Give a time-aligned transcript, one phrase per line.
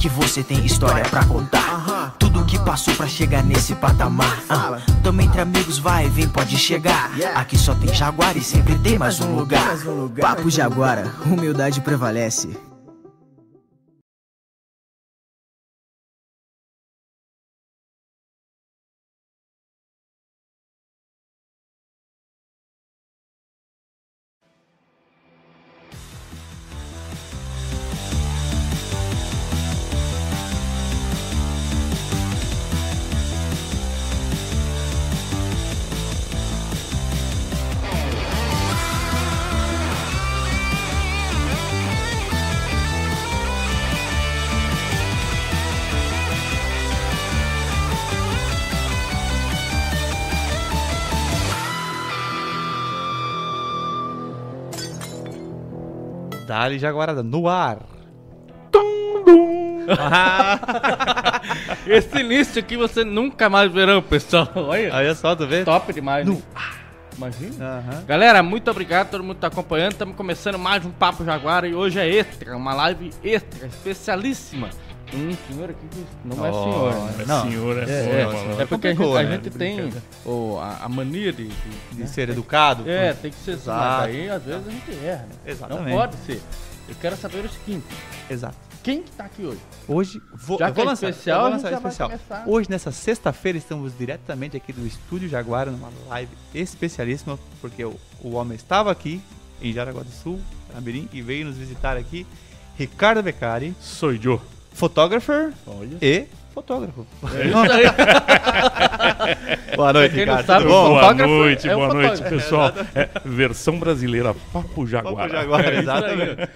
[0.00, 2.14] Que você tem história pra contar.
[2.18, 4.42] Tudo que passou pra chegar nesse patamar.
[4.48, 7.10] Ah, Tamo entre amigos, vai, vem, pode chegar.
[7.34, 9.76] Aqui só tem Jaguar e sempre tem mais um lugar.
[10.18, 12.69] Papo Jaguara, humildade prevalece.
[56.60, 57.78] Dali Jaguarada, no ar.
[61.86, 64.46] Esse início aqui você nunca mais verá, pessoal.
[64.54, 65.64] Olha, Olha só, tu vê?
[65.64, 66.28] top demais.
[66.28, 66.36] né?
[67.16, 68.04] Imagina.
[68.06, 69.92] Galera, muito obrigado, todo mundo que tá acompanhando.
[69.92, 74.68] Estamos começando mais um Papo Jaguar e hoje é extra, uma live extra, especialíssima.
[75.12, 76.92] Um senhor aqui que não é senhor.
[76.94, 77.24] né?
[77.26, 78.60] Não, senhor é, é, foda, mano.
[78.62, 79.30] É porque a gente, a né?
[79.32, 79.92] gente tem
[80.24, 81.54] o- a, a mania de, de-
[81.92, 82.06] De né?
[82.06, 82.88] ser educado.
[82.88, 83.80] É, tem que ser assim, Exato.
[83.80, 85.34] mas aí às vezes a gente erra, né?
[85.46, 85.88] Exatamente.
[85.90, 86.40] Não pode ser.
[86.88, 87.86] Eu quero saber o seguinte:
[88.30, 88.56] Exato.
[88.84, 89.60] quem que tá aqui hoje?
[89.88, 92.08] Hoje, vou, Já vou é lançar, especial, eu vou lançar especial.
[92.10, 92.44] começar.
[92.46, 98.32] Hoje, nessa sexta-feira, estamos diretamente aqui do Estúdio Jaguara, numa live especialíssima, porque o, o
[98.34, 99.20] homem estava aqui,
[99.60, 100.40] em Jaraguá do Sul,
[100.80, 102.24] Mirim, e veio nos visitar aqui,
[102.76, 104.40] Ricardo Beccari, Sou eu.
[104.72, 105.32] Fotógrafo
[105.66, 105.98] Olha.
[106.00, 107.06] e fotógrafo.
[107.34, 107.50] É.
[109.76, 110.46] Boa noite, Ricardo.
[110.46, 110.88] sabe, bom?
[110.88, 112.72] Boa fotógrafo noite, é boa noite, pessoal.
[112.94, 115.28] É, versão brasileira, Papo Jaguar.
[115.28, 116.48] Papo Jaguara, É exatamente.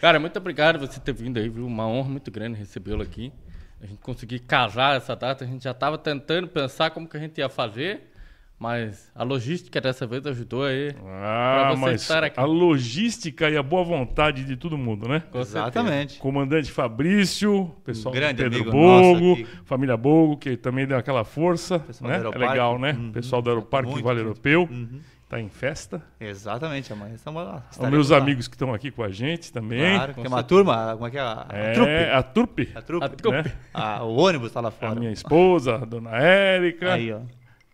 [0.00, 1.66] Cara, muito obrigado por você ter vindo aí, viu?
[1.66, 3.32] Uma honra muito grande recebê-lo aqui.
[3.82, 5.44] A gente conseguir casar essa data.
[5.44, 8.10] A gente já estava tentando pensar como que a gente ia fazer,
[8.58, 10.94] mas a logística dessa vez ajudou aí.
[11.06, 12.40] Ah, Pra você mas estar aqui.
[12.40, 15.20] a logística e a boa vontade de todo mundo, né?
[15.30, 15.58] Com certeza.
[15.58, 16.18] Exatamente.
[16.18, 21.78] Comandante Fabrício, pessoal Um grande do Pedro Bogo, família Bogo, que também deu aquela força,
[21.80, 22.16] Pessoal né?
[22.18, 22.48] do É Aeroparque.
[22.52, 22.92] legal, né?
[22.92, 23.12] Uhum.
[23.12, 24.26] Pessoal do Aeroparque Muito Vale gente.
[24.28, 25.00] Europeu, Uhum.
[25.28, 26.02] tá em festa.
[26.18, 27.62] Exatamente, amanhã estamos lá.
[27.70, 28.16] Os meus lá.
[28.16, 29.94] amigos que estão aqui com a gente também.
[29.96, 31.20] Claro, que é uma turma, como é que é?
[31.20, 31.90] A, a É, trupe.
[31.92, 33.04] a Turpe, A trupe.
[33.04, 33.36] A trupe.
[33.48, 33.52] né?
[33.74, 34.94] Ah, o ônibus tá lá A fora.
[34.94, 36.94] minha esposa, a dona Érica.
[36.94, 37.18] Aí, ó.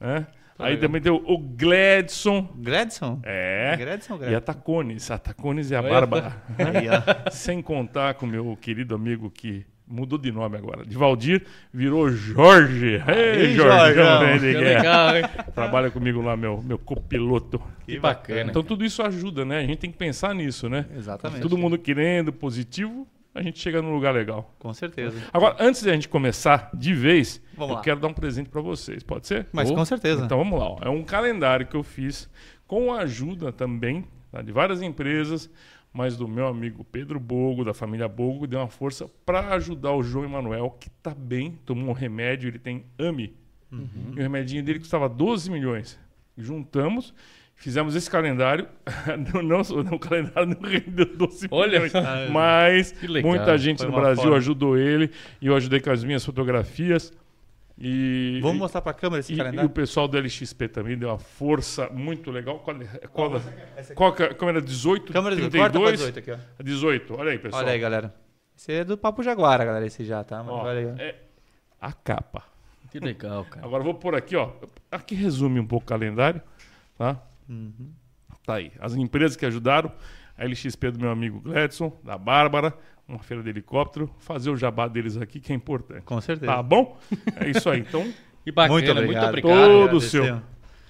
[0.00, 0.26] né?
[0.62, 0.88] Aí legal.
[0.88, 2.48] também tem o, o Gladson.
[2.56, 3.20] Gladson?
[3.24, 3.76] É.
[3.78, 4.40] Gladson, E a Gladson.
[4.40, 5.10] Tacones.
[5.10, 6.42] A Tacones e a Olha, Bárbara.
[7.30, 10.86] Sem contar com o meu querido amigo que mudou de nome agora.
[10.86, 13.02] De Valdir virou Jorge.
[13.06, 14.52] Ei, Jorge.
[14.52, 15.24] Que legal, hein?
[15.54, 17.60] Trabalha comigo lá, meu, meu copiloto.
[17.86, 18.50] Que bacana.
[18.50, 19.58] Então tudo isso ajuda, né?
[19.58, 20.86] A gente tem que pensar nisso, né?
[20.96, 21.42] Exatamente.
[21.42, 24.54] Todo mundo querendo positivo, a gente chega num lugar legal.
[24.58, 25.16] Com certeza.
[25.32, 27.82] Agora, antes de a gente começar de vez, Vamos eu lá.
[27.82, 29.02] quero dar um presente pra vocês.
[29.02, 29.46] Pode ser?
[29.52, 30.24] Mas Ou- com certeza.
[30.24, 30.66] Então vamos lá.
[30.70, 30.78] ó.
[30.82, 32.28] É um calendário que eu fiz
[32.66, 35.50] com a ajuda também tá, de várias empresas,
[35.92, 39.92] mas do meu amigo Pedro Bogo, da família Bogo, que deu uma força para ajudar
[39.92, 43.34] o João Emanuel, que tá bem, tomou um remédio, ele tem AMI.
[43.70, 43.88] Uhum.
[44.16, 45.98] E o remedinho dele custava 12 milhões.
[46.36, 47.14] Juntamos,
[47.62, 48.66] fizemos esse calendário.
[49.32, 49.60] não, não,
[49.94, 51.92] o calendário não rendeu 12 Olha milhões.
[51.92, 52.00] só.
[52.30, 53.30] Mas legal.
[53.30, 54.36] muita gente no Brasil forma.
[54.36, 55.10] ajudou ele
[55.40, 57.12] e eu ajudei com as minhas fotografias.
[57.78, 59.70] E, Vamos mostrar pra câmera esse e, e o calendário?
[59.70, 62.58] pessoal do LXP também deu uma força muito legal.
[62.58, 63.40] Qual, é- qual,
[63.94, 65.12] qual que é a câmera 18?
[65.12, 65.50] Câmera 18.
[65.52, 65.72] 32?
[65.72, 66.58] Corta pra 18 aqui, ó.
[66.58, 67.62] A 18, olha aí, pessoal.
[67.62, 68.14] Olha aí, galera.
[68.56, 70.42] Esse é do Papo Jaguara, galera, esse já, tá?
[70.42, 71.00] Mas Ó, olha aí.
[71.08, 71.14] é
[71.80, 72.44] a capa.
[72.90, 73.64] Que legal, cara.
[73.66, 74.50] Agora vou pôr aqui, ó.
[74.90, 76.42] Aqui resume um pouco o calendário,
[76.98, 77.20] tá?
[77.48, 77.90] Uhum.
[78.46, 78.72] Tá aí.
[78.80, 79.90] As empresas que ajudaram,
[80.36, 82.74] a LXP do meu amigo Gladson, da Bárbara,
[83.06, 86.02] uma feira de helicóptero, fazer o jabá deles aqui que é importante.
[86.04, 86.50] Com certeza.
[86.52, 86.98] Tá bom?
[87.36, 87.80] É isso aí.
[87.80, 88.04] Então,
[88.44, 89.28] Que bacana, Muito muito obrigado.
[89.28, 89.56] obrigado.
[89.56, 90.08] Todo Agradecer.
[90.24, 90.42] seu.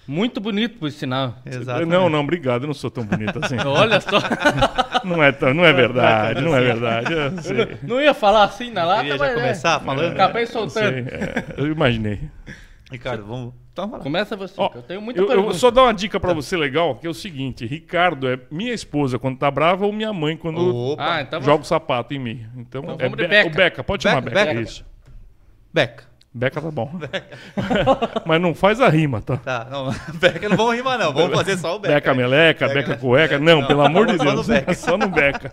[0.08, 1.36] Muito bonito, por sinal.
[1.44, 1.88] Exatamente.
[1.90, 2.62] não, não, obrigado.
[2.62, 3.56] Eu não sou tão bonito assim.
[3.64, 4.18] Olha só.
[5.04, 7.12] Não é, tão- não é verdade, não é verdade.
[7.12, 7.76] Eu sei.
[7.82, 9.34] Não ia falar assim na lata, mas já é.
[9.34, 10.12] começar falando?
[10.12, 10.88] Acabei Eu, soltando.
[10.92, 12.20] sei, é, eu imaginei.
[12.92, 13.54] Ricardo, vamos...
[13.72, 13.98] Então, lá.
[14.00, 15.48] Começa você, Ó, que eu tenho muita eu, eu pergunta.
[15.50, 18.74] vou só dar uma dica pra você legal, que é o seguinte: Ricardo é minha
[18.74, 21.14] esposa quando tá brava ou minha mãe quando Opa.
[21.16, 22.46] Ah, então joga o sapato em mim.
[22.56, 23.48] Então, Então é vamos Be- Beca.
[23.48, 24.46] o Beca, pode chamar Beca, Beca.
[24.54, 24.60] Beca.
[24.60, 24.84] Isso.
[25.72, 26.04] Beca.
[26.34, 26.90] Beca tá bom.
[28.26, 29.36] Mas não faz a rima, tá?
[29.38, 29.90] Tá, não,
[30.20, 31.94] Beca não vamos rimar não, vamos fazer só o Beca.
[31.94, 33.38] Beca meleca, Beca, Beca cueca.
[33.38, 34.46] Não, Não, pelo amor de só no Deus.
[34.48, 34.74] Beca.
[34.74, 35.50] Só no Beca.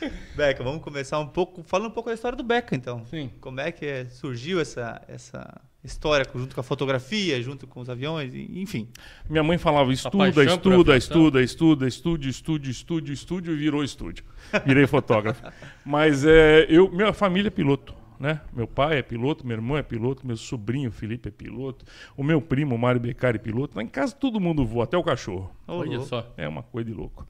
[0.34, 3.04] Beca, vamos começar um pouco, falando um pouco da história do Beca, então.
[3.06, 3.30] Sim.
[3.40, 7.90] Como é que é- surgiu essa, essa, história junto com a fotografia, junto com os
[7.90, 8.88] aviões, enfim.
[9.28, 14.24] Minha mãe falava estuda, estuda, estuda, estuda, estúdio, estúdio, estúdio, estúdio e virou estúdio.
[14.64, 15.42] Virei fotógrafo.
[15.84, 17.94] Mas é, eu, minha família é piloto.
[18.20, 18.40] Né?
[18.52, 21.84] Meu pai é piloto, meu irmão é piloto, meu sobrinho Felipe é piloto,
[22.16, 23.76] o meu primo Mário Beccari é piloto.
[23.76, 25.50] Lá em casa todo mundo voa, até o cachorro.
[25.66, 26.32] Olha só.
[26.36, 27.26] É uma coisa de louco.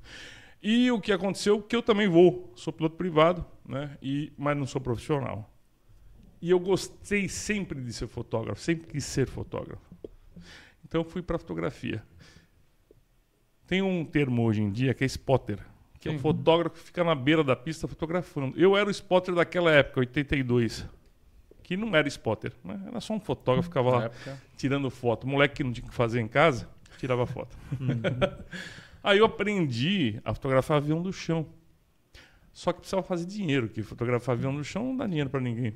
[0.63, 3.97] E o que aconteceu que eu também vou, sou piloto privado, né?
[4.03, 5.52] E mas não sou profissional.
[6.43, 9.81] E eu gostei sempre de ser fotógrafo, sempre quis ser fotógrafo.
[10.85, 12.03] Então eu fui para fotografia.
[13.67, 15.61] Tem um termo hoje em dia que é spotter,
[16.01, 18.59] que é o fotógrafo que fica na beira da pista fotografando.
[18.59, 20.85] Eu era o spotter daquela época, 82.
[21.63, 22.83] Que não era spotter, né?
[22.89, 24.43] era só um fotógrafo que ficava Na lá época.
[24.57, 25.29] tirando foto.
[25.29, 26.69] Moleque que não tinha o que fazer em casa,
[26.99, 27.57] tirava foto.
[29.03, 31.47] Aí eu aprendi a fotografar avião do chão.
[32.53, 35.75] Só que precisava fazer dinheiro, que fotografar avião do chão não dá dinheiro para ninguém.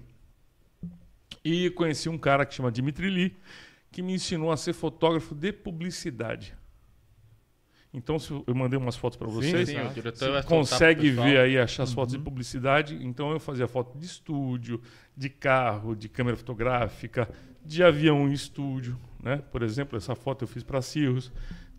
[1.46, 3.36] E conheci um cara que chama Dimitri Lee,
[3.92, 6.54] que me ensinou a ser fotógrafo de publicidade.
[7.94, 9.68] Então, se eu mandei umas fotos para vocês.
[9.68, 12.98] sim, diretor Você consegue ver aí, achar as fotos de publicidade.
[13.00, 14.82] Então eu fazia foto de estúdio,
[15.16, 17.26] de carro, de câmera fotográfica,
[17.64, 18.98] de avião em estúdio.
[19.22, 19.38] Né?
[19.50, 21.32] Por exemplo, essa foto eu fiz para Cirrus,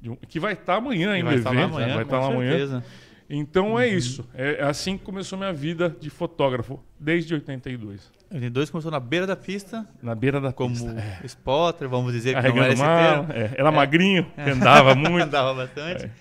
[0.04, 1.30] um- que vai estar amanhã E ainda.
[1.30, 1.94] vai estar lá evento, amanhã, né?
[1.94, 2.84] vai estar lá amanhã.
[3.30, 4.28] Então é isso.
[4.34, 8.12] É assim que começou minha vida de fotógrafo, desde 82.
[8.32, 10.92] 82 começou na beira da pista, Na beira da como pista.
[11.22, 11.26] É.
[11.26, 13.34] spotter, vamos dizer que não era termo.
[13.34, 13.52] é.
[13.58, 15.24] Era magrinho, que andava muito.
[15.24, 16.06] Andava bastante.
[16.06, 16.12] É.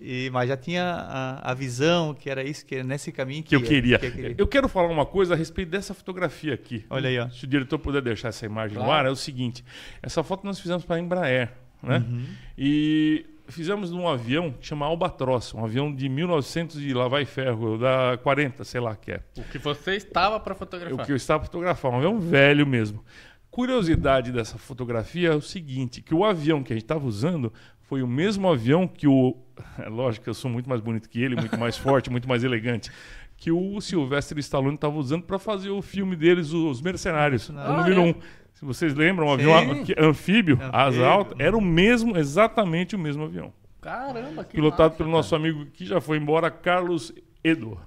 [0.00, 3.50] E, mas já tinha a, a visão que era isso, que era nesse caminho que,
[3.50, 3.98] que eu ia- queria.
[3.98, 4.34] que eu queria.
[4.36, 6.84] Eu quero falar uma coisa a respeito dessa fotografia aqui.
[6.90, 7.28] Olha aí, ó.
[7.30, 9.00] Se o diretor puder deixar essa imagem no Claro.
[9.00, 9.64] ar, é o seguinte:
[10.02, 11.52] essa foto nós fizemos para a Embraer,
[11.82, 11.98] né?
[12.06, 12.24] Uhum.
[12.58, 17.76] E fizemos num avião que chama Albatross, um avião de 1900 e lá vai ferro,
[17.78, 19.20] da 40, sei lá que é.
[19.38, 21.06] O que você estava para O fotografar.
[21.06, 23.04] que eu estava fotografando, um avião velho mesmo.
[23.50, 27.52] Curiosidade dessa fotografia é o seguinte, que o avião que a gente estava usando
[27.82, 29.36] foi o mesmo avião que o...
[29.78, 32.42] É lógico que eu sou muito mais bonito que ele, muito mais forte, muito mais
[32.42, 32.90] elegante.
[33.36, 37.76] Que o Sylvester Stallone estava usando para fazer o filme deles, Os Mercenários, o Ah,
[37.76, 38.04] número é?
[38.04, 38.14] um.
[38.54, 41.04] Se vocês lembram, um avião que- anfíbio, asa Anfíbio.
[41.06, 43.52] alta, era o mesmo, exatamente o mesmo avião.
[43.80, 45.16] Caramba, que Pilotado massa, pelo cara.
[45.18, 47.12] nosso amigo que já foi embora, Carlos
[47.42, 47.78] Edo.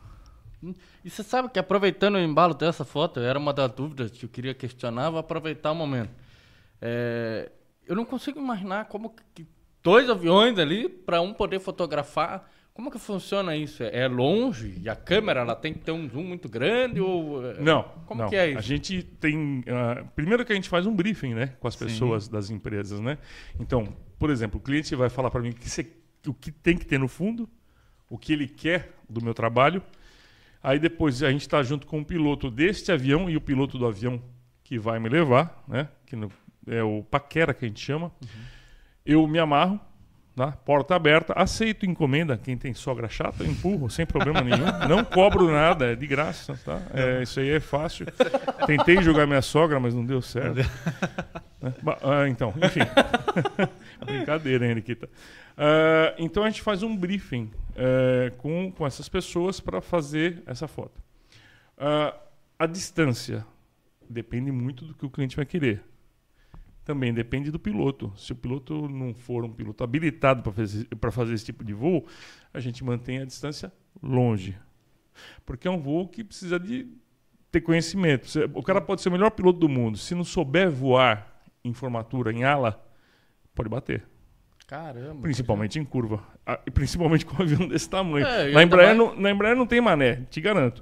[1.03, 4.29] E você sabe que aproveitando o embalo dessa foto, era uma das dúvidas que eu
[4.29, 6.11] queria questionar, vou aproveitar o momento.
[6.81, 7.49] É,
[7.87, 9.47] eu não consigo imaginar como que
[9.81, 12.47] dois aviões ali para um poder fotografar.
[12.77, 13.81] Como que funciona isso?
[13.81, 17.59] É longe e a câmera ela tem que ter um zoom muito grande ou é,
[17.59, 17.81] Não.
[18.05, 18.29] Como não.
[18.29, 18.59] que é isso?
[18.59, 19.63] A gente tem.
[19.67, 21.55] ah, primeiro que a gente faz um briefing, né?
[21.59, 23.17] Com as pessoas das empresas, né?
[23.59, 23.87] Então,
[24.19, 25.87] por exemplo, o cliente vai falar para mim o que,
[26.27, 27.49] o que tem que ter no fundo,
[28.07, 29.81] o que ele quer do meu trabalho.
[30.61, 33.87] Aí depois a gente está junto com o piloto deste avião e o piloto do
[33.87, 34.21] avião
[34.63, 35.89] que vai me levar, né?
[36.05, 36.31] Que no-
[36.67, 38.11] é o paquera que a gente chama.
[39.03, 39.79] Eu me amarro,
[40.37, 40.51] tá?
[40.51, 42.37] porta aberta, aceito encomenda.
[42.37, 44.87] Quem tem sogra chata, eu empurro sem problema nenhum.
[44.87, 46.79] Não cobro nada, é de graça, tá?
[46.93, 48.05] É, isso aí é fácil.
[48.67, 50.57] Tentei jogar minha sogra, mas não deu certo.
[50.57, 51.73] Né?
[52.03, 52.81] Ah, então, enfim.
[54.05, 55.09] Brincadeira, hein, Nikita?
[55.57, 60.67] Ah, então a gente faz um briefing eh, com, com essas pessoas para fazer essa
[60.67, 61.01] foto.
[61.75, 62.13] Ah,
[62.59, 63.43] a distância
[64.07, 65.83] depende muito do que o cliente vai querer.
[66.87, 68.13] Também depende do piloto.
[68.15, 71.73] Se o piloto não for um piloto habilitado para fazer, pra fazer esse tipo de
[71.73, 72.07] voo,
[72.53, 74.57] a gente mantém a distância longe.
[75.45, 76.87] Porque é um voo que precisa de
[77.51, 78.29] ter conhecimento.
[78.53, 79.97] O cara pode ser o melhor piloto do mundo.
[79.97, 82.81] Se não souber voar em formatura, em ala,
[83.53, 84.05] pode bater.
[84.65, 85.23] Caramba.
[85.23, 86.23] Principalmente em curva.
[86.65, 88.25] E principalmente com um avião desse tamanho.
[88.25, 90.81] É, na, Embraer não, na Embraer não tem mané, te garanto.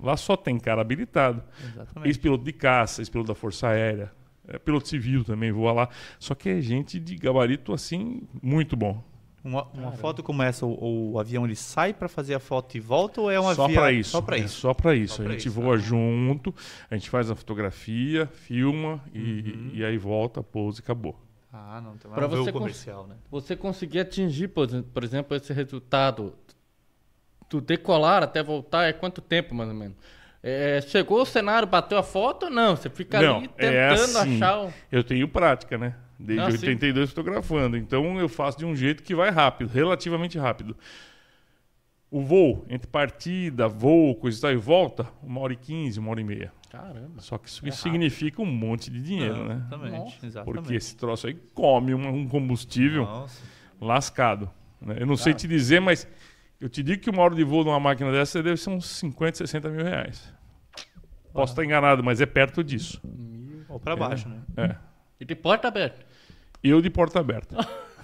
[0.00, 1.44] Lá só tem cara habilitado.
[1.62, 2.08] Exatamente.
[2.08, 4.10] Ex-piloto de caça, ex-piloto da Força Aérea.
[4.48, 5.88] É, piloto civil também voa lá.
[6.18, 9.02] Só que é gente de gabarito, assim, muito bom.
[9.44, 12.80] Uma, uma foto como essa, o, o avião ele sai para fazer a foto e
[12.80, 14.10] volta ou é uma só para isso.
[14.10, 14.60] Só para é isso.
[14.60, 15.16] Só para isso.
[15.16, 15.78] Só a gente isso, voa ah.
[15.78, 16.54] junto,
[16.90, 19.70] a gente faz a fotografia, filma e, Uhum.
[19.74, 21.20] e aí volta, pousa e acabou.
[21.52, 23.16] Ah, não, tem Pra um voo você comercial, né?
[23.30, 26.32] Você conseguir atingir, por por exemplo, esse resultado
[27.50, 29.96] do decolar até voltar é quanto tempo, mais ou menos?
[30.46, 32.76] É, chegou o cenário, bateu a foto ou não?
[32.76, 34.36] Você fica Não, ali é tentando assim.
[34.36, 34.72] achar o...
[34.92, 35.94] Eu tenho prática, né?
[36.18, 36.66] Desde sim.
[36.66, 37.78] 82 fotografando.
[37.78, 40.76] Então eu faço de um jeito que vai rápido, relativamente rápido.
[42.10, 46.10] O voo, entre partida, voo, coisa e tal, e volta, uma hora e quinze, uma
[46.10, 46.52] hora e meia.
[46.70, 47.20] Caramba.
[47.20, 49.54] Só que isso É significa um monte de dinheiro, Não, né?
[49.66, 50.26] Exatamente, Nossa.
[50.26, 50.54] exatamente.
[50.62, 53.42] Porque esse troço aí come um, combustível Nossa.
[53.80, 54.50] lascado.
[54.80, 54.96] né?
[54.98, 55.40] Eu não sei Cara.
[55.40, 56.06] te dizer, mas
[56.60, 59.38] eu te digo que uma hora de voo numa máquina dessa deve ser uns 50,
[59.38, 60.32] 60 mil reais.
[61.34, 63.02] Posso estar enganado, mas é perto disso.
[63.68, 64.38] Ou para baixo, né?
[64.56, 64.76] É.
[65.18, 66.00] E de porta aberta.
[66.62, 67.56] Eu de porta aberta.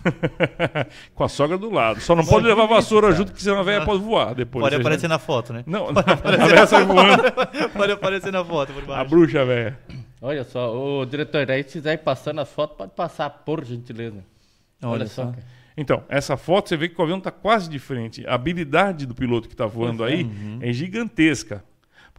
[1.15, 2.01] Com a sogra do lado.
[2.01, 4.65] Só não pode levar vassoura junto, que senão a velha pode voar depois.
[4.65, 5.63] Pode aparecer na foto, né?
[5.65, 7.23] Não, não a velha sai voando.
[7.73, 9.11] Pode aparecer na foto por A baixo.
[9.11, 9.79] bruxa velha.
[10.21, 14.25] Olha só, ô diretor, aí se quiser ir passando as fotos, pode passar, por gentileza.
[14.83, 15.27] Olha, só.
[15.27, 15.45] cara.
[15.77, 18.27] Então, essa foto você vê que o avião está quase de frente.
[18.27, 20.29] A habilidade do piloto que está voando aí
[20.61, 21.63] é gigantesca.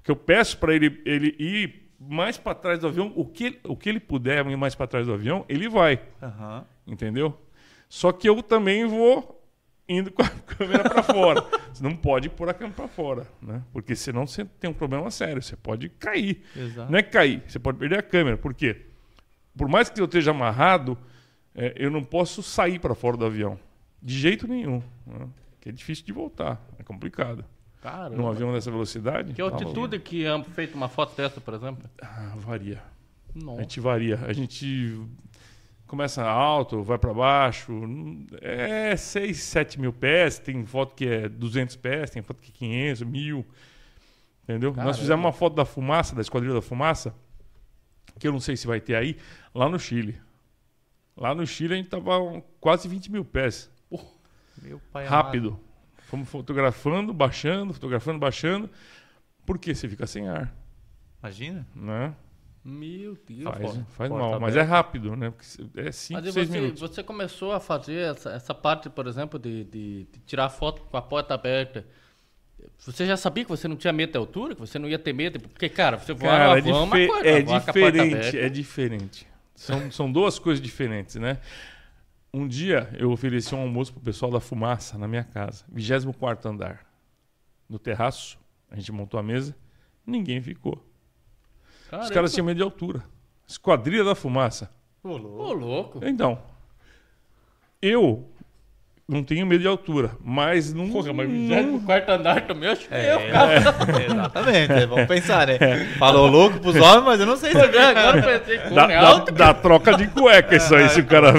[0.02, 3.78] Porque eu peço para ele, ele ir mais para trás do avião, o que, o
[3.78, 6.02] que ele puder ir mais para trás do avião, ele vai.
[6.22, 6.66] Aham.
[6.88, 7.40] Entendeu?
[7.88, 9.46] Só que eu também vou
[9.88, 11.46] indo com a câmera para fora.
[11.72, 13.62] Você não pode pôr a câmera para fora, né?
[13.72, 15.42] Porque senão você tem um problema sério.
[15.42, 16.42] Você pode cair.
[16.56, 16.92] Exato.
[16.92, 18.38] Não é cair, você pode perder a câmera.
[18.38, 18.88] Por quê?
[19.56, 20.98] Por mais que eu esteja amarrado,
[21.54, 23.60] é, eu não posso sair para fora do avião.
[24.02, 24.82] De jeito nenhum.
[25.06, 25.28] Né?
[25.60, 26.60] Que é difícil de voltar.
[26.80, 27.46] É complicado.
[27.82, 28.16] Caramba.
[28.16, 29.34] Num avião dessa velocidade.
[29.34, 31.90] Que tá altitude que é feito uma foto dessa, por exemplo?
[32.02, 32.82] Ah, varia.
[33.36, 33.62] A Nossa.
[33.62, 34.20] gente varia.
[34.26, 35.02] A gente
[35.88, 37.74] começa alto, vai para baixo.
[38.40, 40.38] É 6, 7 mil pés.
[40.38, 43.46] Tem foto que é 200 pés, tem foto que é 500, 1000.
[44.44, 44.70] Entendeu?
[44.70, 44.94] Nós Caramba.
[44.94, 47.16] fizemos uma foto da fumaça, da Esquadrilha da Fumaça,
[48.20, 49.18] que eu não sei se vai ter aí,
[49.56, 50.20] lá no Chile.
[51.16, 53.70] Lá no Chile a gente tava quase 20 mil pés.
[54.62, 55.60] Meu pai Rápido.
[56.12, 58.70] Fomos fotografando, baixando, fotografando, baixando.
[59.46, 60.54] Porque você fica sem ar.
[61.24, 61.66] Imagina.
[61.76, 62.14] né?
[62.64, 63.44] Meu Deus.
[63.44, 63.86] Faz, cara.
[63.92, 65.32] faz porta mal, mas é rápido, né?
[65.32, 66.82] Porque é 5, Mas 6 você, minutos.
[66.82, 70.98] você começou a fazer essa, essa parte, por exemplo, de, de- de tirar foto com
[70.98, 71.86] a porta aberta.
[72.78, 74.54] Você já sabia que você não tinha medo da altura?
[74.54, 75.40] Que você não ia ter medo?
[75.40, 77.92] Porque, cara, você voar Cara, é, é uma dife- coisa, é voar com a porta
[77.92, 79.28] diferente, é diferente.
[79.56, 81.40] São, são duas coisas diferentes, né?
[82.34, 86.86] Um dia eu ofereci um almoço pro pessoal da fumaça na minha casa, 24 andar.
[87.68, 89.56] No terraço, a gente montou a mesa,
[90.06, 90.74] ninguém ficou.
[91.86, 92.14] Os Caramba.
[92.14, 93.04] caras tinham medo de altura.
[93.46, 94.74] Esquadrilha da fumaça.
[95.04, 96.00] Ô, louco.
[96.06, 96.42] Então,
[97.82, 98.30] eu
[99.12, 100.90] não tenho medo de altura, mas não.
[100.90, 103.56] Porra, mas não- 24 andar também, eu acho que É, eu, cara.
[103.58, 104.72] Exatamente.
[104.74, 105.60] é, Vamos pensar, né?
[106.00, 107.64] Falou louco pros homens, mas eu não sei se é.
[107.86, 111.06] Agora eu pensei, como é dá- alto, dá troca de cueca isso aí, se o
[111.06, 111.32] cara.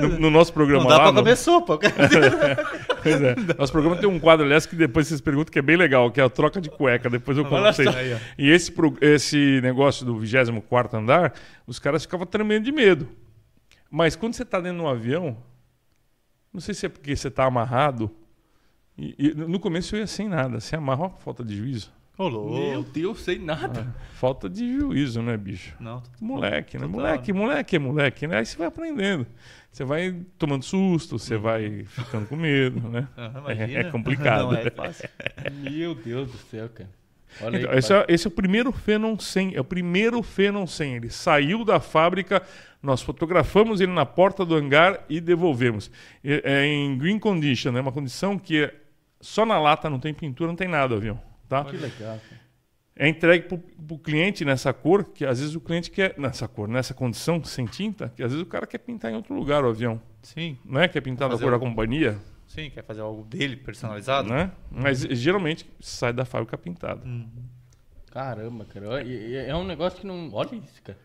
[0.00, 1.02] No, no nosso programa Não dá lá.
[1.04, 1.78] pra no- comer sopa.
[3.02, 3.34] Pois é.
[3.58, 6.20] Nosso programa tem um quadro, aliás, que depois vocês perguntam que é bem legal, que
[6.20, 7.08] é a troca de cueca.
[7.08, 7.88] Depois eu conto vocês.
[7.96, 8.16] Aí.
[8.38, 11.32] E esse, pro- esse negócio do 24 andar,
[11.66, 13.08] os caras ficavam tremendo de medo.
[13.90, 15.36] Mas quando você está dentro de um avião,
[16.52, 18.10] não sei se é porque você está amarrado.
[18.96, 20.60] E, e no começo eu ia sem nada.
[20.60, 21.92] Você amarra, ó, falta de juízo.
[22.18, 22.54] Ô, louco.
[22.58, 23.94] Meu Deus, sem nada.
[24.12, 25.74] Falta de juízo, né, bicho?
[25.80, 26.86] Não, Moleque, né?
[26.86, 28.38] Moleque, moleque é moleque, né?
[28.38, 29.26] Aí você vai aprendendo.
[29.72, 33.08] Você vai tomando susto, você vai ficando com medo, né?
[33.56, 34.50] É- é complicado.
[34.50, 35.08] Não é fácil.
[35.62, 36.90] Meu Deus do céu, cara.
[37.40, 37.78] Olha Então, aí.
[37.78, 39.54] esse, é, esse é o primeiro Phenom 100.
[39.54, 40.96] É o primeiro Phenom 100.
[40.96, 42.42] Ele saiu da fábrica,
[42.82, 45.90] nós fotografamos ele na porta do hangar e devolvemos.
[46.24, 48.74] É, é em green condition, é uma condição que é-
[49.20, 51.20] só na lata não tem pintura, não tem nada o avião.
[51.48, 51.64] Tá?
[51.64, 52.18] Que legal.
[52.28, 52.40] cara.
[52.96, 56.14] É entregue para o cliente nessa cor, que às vezes o cliente quer.
[56.18, 59.34] Nessa cor, nessa condição, sem tinta, que às vezes o cara quer pintar em outro
[59.34, 60.00] lugar o avião.
[60.22, 60.86] Sim, Não é?
[60.86, 62.68] Quer pintar da Fazer cor da companhia, sim.
[62.68, 64.28] Quer fazer algo dele personalizado?
[64.28, 64.52] né?
[64.70, 67.00] Mas geralmente sai da fábrica pintado.
[68.10, 69.02] Caramba, cara.
[69.02, 70.30] E É um negócio que não.
[70.32, 70.98] Olha isso, cara.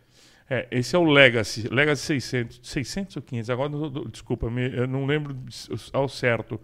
[0.48, 3.70] É, esse é o Legacy, Legacy 600, 600 ou 500, agora
[4.10, 5.36] desculpa, eu não lembro
[5.92, 6.60] ao certo.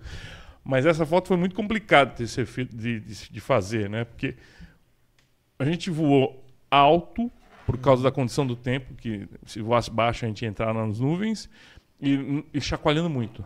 [0.64, 4.04] Mas essa foto foi muito complicada de, ser de, de- fazer, né?
[4.04, 4.36] Porque
[5.58, 7.30] a gente voou alto
[7.66, 11.00] por causa da condição do tempo, que se voasse baixo a gente ia entrar nas
[11.00, 11.50] nuvens,
[12.00, 13.44] e, e chacoalhando muito.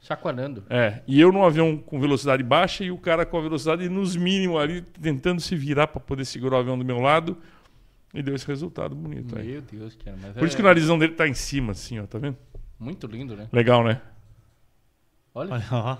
[0.00, 0.64] Chacoalhando.
[0.70, 4.16] É, e eu num avião com velocidade baixa e o cara com a velocidade nos
[4.16, 7.36] mínimos ali, tentando se virar para poder segurar o avião do meu lado,
[8.12, 9.52] e deu esse resultado bonito aí.
[9.52, 10.16] Meu Deus, cara.
[10.20, 12.36] Mas Por é isso que o narizão dele tá em cima, assim, ó, tá vendo?
[12.78, 13.46] muito lindo, né?
[13.52, 14.00] Legal, né?
[15.34, 15.52] Olha.
[15.52, 15.96] Olha, ó.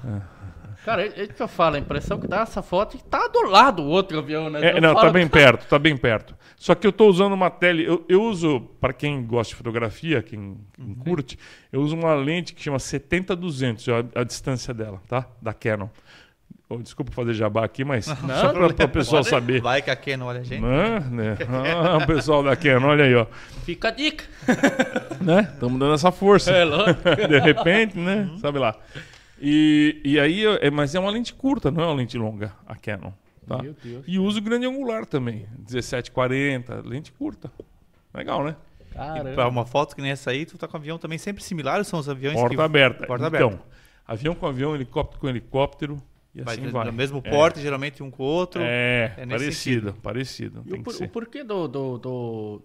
[0.84, 1.76] Cara, é é que eu falo.
[1.76, 4.70] A impressão que dá essa foto que tá do lado do outro avião, né?
[4.70, 6.34] É, Eu não, tá bem perto, tá bem perto.
[6.56, 10.22] Só que eu tô usando uma tele, eu, eu uso, para quem gosta de fotografia,
[10.22, 11.38] quem, quem curte,
[11.70, 15.26] eu uso uma lente que chama 70-200, é a, a distância dela, tá?
[15.40, 15.88] Da Canon.
[16.72, 19.60] Oh, desculpa fazer jabá aqui, mas só para o pessoal Pode- saber.
[19.60, 20.62] Vai que a Ken não olha a gente.
[20.62, 21.00] Né?
[21.10, 21.38] né?
[21.48, 23.26] Ah, o pessoal da Canon, olha aí, ó.
[23.64, 24.24] Fica a dica.
[25.20, 25.50] Né?
[25.52, 26.50] Estamos dando essa força.
[26.50, 27.02] É lógico.
[27.28, 28.30] de repente, né?
[28.40, 28.74] Sabe lá.
[29.38, 32.74] E, e aí, é, mas é uma lente curta, não é uma lente longa, a
[32.74, 33.12] Canon.
[33.46, 33.62] Tá?
[33.62, 34.04] Meu Deus.
[34.06, 37.52] E uso grande angular também, 1740, lente curta.
[38.14, 38.56] Legal, né?
[38.90, 39.48] E pra Caramba.
[39.48, 42.08] uma foto que nem essa aí, tu tá com avião também sempre similar, são os
[42.08, 42.62] aviões Porta que...
[42.62, 43.06] aberta.
[43.06, 43.64] Porta então, aberta.
[44.06, 46.02] avião com avião, helicóptero com helicóptero,
[46.34, 46.90] e Vai assim no vai.
[46.92, 47.30] mesmo É.
[47.30, 48.62] porte, geralmente um com o outro.
[48.62, 50.62] É, É nesse parecido, parecido.
[50.66, 52.62] E o, por- o porquê do, do, do,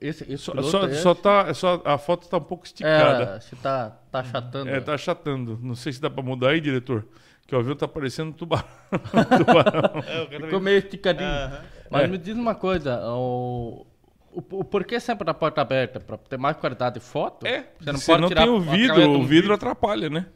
[0.00, 3.36] Esse, esse Só, só, é- só tá, só, a foto tá um pouco esticada.
[3.36, 4.70] É, você tá, tá achatando.
[4.70, 5.58] É, tá achatando.
[5.60, 7.04] Não sei se dá pra mudar aí, diretor.
[7.46, 8.64] Que o avião tá parecendo um tubarão.
[9.38, 10.02] tubarão.
[10.06, 11.28] É, Ficou meio esticadinho.
[11.28, 11.60] Aham.
[11.90, 12.06] Mas É.
[12.06, 13.84] me diz uma coisa, o,
[14.32, 16.00] o, o porquê sempre da porta aberta?
[16.00, 17.46] Pra ter mais qualidade de foto?
[17.46, 20.26] É, Você não você pode não tirar tem o vidro, o vidro atrapalha, né?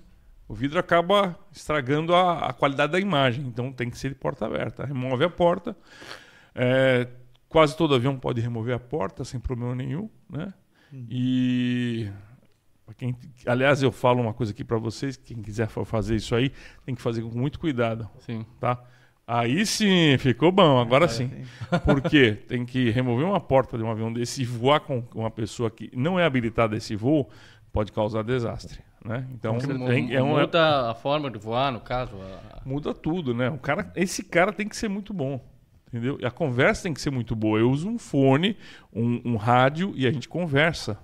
[0.49, 4.47] O vidro acaba estragando a, a qualidade da imagem, então tem que ser de porta
[4.47, 4.85] aberta.
[4.85, 5.77] Remove a porta.
[6.55, 7.09] É,
[7.49, 10.55] quase todo avião pode remover a porta sem problema nenhum, né?
[11.11, 12.09] E
[12.85, 16.53] pra quem, aliás, eu falo uma coisa aqui para vocês, quem quiser fazer isso aí,
[16.85, 18.47] tem que fazer com muito cuidado, Sim.
[18.61, 18.83] tá?
[19.27, 21.29] Aí sim, ficou bom, agora sim.
[21.85, 22.33] Por quê?
[22.47, 25.91] Tem que remover uma porta de um avião desse e voar com uma pessoa que
[25.97, 27.29] não é habilitada a esse voo,
[27.73, 29.27] pode causar desastre, né?
[29.33, 32.13] Então, tem- é um- muda a forma de voar, no caso.
[32.21, 33.49] a- muda tudo, né?
[33.49, 35.41] O cara, esse cara tem que ser muito bom,
[35.89, 36.19] entendeu?
[36.21, 37.59] E a conversa tem que ser muito boa.
[37.59, 38.57] Eu uso um fone,
[38.93, 40.99] um, um rádio e a gente conversa.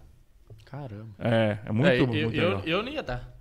[0.65, 1.11] Caramba.
[1.19, 2.63] É, é muito, É, eu, muito eu, legal.
[2.65, 3.32] eu não ia dar.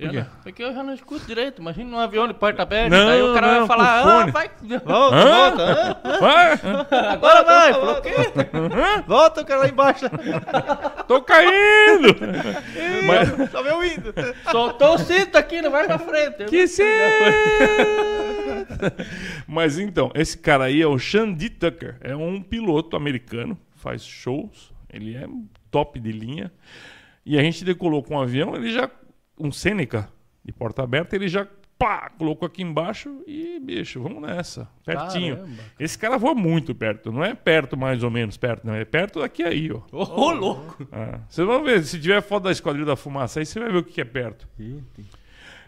[0.00, 0.16] Eu quê?
[0.20, 1.60] não, porque eu já não escuto direito.
[1.60, 4.32] Imagina num avião de porta aberta, Não, daí o cara não, vai falar, ah, fone.
[4.32, 4.50] vai.
[4.84, 5.50] Volta, Hã?
[5.50, 5.62] volta.
[6.04, 6.18] hã?
[6.20, 6.52] Vai!
[7.12, 8.10] Agora vai, falou o quê?
[9.06, 10.06] Volta o cara lá embaixo.
[11.06, 12.16] Tô caindo!
[13.06, 13.50] Mas...
[13.50, 14.14] Só meu indo.
[14.50, 16.44] Soltou o cinto aqui, não vai pra frente.
[16.46, 16.82] Que sim!
[19.46, 21.96] Mas então, esse cara aí é o Shandy Tucker.
[22.00, 24.72] É um piloto americano, faz shows.
[24.92, 25.26] Ele é
[25.70, 26.52] top de linha.
[27.24, 28.90] E a gente decolou com um avião, ele já.
[29.40, 30.08] Um Seneca
[30.44, 31.46] de porta aberta, ele já
[31.78, 34.68] pá, colocou aqui embaixo e, bicho, vamos nessa.
[34.84, 35.36] Pertinho.
[35.36, 35.62] Caramba.
[35.78, 37.10] Esse cara voa muito perto.
[37.10, 38.74] Não é perto, mais ou menos perto, não.
[38.74, 39.80] É perto daqui aí, ó.
[39.90, 40.86] Ô, ô, louco.
[40.92, 43.78] Ah, Vocês vão ver, se tiver foto da Esquadrilha da Fumaça aí, você vai ver
[43.78, 44.46] o que é perto.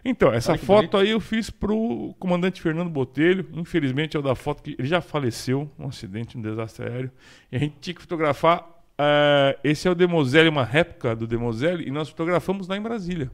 [0.05, 3.47] Então, essa Olha que foto aí eu fiz pro comandante Fernando Botelho.
[3.55, 7.11] Infelizmente é o da foto que ele já faleceu num acidente, um desastre aéreo.
[7.51, 8.67] E a gente tinha que fotografar.
[8.99, 13.31] eh, esse é o Demoselle, uma réplica do Demoselle, e nós fotografamos lá em Brasília.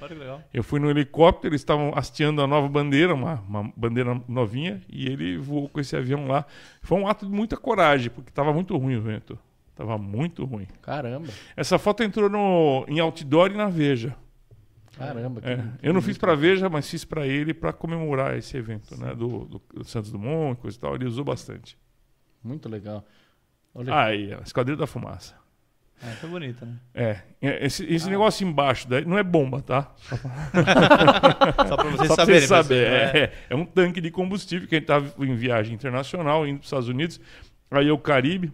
[0.00, 0.42] Olha que legal.
[0.52, 5.06] Eu fui no helicóptero, eles estavam hasteando a nova bandeira, uma, uma bandeira novinha, e
[5.06, 6.44] ele voou com esse avião lá.
[6.82, 9.38] Foi um ato de muita coragem, porque estava muito ruim o vento.
[9.74, 10.66] Tava muito ruim.
[10.82, 11.28] Caramba.
[11.56, 14.14] Essa foto entrou no, em outdoor e na Veja.
[14.98, 15.40] Caramba.
[15.42, 19.14] É, eu não fiz pra Veja, mas fiz pra ele pra comemorar esse evento, né?
[19.14, 20.94] Do, do- do Santos Dumont e coisa e tal.
[20.94, 21.78] Ele usou bastante.
[22.44, 23.02] Muito legal.
[23.74, 25.34] Olha Aí, a Esquadrilha da Fumaça.
[26.02, 26.74] É, foi bonito, né?
[26.94, 29.92] É, é, esse, esse negócio embaixo daí não é bomba, tá?
[31.68, 32.40] Só pra vocês Só pra saberem.
[32.40, 32.84] você saber.
[32.90, 36.56] pessoal, É, é um tanque de combustível que a gente tava em viagem internacional, indo
[36.58, 37.20] para os Estados Unidos.
[37.70, 38.52] Aí é o Caribe.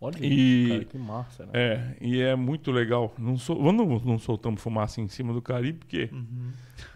[0.00, 1.50] Olha E- isso, cara, que massa, né?
[1.54, 3.14] É, e é muito legal.
[3.18, 6.10] Não, sol, não, não soltamos fumaça em cima do Caribe, porque.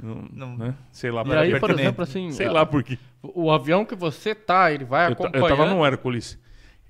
[0.03, 0.75] Não, Não- né?
[0.91, 2.99] Sei lá E aí, por exemplo, assim, Sei a- lá por quê.
[3.23, 5.49] o avião que você tá, ele vai Eu, ta- eu acompanhando.
[5.59, 6.37] tava no Hércules.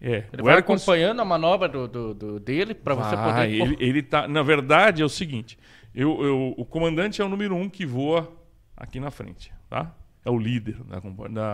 [0.00, 3.50] É, Ele o vai acompanhando a manobra do, do, do- dele pra você poder.
[3.50, 4.28] ele, ele tá.
[4.28, 5.58] Na verdade, é o seguinte:
[5.94, 8.30] eu, eu- o comandante é o número um que voa
[8.76, 9.94] aqui na frente, tá?
[10.24, 10.98] É o líder da,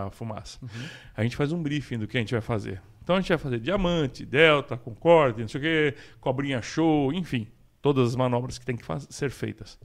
[0.04, 0.58] da fumaça.
[0.62, 0.68] Uhum.
[1.16, 2.82] A gente faz um briefing do que a gente vai fazer.
[3.02, 7.46] Então a gente vai fazer diamante, delta, concorde, não sei o quê, cobrinha show, enfim,
[7.80, 9.78] todas as manobras que tem que ser feitas.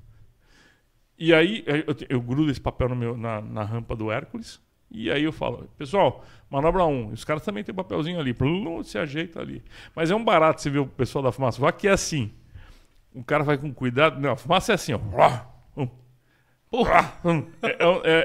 [1.17, 4.61] E aí eu, eu grudo esse papel meu, na, na rampa do Hércules.
[4.89, 7.09] E aí eu falo, pessoal, manobra 1.
[7.11, 8.33] Os caras também tem papelzinho ali.
[8.33, 9.61] Plum, se ajeita ali.
[9.95, 12.31] Mas é um barato você ver o pessoal da fumaça voar, que é assim.
[13.13, 14.19] O cara vai com cuidado.
[14.19, 14.99] Não, a fumaça é assim, ó.
[15.75, 15.89] Hum.
[17.23, 17.45] Hum.
[17.61, 17.77] É,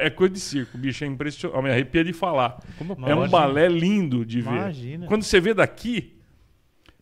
[0.02, 1.04] é- é coisa de circo, bicho.
[1.04, 1.56] É impressionante.
[1.56, 2.58] Eu me arrepia de falar.
[2.78, 4.50] Como É um balé lindo de ver.
[4.50, 5.06] Imagina.
[5.06, 6.18] Quando você vê daqui,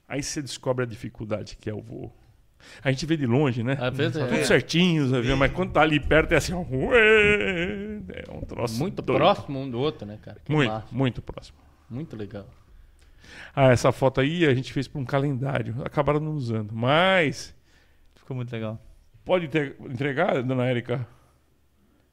[0.09, 2.14] aí você descobre a dificuldade que é o voo.
[2.83, 3.77] A gente vê de longe, né?
[3.81, 8.33] Às vezes Tudo é certinho, mas quando tá ali perto é assim, ó, ué, é
[8.33, 9.18] um troço muito doido.
[9.18, 10.40] próximo um do outro, né, cara?
[10.44, 10.87] Que Muito, massa.
[10.90, 11.59] muito próximo.
[11.88, 12.46] Muito legal.
[13.55, 17.55] Ah, essa foto aí a gente fez para um calendário, acabaram não usando, mas
[18.14, 18.81] Ficou muito legal.
[19.25, 21.07] pode ter- entregar, dona Érica?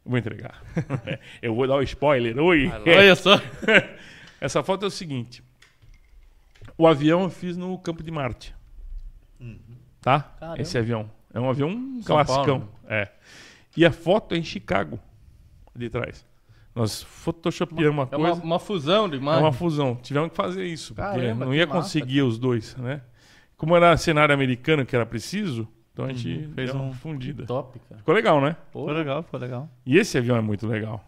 [0.05, 0.61] Vou entregar.
[1.41, 2.37] Eu vou dar o spoiler.
[2.39, 2.71] Oi.
[2.85, 3.39] Olha só.
[4.39, 5.43] Essa foto é o seguinte:
[6.77, 8.55] o avião eu fiz no Campo de Marte.
[10.07, 10.21] Tá?
[10.39, 10.61] Caramba.
[10.61, 11.09] Esse avião.
[11.33, 11.69] É um avião
[12.01, 12.59] São classicão.
[12.61, 13.09] Paulo, É.
[13.75, 14.97] E a foto é em Chicago,
[15.75, 16.25] de trás.
[16.73, 18.43] Nós photoshopeamos uma É uma, coisa.
[18.45, 19.95] uma fusão de É uma fusão.
[19.95, 23.01] Tivemos que fazer isso, porque Caramba, não ia massa, conseguir os dois, né?
[23.57, 27.45] Como era cenário americano que era preciso, então a gente Uhum, fez uma um fundida.
[27.45, 27.97] Top, cara.
[27.99, 28.55] Ficou legal, né?
[28.71, 29.69] Pô, Ficou legal, ficou legal.
[29.85, 31.03] E esse avião é muito legal.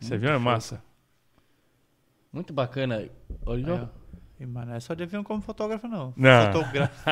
[0.00, 0.44] Esse Muito avião é show.
[0.44, 0.82] massa.
[2.32, 3.08] muito bacana.
[3.44, 3.86] Olha, Aí, ó.
[4.46, 6.12] Mas não é só de avião como fotógrafo, não.
[6.16, 6.52] Não.
[6.52, 7.10] Fotógrafo.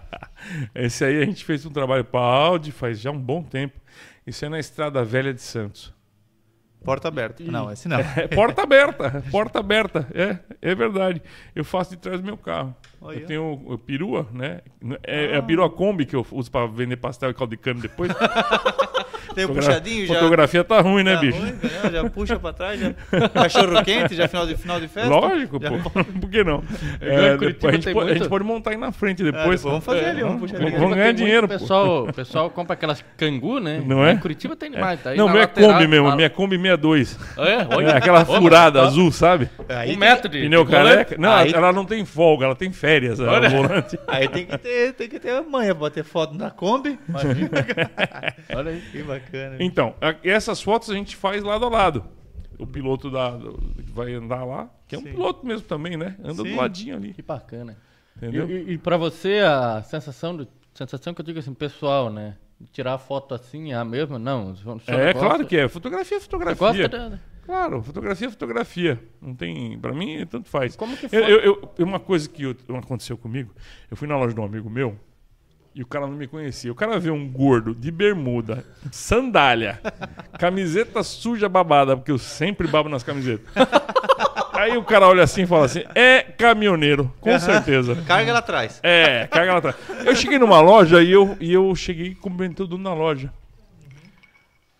[0.74, 3.80] Esse aí a gente fez um trabalho para Audi faz já um bom tempo.
[4.26, 5.92] Isso é na Estrada Velha de Santos.
[6.84, 7.42] Porta aberta.
[7.44, 7.98] Não, esse não.
[7.98, 10.06] É porta aberta, porta aberta.
[10.14, 10.38] É,
[10.70, 11.22] é verdade.
[11.54, 12.74] Eu faço de trás do meu carro.
[13.00, 13.18] Olha.
[13.18, 14.60] Eu tenho o perua, né?
[15.02, 17.80] É, é a perua Kombi que eu uso pra vender pastel e caldo de cana
[17.80, 18.10] depois.
[19.34, 20.14] Tem o puxadinho já.
[20.14, 21.38] Fotografia tá ruim, né, tá bicho?
[21.38, 22.92] ruim, já, já puxa pra trás, já.
[23.28, 25.08] Cachorro quente, já final de, final de festa.
[25.08, 25.90] Lógico, Já pô.
[26.20, 26.62] Por que não?
[27.00, 29.42] É, Curitiba depois a, gente pode, a gente pode montar aí na frente É, depois.
[29.42, 30.76] depois vamos fazer ali, vamos É, puxar ali.
[30.76, 31.54] vamos ganhar dinheiro, pô.
[31.58, 33.82] pessoal, O pessoal compra aquelas cangu, né?
[33.84, 34.12] Não é?
[34.12, 35.00] Em Curitiba tem demais.
[35.02, 37.18] Tá aí não, é lateral, Kombi mesmo, minha Kombi 62.
[37.38, 37.88] É, olha.
[37.90, 38.86] É, aquela furada tá.
[38.86, 39.48] azul, sabe?
[39.68, 41.16] Aí Um metro de Pneu careca.
[41.18, 43.20] Não, Aí- ela não tem folga, ela tem férias.
[43.20, 43.48] Olha.
[43.48, 43.98] o volante.
[44.06, 46.98] Aí tem que ter, tem que ter a manha pra bater foto na Kombi.
[47.08, 47.50] Imagina.
[48.54, 48.82] Olha aí.
[49.20, 49.56] Bacana.
[49.60, 52.04] Então, a- essas fotos a gente faz lado a lado.
[52.58, 55.12] O piloto da, do- que vai andar lá, que é um Sim.
[55.12, 56.16] piloto mesmo também, né?
[56.22, 56.50] Anda Sim.
[56.50, 57.76] do ladinho ali, Que bacana.
[58.16, 58.50] E, entendeu?
[58.50, 62.36] e, e pra você, a sensação, do, sensação que eu digo assim, pessoal, né?
[62.72, 64.18] Tirar foto assim é a mesma?
[64.18, 64.50] Não.
[64.86, 65.66] É, gosta- claro que é.
[65.68, 66.58] Fotografia é fotografia.
[66.88, 67.18] gosta da...
[67.46, 69.02] Claro, fotografia é fotografia.
[69.22, 69.78] Não tem.
[69.78, 70.76] Pra mim, tanto faz.
[70.76, 71.20] Como que Eu, foi?
[71.22, 73.50] eu- eu- uma coisa que eu- aconteceu comigo,
[73.90, 74.94] eu fui na loja de um amigo meu
[75.74, 76.72] e o cara não me conhecia.
[76.72, 79.80] O cara vê um gordo de bermuda, sandália,
[80.38, 83.46] camiseta suja babada, porque eu sempre babo nas camisetas.
[84.52, 87.96] Aí o cara olha assim e fala assim: é caminhoneiro, com certeza.
[88.06, 88.80] Carga lá atrás.
[88.82, 89.76] É, caga lá atrás.
[90.04, 93.32] Eu cheguei numa loja e eu, e eu cheguei cumprimentando todo mundo na loja.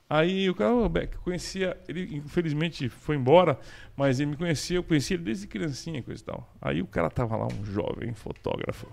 [0.08, 3.56] Aí o cara, o Beck, conhecia, ele infelizmente foi embora,
[3.96, 6.52] mas ele me conhecia, eu conhecia ele desde criancinha, coisa e tal.
[6.60, 8.88] Aí o cara tava lá, um jovem fotógrafo,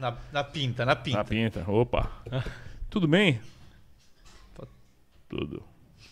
[0.00, 1.18] Na, na pinta, na pinta.
[1.18, 2.10] na pinta, opa,
[2.88, 3.40] tudo bem?
[5.28, 5.62] Tudo.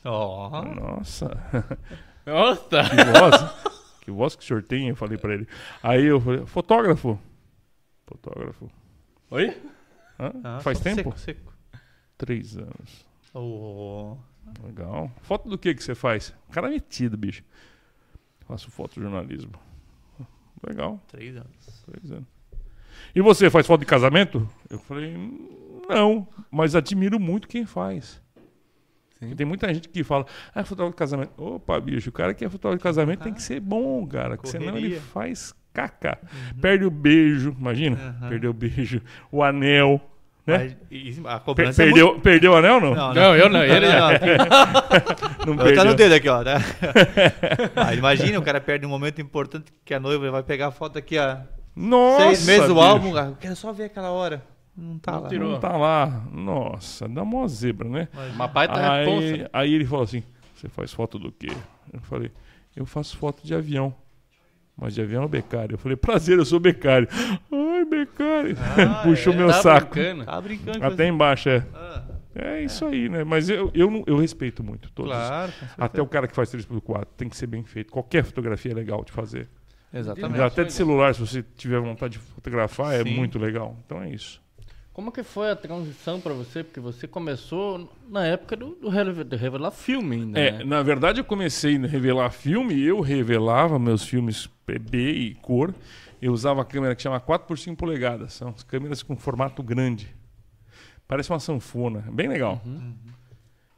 [0.05, 0.63] Ó.
[0.75, 1.27] Nossa,
[2.25, 2.83] Nossa!
[2.85, 5.49] que voz, que voz que o senhor tem, eu falei pra ele.
[5.83, 7.19] Aí eu falei, fotógrafo?
[8.07, 8.71] Fotógrafo.
[9.31, 9.61] Oi?
[10.21, 10.33] Hã?
[10.45, 11.11] Ah, Faz tempo?
[11.17, 11.53] Seco, seco.
[12.17, 13.07] Três anos.
[13.35, 14.17] Oh.
[14.65, 15.11] Legal.
[15.23, 16.33] Foto do que que você faz?
[16.51, 17.43] Cara metido, bicho.
[18.47, 19.53] Faço fotojornalismo.
[20.67, 21.85] Legal, Três anos.
[21.87, 22.27] três anos.
[23.15, 24.49] E você faz foto de casamento?
[24.71, 25.17] Eu falei,
[25.89, 28.21] não, mas admiro muito quem faz.
[29.37, 31.33] Tem muita gente que fala, ah, fotógrafo de casamento.
[31.37, 34.37] Opa, bicho, o cara que é fotógrafo de casamento tem que ser bom, cara.
[34.37, 36.19] Porque senão ele faz caca.
[36.61, 38.17] Perde o beijo, imagina.
[38.21, 38.29] Aham.
[38.29, 40.01] Perdeu o beijo, o anel.
[40.47, 40.77] Né?
[40.89, 42.89] Per- é perdeu, perdeu o anel não?
[42.89, 42.97] muito...
[42.99, 44.11] Não, Não, eu não, ele não, já.
[45.47, 46.43] não, Não Tá no dedo aqui, ó.
[46.43, 46.57] Tá?
[47.77, 50.97] Ah, imagina, o cara perde um momento importante que a noiva vai pegar a foto
[50.97, 51.43] aqui há
[51.79, 52.87] Nossa, seis meses do bicho.
[52.87, 53.17] álbum.
[53.17, 54.43] ah, Eu quero só ver aquela hora.
[54.77, 55.29] Não tá Não lá.
[55.29, 55.51] tirou.
[55.53, 56.25] Não tá lá.
[56.33, 58.09] Nossa, dá mó zebra, né?
[58.35, 59.27] Uma baita responsa.
[59.35, 60.23] Aí, aí ele falou assim:
[60.55, 61.49] Você faz foto do quê?
[61.93, 62.31] Eu falei:
[62.77, 63.95] Eu faço foto de avião.
[64.77, 65.75] Mas de avião é becário.
[65.75, 67.09] Eu falei: Prazer, eu sou becário.
[67.51, 68.57] Ai, becário.
[68.61, 69.37] Ah, Puxou é.
[69.37, 69.95] meu Tá saco.
[69.95, 70.25] brincando.
[70.25, 71.13] Tá brincando Até isso.
[71.15, 71.67] embaixo, é.
[71.75, 72.03] Ah,
[72.37, 73.25] É isso aí, né?
[73.25, 75.11] Mas eu, eu, eu respeito muito todos.
[75.13, 75.51] claro.
[75.51, 75.75] com certeza.
[75.77, 77.91] Até o cara que faz 3x4 tem que ser bem feito.
[77.93, 79.49] Qualquer fotografia é legal de fazer.
[79.93, 80.41] Exatamente.
[80.41, 83.15] Até de celular, se você tiver vontade de fotografar, é Sim.
[83.17, 83.77] muito legal.
[83.87, 84.41] Então é isso.
[84.93, 86.65] Como que foi a transição pra você?
[86.65, 90.65] Porque você começou na época do, do revelar filme ainda, É, né?
[90.65, 95.73] na verdade eu comecei a revelar filme, eu revelava meus filmes PB e cor.
[96.21, 99.63] Eu usava a câmera que chama 4 por 5 polegadas, são as câmeras com formato
[99.63, 100.09] grande.
[101.07, 102.61] Parece uma sanfona, bem legal.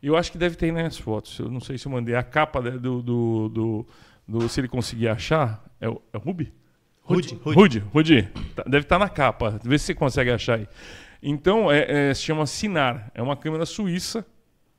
[0.03, 1.39] E eu acho que deve ter nas fotos.
[1.39, 3.87] Eu não sei se eu mandei a capa né, do, do, do,
[4.27, 6.53] do- se ele conseguir achar, é o, é o Ruby?
[7.03, 7.59] Rude, Rude.
[7.59, 8.23] Rude, Rudy,
[8.55, 9.59] tá- deve estar na capa.
[9.65, 10.69] Vê se você consegue achar aí.
[11.23, 13.11] Então, é, é, se chama Sinar.
[13.15, 14.25] É uma câmera suíça,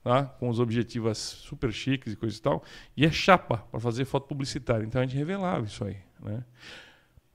[0.04, 0.24] tá?
[0.24, 2.64] com os objetivos super chiques e coisa e tal.
[2.96, 4.86] E é chapa para fazer foto publicitária.
[4.86, 5.98] Então, a gente revelava isso aí.
[6.22, 6.44] Né?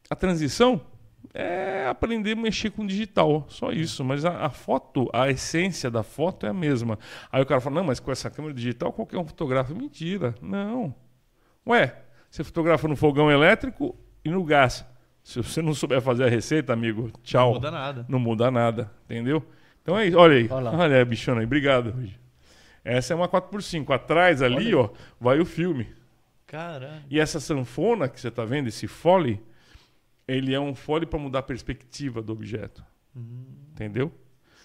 [0.09, 0.81] A transição
[1.35, 4.02] é aprender a mexer com digital, só isso.
[4.02, 6.98] Mas a, a foto, a essência da foto é a mesma.
[7.31, 9.74] Aí o cara fala, não, mas com essa câmera digital qualquer um fotografa.
[9.74, 10.94] Mentira, não.
[11.66, 12.06] Ué,
[12.37, 14.85] você fotografa no fogão elétrico e no gás.
[15.25, 17.46] Se você não souber fazer a receita, amigo, tchau.
[17.46, 18.07] Não muda nada.
[18.09, 19.42] Não muda nada, entendeu?
[19.83, 20.18] Então é isso.
[20.18, 20.49] Olha aí.
[20.51, 20.70] Olha.
[20.70, 21.46] Olha aí, bichona aí.
[21.46, 21.90] Obrigado.
[21.90, 22.20] Rudy.
[22.85, 23.90] Essa é uma 4x5.
[23.90, 25.88] Atrás ali, ó, vai o filme.
[26.46, 27.03] Caralho.
[27.09, 29.42] E essa sanfona que você está vendo, esse fole,
[30.29, 32.85] ele é um fole para mudar a perspectiva do objeto.
[33.72, 34.12] Entendeu?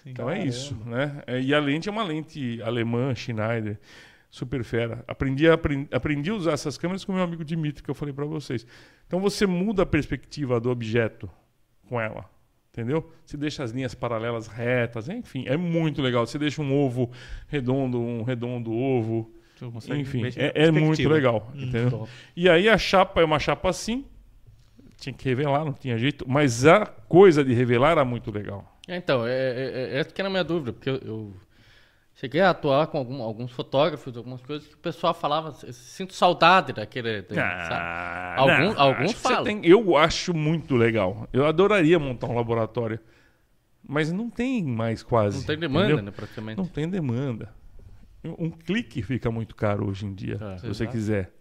[0.02, 0.10] Sim.
[0.10, 1.22] Então é isso, né?
[1.26, 3.80] É, E a lente é uma lente alemã, Schneider,
[4.32, 5.04] super fera.
[5.06, 8.14] Aprendi a, apren- aprendi a usar essas câmeras com meu amigo Dimitri, que eu falei
[8.14, 8.66] para vocês.
[9.06, 11.30] Então você muda a perspectiva do objeto
[11.86, 12.24] com ela,
[12.72, 13.12] entendeu?
[13.26, 16.26] Você deixa as linhas paralelas retas, enfim, é muito legal.
[16.26, 17.10] Você deixa um ovo
[17.46, 19.30] redondo, um redondo ovo,
[20.00, 21.70] enfim, é, é muito legal, Hum.
[22.34, 24.06] E aí a chapa é uma chapa assim,
[24.96, 28.78] tinha que revelar, não tinha jeito, mas a coisa de revelar era muito legal.
[28.88, 31.32] É, Então, é, é, é essa que era a minha dúvida, porque eu, eu,
[32.22, 36.14] cheguei a atuar com algum- alguns fotógrafos, algumas coisas que o pessoal falava, "Eu sinto
[36.14, 37.26] saudade daquele.
[37.36, 39.42] Ah, Algum- não, alguns falam.
[39.44, 41.28] tem- eu acho muito legal.
[41.32, 43.00] Eu adoraria montar um laboratório.
[43.84, 45.38] Mas não tem mais quase.
[45.38, 46.04] Não tem demanda, entendeu?
[46.04, 46.56] né, praticamente.
[46.56, 47.52] Não tem demanda.
[48.24, 50.90] Um clique fica muito caro hoje em dia, É, se você exato.
[50.92, 51.32] quiser.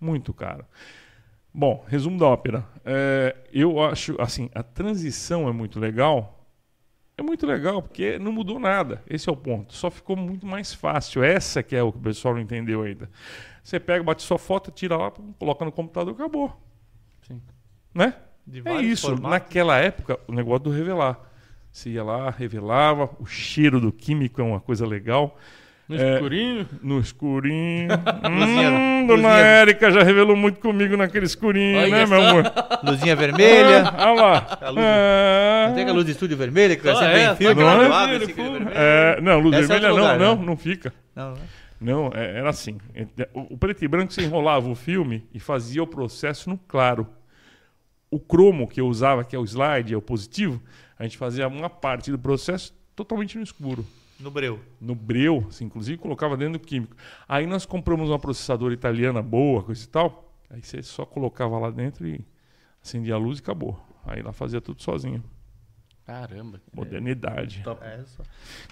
[0.00, 0.64] Muito caro.
[1.52, 2.64] Bom, resumo da ópera.
[2.84, 6.37] É, eu acho, assim, a transição é muito legal.
[7.18, 9.02] É muito legal porque não mudou nada.
[9.10, 9.74] Esse é o ponto.
[9.74, 11.24] Só ficou muito mais fácil.
[11.24, 13.10] Essa que é o que o pessoal não entendeu ainda.
[13.60, 16.56] Você pega, bate sua foto, tira lá, coloca no computador, acabou.
[17.22, 17.42] Sim.
[17.92, 18.14] Né?
[18.46, 19.08] De É isso.
[19.08, 19.30] formatos.
[19.30, 21.20] Naquela época, o negócio do revelar.
[21.72, 25.36] Você ia lá, revelava, o cheiro do químico é uma coisa legal.
[25.88, 26.68] No É, escurinho.
[26.82, 27.88] No escurinho.
[28.28, 32.12] Hum, dona luzinha- Érica já revelou muito comigo naquele escurinho, Olha né, só.
[32.14, 32.44] meu amor?
[32.84, 33.84] Luzinha vermelha.
[33.96, 34.58] Ah, olha lá.
[34.60, 37.24] A luz- Ah, Não tem aquela luz de estúdio vermelha que Ah, sempre é, vem
[37.24, 38.58] em só filme, aquela quando luz abre, vermelha, assim, aquele fundo.
[38.58, 38.78] vermelho.
[38.78, 40.46] é, não, luz Essa é vermelha outro não, lugar, não, né?
[40.46, 40.92] não fica.
[41.16, 41.38] Não, não.
[41.80, 42.76] Não, é- era assim.
[43.32, 47.06] O, o preto e branco você enrolava o filme e fazia o processo no claro.
[48.10, 50.60] O cromo que eu usava, que é o slide, é o positivo,
[50.98, 53.84] a gente fazia uma parte do processo totalmente no escuro.
[54.20, 54.60] No breu.
[54.80, 56.96] No breu, assim, inclusive colocava dentro do químico.
[57.28, 60.34] Aí nós compramos uma processadora italiana boa, coisa e tal.
[60.50, 62.24] Aí você só colocava lá dentro e
[62.82, 63.78] acendia a luz e acabou.
[64.04, 65.22] Aí ela fazia tudo sozinho.
[66.08, 66.58] Caramba.
[66.72, 67.60] Modernidade.
[67.62, 67.84] Top.
[67.84, 68.22] É, só.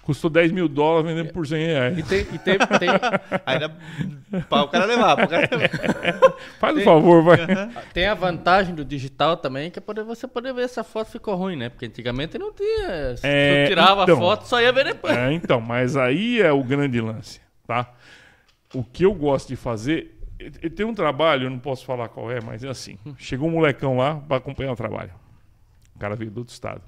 [0.01, 1.99] Custou 10 mil dólares vendendo por 100 reais.
[1.99, 2.89] E tem, e tem, tem,
[3.45, 3.77] Ainda
[4.49, 5.17] para o cara levar.
[5.17, 6.33] Pro cara levar.
[6.59, 7.37] Faz um Tem- favor, vai.
[7.93, 11.11] tem a vantagem do digital também, que é poder, você poder ver se a foto
[11.11, 11.69] ficou ruim, né?
[11.69, 13.17] Porque antigamente não tinha.
[13.19, 14.17] Se É, tu tirava então.
[14.17, 15.15] a foto, só ia ver depois.
[15.15, 17.93] É, então, mas aí é o grande lance, tá?
[18.75, 20.19] O que eu gosto de fazer,
[20.75, 22.99] tem um trabalho, eu não posso falar qual é, mas é assim.
[23.19, 25.13] Chegou um molecão lá para acompanhar o trabalho.
[25.95, 26.81] O cara veio do outro estado.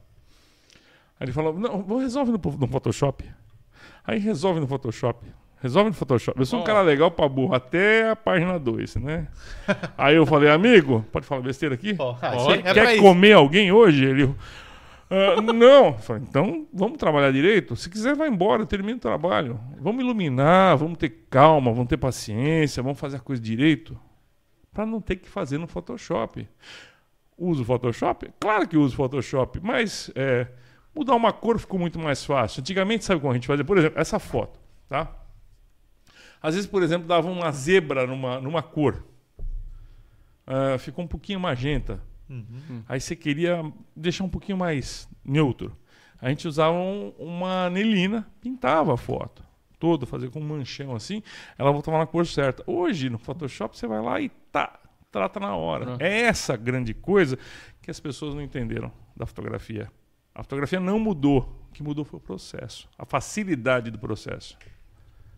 [1.18, 3.24] Aí ele falou, não, vou resolve no, no Photoshop.
[4.04, 5.26] Aí resolve no Photoshop.
[5.60, 6.38] Resolve no Photoshop.
[6.38, 9.26] Eu sou um cara legal pra burro, até a página 2, né?
[9.96, 11.90] Aí eu falei, amigo, pode falar besteira aqui?
[11.92, 13.02] Isso aí é Quer isso.
[13.02, 14.04] comer alguém hoje?
[14.04, 14.34] Ele.
[15.10, 15.86] "Ah, não.
[15.86, 17.74] Eu falei, então vamos trabalhar direito?
[17.74, 19.58] Se quiser, vai embora, termina o trabalho.
[19.80, 23.98] Vamos iluminar, vamos ter calma, vamos ter paciência, vamos fazer a coisa direito.
[24.72, 26.46] Para não ter que fazer no Photoshop.
[27.36, 28.30] Uso o Photoshop?
[28.38, 30.46] Claro que uso o Photoshop, mas é,
[30.98, 32.60] mudar uma cor ficou muito mais fácil.
[32.60, 33.64] Antigamente, sabe como a gente fazia?
[33.64, 34.58] Por exemplo, essa foto,
[34.88, 35.12] tá?
[36.40, 39.04] Às vezes, por exemplo, dava uma zebra numa, numa cor.
[40.46, 42.00] Ah, ficou um pouquinho magenta.
[42.28, 42.82] Uhum.
[42.88, 43.62] Aí você queria
[43.96, 45.76] deixar um pouquinho mais neutro.
[46.20, 49.42] A gente usava um- uma anelina, pintava a foto.
[49.78, 51.22] Toda, fazia com um manchão assim,
[51.56, 52.64] ela voltava na cor certa.
[52.66, 54.78] Hoje, no Photoshop, você vai lá e tá,
[55.12, 55.94] trata na hora.
[55.94, 55.96] Ah.
[56.00, 57.38] É essa grande coisa
[57.80, 59.90] que as pessoas não entenderam da fotografia.
[60.38, 61.40] A fotografia não mudou.
[61.68, 62.88] O que mudou foi o processo.
[62.96, 64.56] A facilidade do processo.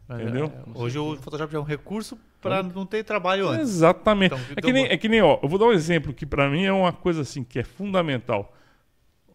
[0.07, 0.53] Mas, Entendeu?
[0.75, 3.71] é, hoje o Photoshop é um recurso para não ter trabalho antes.
[3.71, 4.35] Exatamente.
[4.35, 6.51] Então, é, que nem, é que nem, ó, eu vou dar um exemplo que pra
[6.51, 8.55] mim é uma coisa assim que é fundamental.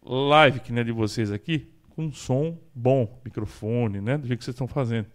[0.04, 4.16] Live, que nem é de vocês aqui, com som bom, microfone, né?
[4.16, 5.08] Do jeito que vocês estão fazendo.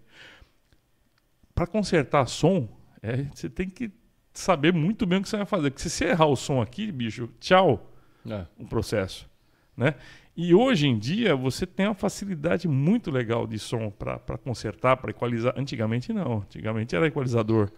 [1.56, 2.68] Pra consertar som,
[3.02, 3.90] é, você tem que
[4.34, 5.70] saber muito bem o que você vai fazer.
[5.72, 7.90] Porque se você errar o som aqui, bicho, tchau
[8.30, 8.46] É.
[8.60, 9.30] o processo,
[9.78, 9.96] né?
[10.36, 15.12] E hoje em dia você tem uma facilidade muito legal de som para consertar, para
[15.12, 15.54] equalizar.
[15.58, 17.70] Antigamente não, antigamente era equalizador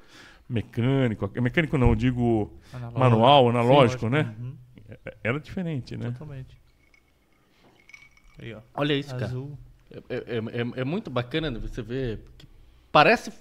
[0.48, 3.00] mecânico, mecânico não, eu digo Analógico.
[3.00, 4.36] manual, analógico, né?
[4.40, 4.58] Uhum,
[5.24, 6.12] Era diferente, né?
[6.12, 6.62] Totalmente.
[8.40, 8.62] Aí, ó.
[8.76, 9.26] Olha isso, cara.
[9.26, 9.58] Azul.
[10.10, 12.24] É, é- é- é muito bacana você ver.
[12.92, 13.32] parece.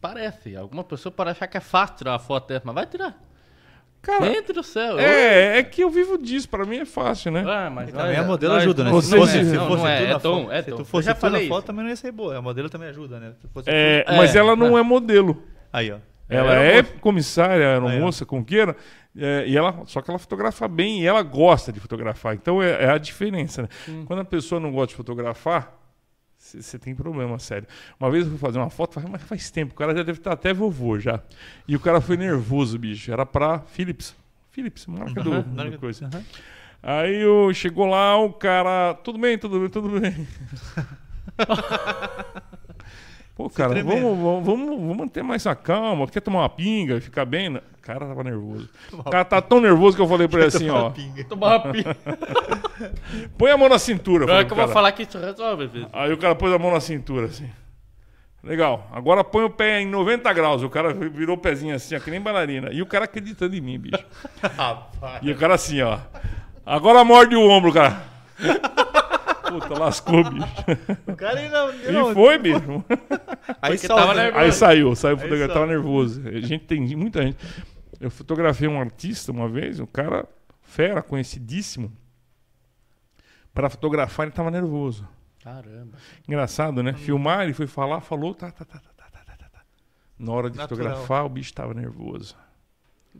[0.00, 0.56] Parece.
[0.56, 3.20] Alguma pessoa pode achar que é fácil tirar uma foto dessa, mas vai tirar.
[4.02, 4.98] Cara, Gente do céu.
[4.98, 7.44] é, é que eu vivo disso, para mim é fácil, né?
[7.46, 8.90] Ah, mas E também olha, a modelo ajuda, né?
[8.90, 10.78] Você- se fosse, não, se não, fosse não é, tu é foto, é se tu
[10.80, 12.36] Eu fosse já tu falei foto também não ia ser boa.
[12.36, 13.32] A modelo também ajuda, né?
[13.40, 14.80] Se fosse É, tu- mas É, ela não né?
[14.80, 15.40] é modelo.
[15.72, 15.98] Aí, ó.
[16.28, 18.74] Ela É, é comissária, aeromoça, Aí, como queira,
[19.16, 22.34] é, e ela, só que ela fotografa bem e ela gosta de fotografar.
[22.34, 23.62] Então é, é a diferença.
[23.62, 23.68] Né?
[24.06, 25.78] Quando a pessoa não gosta de fotografar,
[26.42, 27.68] você tem problema sério.
[28.00, 30.32] Uma vez eu fui fazer uma foto, mas faz tempo, o cara já deve estar
[30.32, 31.20] até vovô já.
[31.68, 33.12] E o cara foi nervoso, bicho.
[33.12, 34.14] Era pra Philips.
[34.50, 36.10] Philips, marca Aham, do marca- coisa.
[36.82, 38.92] Aí eu, chegou lá, o cara.
[39.04, 40.26] Tudo bem, tudo bem, tudo bem.
[43.34, 44.00] Pô, cara, tremendo.
[44.02, 46.06] vamos, vamos, vamos, vamos manter mais a calma.
[46.06, 47.56] Quer tomar uma pinga e ficar bem?
[47.56, 48.68] O cara tava nervoso.
[48.92, 50.90] O cara tá tão nervoso que eu falei pra ele assim, ó.
[50.90, 51.24] Pinga.
[51.24, 51.96] Tomar uma pinga.
[53.38, 54.26] Põe a mão na cintura.
[54.26, 55.88] Não é que eu vou falar que isso resolve, vezes.
[55.92, 57.48] Aí o cara pôs a mão na cintura, assim.
[58.42, 58.88] Legal.
[58.92, 60.62] Agora põe o pé em 90 graus.
[60.62, 62.70] O cara virou o pezinho assim, ó, que nem bailarina.
[62.72, 64.04] E o cara acreditando em mim, bicho.
[64.56, 65.20] Rapaz.
[65.22, 65.98] E o cara assim, ó.
[66.66, 68.02] Agora morde o ombro, cara
[69.60, 70.46] puta, lascou, bicho.
[71.06, 71.74] O cara ainda.
[71.74, 72.84] E foi, bicho.
[73.60, 73.78] Aí,
[74.34, 76.26] aí saiu, saiu, aí tava nervoso.
[76.26, 77.36] A gente tem muita gente.
[78.00, 80.28] Eu fotografei um artista uma vez, um cara
[80.62, 81.92] fera, conhecidíssimo.
[83.54, 85.06] Para fotografar, ele tava nervoso.
[85.42, 85.98] Caramba.
[86.26, 86.94] Engraçado, né?
[86.94, 89.60] Filmar, ele foi falar, falou, tá tá, tá, tá, tá, tá, tá, tá, tá.
[90.18, 90.78] Na hora de Natural.
[90.78, 92.36] fotografar, o bicho tava nervoso.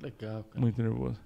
[0.01, 0.61] Legal, cara.
[0.61, 1.21] Muito nervoso.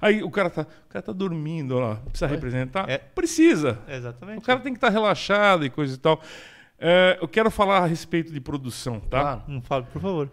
[0.00, 1.96] Aí o cara tá, o cara tá dormindo, ó.
[1.96, 2.88] Precisa representar?
[2.88, 2.98] É.
[2.98, 3.78] Precisa.
[3.88, 4.38] Exatamente.
[4.38, 6.20] O cara tem que estar relaxado e coisa e tal.
[6.78, 9.20] É, eu quero falar a respeito de produção, tá?
[9.20, 9.42] Claro.
[9.48, 10.30] Não fala, por favor.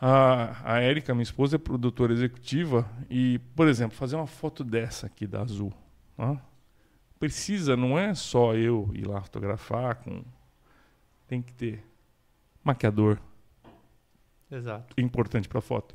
[0.00, 5.06] A, a Érica, minha esposa, é produtora executiva e, por exemplo, fazer uma foto dessa
[5.06, 5.72] aqui da Azul,
[6.16, 6.36] ó,
[7.18, 10.22] precisa, não é só eu ir lá fotografar com...
[11.26, 11.84] Tem que ter
[12.64, 13.18] maquiador,
[14.50, 14.94] Exato.
[14.98, 15.94] importante para foto.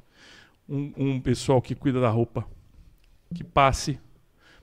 [0.70, 2.46] Um, um pessoal que cuida da roupa,
[3.34, 4.00] que passe,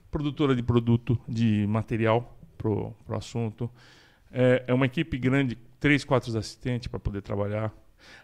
[0.09, 3.69] produtora de produto, de material pro, pro assunto.
[4.31, 7.73] É, é uma equipe grande, três, quatro assistentes para poder trabalhar.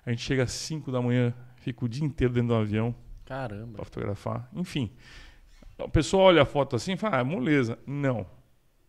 [0.06, 3.74] A gente chega às 5 da manhã, fica o dia inteiro dentro do avião Caramba.
[3.74, 4.50] para fotografar.
[4.54, 4.92] Enfim,
[5.78, 7.78] a pessoa olha a foto assim e fala, ah, moleza.
[7.86, 8.26] Não.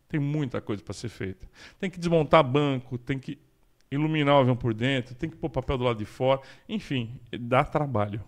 [0.08, 1.46] Tem muita coisa para ser feita.
[1.78, 3.38] Tem que desmontar banco, tem que
[3.90, 6.40] iluminar o avião por dentro, tem que pôr papel do lado de fora.
[6.68, 8.22] Enfim, dá trabalho.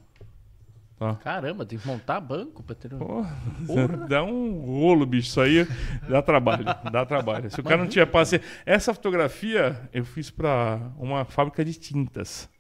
[1.01, 1.15] Tá?
[1.15, 2.99] Caramba, tem que montar banco pra ter um.
[2.99, 3.25] Pô,
[4.07, 5.29] dá um rolo, bicho.
[5.29, 5.67] Isso aí
[6.07, 6.67] dá trabalho.
[6.93, 7.51] Dá trabalho.
[7.51, 8.47] Se o cara não tiver paciência.
[8.67, 12.51] Essa fotografia eu fiz para uma fábrica de tintas.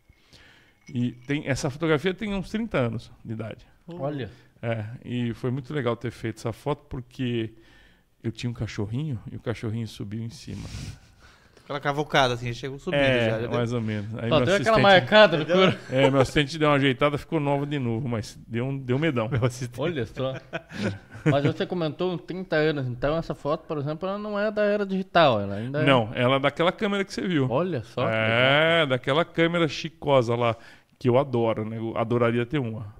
[0.88, 3.66] E tem, essa fotografia tem uns 30 anos de idade.
[3.86, 4.30] Olha.
[4.62, 7.52] É, e foi muito legal ter feito essa foto porque
[8.22, 10.66] eu tinha um cachorrinho e o cachorrinho subiu em cima.
[11.70, 13.30] Aquela cavocada, assim, chegou subindo é, já.
[13.30, 14.12] já deu- mais ou menos.
[14.18, 15.78] Aí Só meu deu aquela assistente, marcada no couro.
[15.88, 19.28] é, meu assistente deu uma ajeitada, ficou nova de novo, mas deu um, deu medão.
[19.28, 19.80] Meu assistente.
[19.80, 20.34] Olha só.
[21.22, 24.62] Mas você comentou uns 30 anos, então essa foto, por exemplo, ela não é da
[24.64, 25.84] era digital, ela ainda é.
[25.84, 27.46] Não, ela é daquela câmera que você viu.
[27.50, 28.08] Olha só.
[28.08, 30.56] É, daquela câmera chicosa lá,
[30.98, 31.76] que eu adoro, né?
[31.76, 32.94] Eu adoraria ter uma.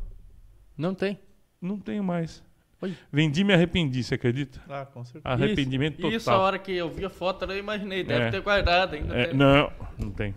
[0.76, 1.18] Não tem.
[1.62, 2.42] Não tenho mais.
[2.82, 2.94] Oi.
[3.12, 4.60] Vendi e me arrependi, você acredita?
[4.68, 5.34] Ah, com certeza.
[5.34, 6.16] Arrependimento isso, total.
[6.16, 8.02] Isso a hora que eu vi a foto, eu imaginei.
[8.02, 8.30] Deve É.
[8.30, 9.14] ter guardado ainda.
[9.14, 10.34] É, não, não tem.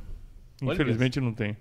[0.61, 1.55] Infelizmente não tem.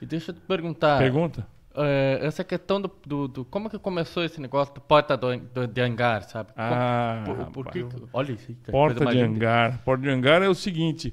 [0.00, 0.98] E deixa eu te perguntar.
[0.98, 1.46] Pergunta?
[1.78, 5.66] é, essa questão do, do, do- Como que começou esse negócio do porta do, do-
[5.68, 6.50] de hangar, sabe?
[6.54, 8.46] Como- Ah, por, por que, olha isso.
[8.46, 9.26] que Porta de linda.
[9.26, 9.78] hangar.
[9.84, 11.12] Porta de hangar é o seguinte: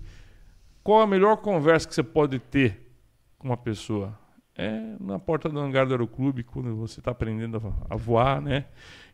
[0.81, 2.89] qual a melhor conversa que você pode ter
[3.37, 4.17] com uma pessoa?
[4.55, 8.65] É na porta do hangar do aeroclube, quando você está aprendendo a, a voar, né?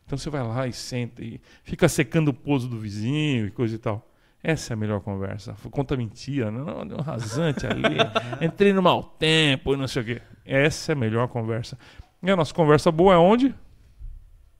[0.04, 3.74] Então você vai lá e senta e fica secando o pouso do vizinho e coisa
[3.74, 4.06] e tal.
[4.42, 5.54] Essa é a melhor conversa.
[5.70, 7.96] Conta mentira, não, um rasante ali.
[8.40, 10.22] Entrei no mau tempo e não sei o quê.
[10.44, 11.78] Essa é a melhor conversa.
[12.22, 13.54] E a nossa conversa boa é onde?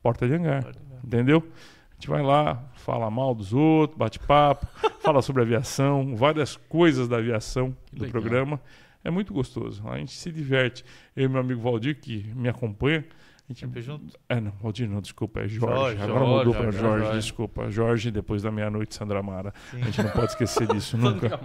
[0.03, 0.66] Porta de hangar.
[1.03, 1.43] Entendeu?
[1.90, 4.66] A gente vai lá, fala mal dos outros, bate papo,
[5.01, 8.21] fala sobre aviação, várias coisas da aviação do legal.
[8.21, 8.61] programa.
[9.03, 9.83] É muito gostoso.
[9.89, 10.85] A gente se diverte.
[11.17, 13.05] Eu e meu amigo Valdir, que me acompanha,
[13.49, 13.61] a gente.
[13.61, 14.19] Sempre junto?
[14.29, 15.96] É, não, Valdir não, desculpa, é Jorge.
[15.96, 17.71] Jorge, Agora mudou para Jorge, Jorge, desculpa.
[17.71, 19.53] Jorge, depois da meia-noite, Sandra Mara.
[19.71, 19.83] Sim.
[19.83, 21.40] A gente não pode esquecer disso nunca.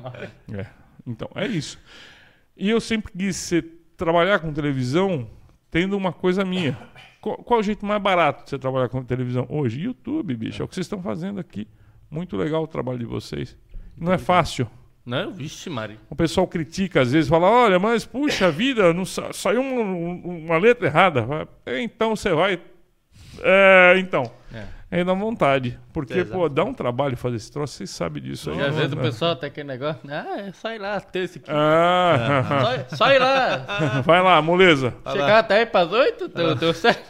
[0.52, 0.66] É.
[1.08, 1.80] Então, é isso.
[2.58, 3.66] E eu sempre quis ser,
[3.98, 5.30] trabalhar com televisão
[5.72, 6.78] tendo uma coisa minha.
[7.20, 9.82] Qual, qual é o jeito mais barato de você trabalhar com televisão hoje?
[9.82, 10.62] YouTube, bicho.
[10.62, 11.68] É o que vocês estão fazendo aqui.
[12.10, 13.58] Muito legal o trabalho de vocês.
[13.98, 14.70] Não é fácil.
[15.06, 16.00] Não, vixe, Mari.
[16.10, 20.58] O pessoal critica às vezes, fala: olha, mas puxa vida, não sa- saiu um- uma
[20.58, 21.48] letra errada.
[21.66, 22.60] "É, Então você vai.
[23.44, 24.24] É, então.
[24.54, 24.64] É.
[24.92, 25.78] Aí dá vontade.
[25.92, 26.32] Porque, Exato.
[26.32, 28.50] pô, dá um trabalho fazer esse troço, vocês sabem disso.
[28.52, 29.02] E às vezes o né?
[29.02, 31.50] pessoal tem aquele negócio, ah, é só ir lá, terça aqui.
[31.52, 34.02] Ah, ir lá.
[34.06, 34.94] vai lá, moleza.
[35.04, 35.40] Vai Chegar lá.
[35.40, 37.04] até aí pras oito, deu, deu certo.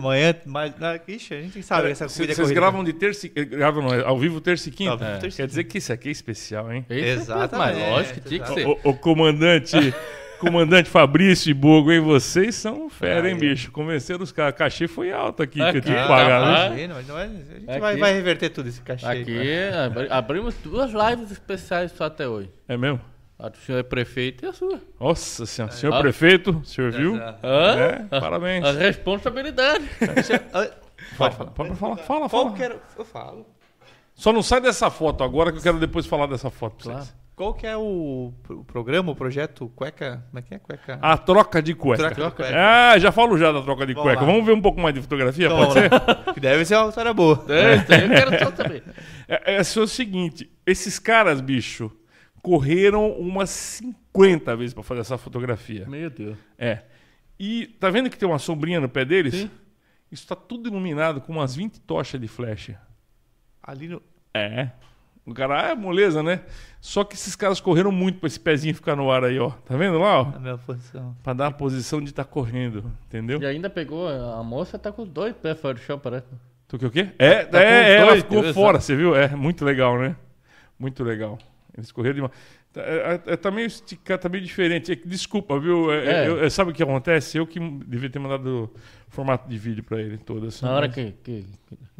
[0.00, 0.72] Amanhã, mas.
[1.06, 2.60] Ixi, a gente sabe essa Vocês comida é vocês corrida.
[2.60, 4.90] gravam de terça e- eh, gravam não, ao vivo terça e quinta?
[4.92, 5.16] Ao vivo É.
[5.18, 6.84] terça e Quer dizer que isso aqui é especial, hein?
[6.90, 8.66] Exatamente, Mas lógico que tinha que ser.
[8.66, 9.76] O, o comandante,
[10.40, 12.00] comandante Fabrício e Bogo, hein?
[12.00, 13.38] Vocês são fera, hein, é.
[13.38, 13.70] bicho?
[13.70, 14.54] Convenceram os caras.
[14.56, 16.54] Cachê foi alto aqui, que eu Aqui, tive que ah, pagar, tá né?
[16.54, 16.66] bom.
[16.66, 17.80] Imagina, mas não é- a gente Aqui.
[17.80, 19.06] vai, vai reverter tudo esse cachê.
[19.06, 19.38] Aqui,
[19.84, 22.50] abri- abrimos duas lives especiais só até hoje.
[22.66, 23.00] É mesmo?
[23.42, 24.80] A do senhor prefeito e a sua.
[25.00, 25.72] Nossa senhora.
[25.72, 26.00] Senhor Ah.
[26.00, 27.14] prefeito, o senhor viu?
[27.16, 27.38] Exato.
[27.46, 27.76] Hã?
[28.10, 28.64] É, parabéns.
[28.66, 29.84] A responsabilidade.
[30.52, 30.68] Ah,
[31.16, 31.50] Pode falar.
[31.50, 32.52] Pode falar, fala, Qual fala.
[32.56, 32.76] que era.
[32.98, 33.46] Eu falo.
[34.14, 36.96] Só não sai dessa foto agora que eu quero depois falar dessa foto pra vocês.
[37.08, 37.20] Claro.
[37.34, 40.22] Qual que é o, o programa, o projeto Cueca?
[40.28, 40.58] Como é que é?
[40.58, 40.98] Cueca.
[41.00, 42.10] A troca de cueca.
[42.10, 42.54] Troca de cueca.
[42.54, 44.20] Ah, já falo já da troca de Vamos cueca.
[44.20, 44.26] lá.
[44.26, 45.90] Vamos ver um pouco mais de fotografia, Então, pode ser?
[46.34, 47.42] Que deve ser uma história boa.
[47.48, 48.82] É, aí eu quero saber.
[49.26, 51.90] É, é só o seguinte, esses caras, bicho,
[52.42, 55.86] correram umas 50 vezes pra fazer essa fotografia.
[55.86, 56.38] Meu Deus.
[56.58, 56.82] É.
[57.38, 59.34] E tá vendo que tem uma sombrinha no pé deles?
[59.34, 59.50] Sim.
[60.10, 62.72] Isso tá tudo iluminado com umas 20 tochas de flash.
[63.62, 64.02] Ali no.
[64.34, 64.70] É.
[65.24, 66.40] O cara, ah, é moleza, né?
[66.80, 69.50] Só que esses caras correram muito pra esse pezinho ficar no ar aí, ó.
[69.50, 70.32] Tá vendo lá, ó?
[70.34, 71.16] A minha posição.
[71.22, 73.40] Pra dar a posição de estar correndo, entendeu?
[73.40, 76.26] E ainda pegou, a moça tá com os dois pés fora do chão, parece.
[76.66, 77.10] Tu que o quê?
[77.18, 78.84] É, tá é, é, ela ficou Deus, fora, sabe?
[78.84, 79.14] você viu?
[79.14, 80.16] É, muito legal, né?
[80.78, 81.38] Muito legal.
[81.76, 82.32] Eles correram demais.
[82.72, 84.92] Tá, é, é, tá meio esticado, tá meio diferente.
[84.92, 85.92] É Desculpa, viu?
[85.92, 86.28] É, É.
[86.28, 87.36] eu- é, sabe o que acontece?
[87.38, 88.70] Eu que devia ter mandado
[89.08, 90.64] formato de vídeo pra ele todo assim.
[90.64, 91.12] Na hora mas que.
[91.24, 91.44] que,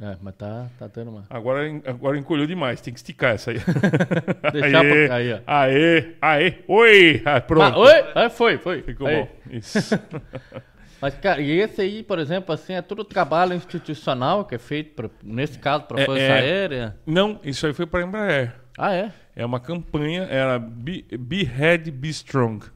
[0.01, 1.25] é, mas tá, tá tendo uma.
[1.29, 3.59] Agora, agora encolheu demais, tem que esticar essa aí.
[4.53, 5.39] Deixar aê, pra- aí, ó.
[5.47, 7.23] aê, aê, oi!
[7.25, 7.75] Ah, pronto.
[7.75, 8.05] Ah, oi?
[8.15, 8.83] Ah, foi, foi.
[8.83, 9.17] Ficou Aí.
[9.23, 9.29] bom.
[9.51, 9.79] Isso.
[11.03, 14.95] Mas, cara, e esse aí, por exemplo, assim, é tudo trabalho institucional que é feito,
[14.95, 16.33] pra, nesse caso, para É, Força é.
[16.33, 16.95] Aérea.
[17.07, 18.53] Não, isso aí foi pra Embraer.
[18.77, 19.11] Ah, é?
[19.35, 22.67] É uma campanha, era Be, be Head, Be Strong.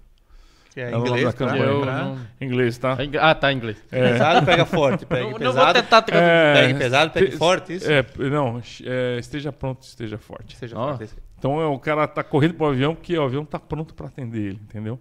[0.73, 1.63] Que é É inglês, campanha.
[1.65, 2.97] Eu não- Em inglês, tá?
[2.99, 3.77] é Ah, tá em inglês.
[3.89, 5.07] Pesado, pega forte.
[5.07, 5.65] Pega Não, não pesado.
[5.65, 6.05] vou tentar.
[6.17, 7.91] É, Pegue pesado, pegue te- forte, isso?
[7.91, 10.57] É, não, é, esteja pronto, esteja forte.
[10.57, 10.97] Seja Ó.
[10.97, 11.13] forte.
[11.39, 14.41] Então é, o cara tá correndo pro avião porque o avião tá pronto pra atender
[14.41, 14.99] ele, entendeu?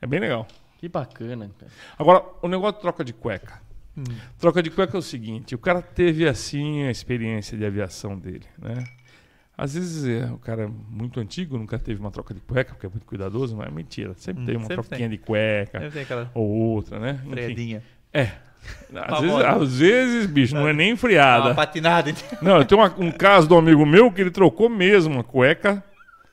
[0.00, 0.46] É bem legal.
[0.78, 1.72] Que bacana, cara.
[1.98, 3.60] Agora, o negócio de troca de cueca.
[3.96, 4.04] Hum.
[4.38, 8.46] Troca de cueca é o seguinte, o cara teve assim a experiência de aviação dele,
[8.58, 8.84] né?
[9.62, 12.86] Às vezes é, o cara é muito antigo, nunca teve uma troca de cueca, porque
[12.86, 14.14] é muito cuidadoso, mas é mentira.
[14.16, 15.18] Sempre Hum, tem uma sempre troquinha tem.
[15.18, 17.20] de cueca ou outra, né?
[17.22, 17.82] Enfim, freadinha.
[18.12, 18.28] é.
[18.94, 21.54] Às vezes, às vezes, bicho, não é nem Uma freada.
[21.54, 22.10] patinada.
[22.10, 22.38] então.
[22.42, 25.82] Não, eu tenho uma- um caso um amigo meu que ele trocou mesmo a cueca.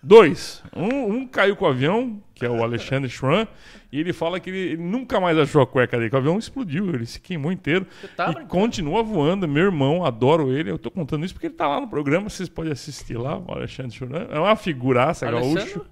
[0.08, 0.64] Dois.
[0.74, 3.45] Um, um caiu com o avião, que é o Alexandre Schwan,
[3.91, 6.38] e ele fala que ele, ele nunca mais achou a cueca dele, que o avião
[6.39, 7.86] explodiu, ele se queimou inteiro.
[8.16, 8.47] Tá e brincando?
[8.47, 9.45] continua voando.
[9.49, 10.72] Meu irmão, adoro ele.
[10.72, 13.51] Eu tô contando isso porque ele tá lá no programa, vocês podem assistir lá, o
[13.51, 14.28] Alexandre Schwan.
[14.30, 15.74] É uma figuraça, Alexandre?
[15.74, 15.86] gaúcho.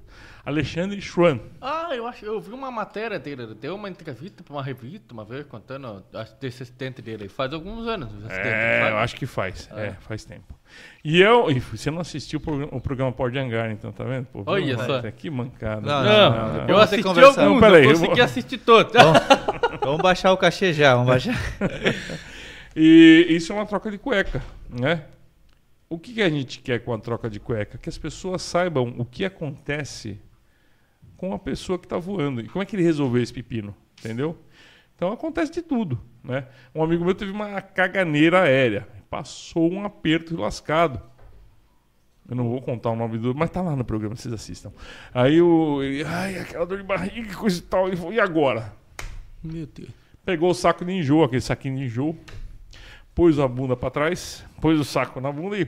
[0.46, 1.40] Alexandre Schwan.
[1.60, 5.26] Ah, eu acho, eu vi uma matéria dele, deu uma entrevista pra uma revista uma
[5.26, 7.28] vez contando acho, desse assistente dele.
[7.28, 8.10] Faz alguns anos.
[8.30, 8.92] É, sabe?
[8.92, 9.68] eu acho que faz.
[9.76, 10.54] É, faz tempo.
[11.04, 11.50] E eu.
[11.50, 14.26] E você não assistiu o programa, o programa Pode de Hangar, então, tá vendo?
[14.28, 15.02] Pô, Olha só.
[15.12, 15.82] Que mancada.
[15.82, 16.60] Não, Não, não, não.
[16.62, 18.94] eu Vamos ter assisti alguns, Não, peraí, não eu consegui vou- assistir todos.
[19.82, 21.36] Vamos baixar o cachê já, vamos baixar.
[22.76, 25.06] E isso é uma troca de cueca, né?
[25.90, 27.78] O que, que a gente quer com a troca de cueca?
[27.78, 30.20] Que as pessoas saibam o que acontece
[31.18, 32.42] com a pessoa que está voando.
[32.42, 34.38] E como é que ele resolveu esse pepino, entendeu?
[34.96, 36.48] Então acontece de tudo, né?
[36.74, 38.88] Um amigo meu teve uma caganeira aérea.
[39.10, 41.02] Passou um aperto lascado.
[42.28, 43.36] Eu não vou contar o nome do...
[43.36, 44.72] Mas tá lá no programa, vocês assistam.
[45.14, 45.84] Aí o...
[45.84, 47.88] Ele, ai, aquela dor de barriga, coisa e tal.
[47.88, 48.74] Ele falou, e agora?
[49.44, 49.92] Meu Deus.
[50.26, 52.18] Pegou o saco de enjoo, aquele saquinho de enjoo,
[53.14, 55.66] pôs a bunda pra trás, pôs o saco na bunda e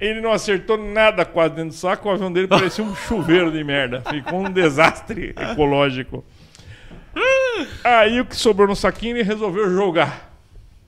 [0.00, 3.62] Ele não acertou nada quase dentro do saco, o avião dele parecia um chuveiro de
[3.62, 4.02] merda.
[4.02, 6.24] Ficou um desastre ecológico.
[7.84, 10.30] Aí o que sobrou no saquinho ele resolveu jogar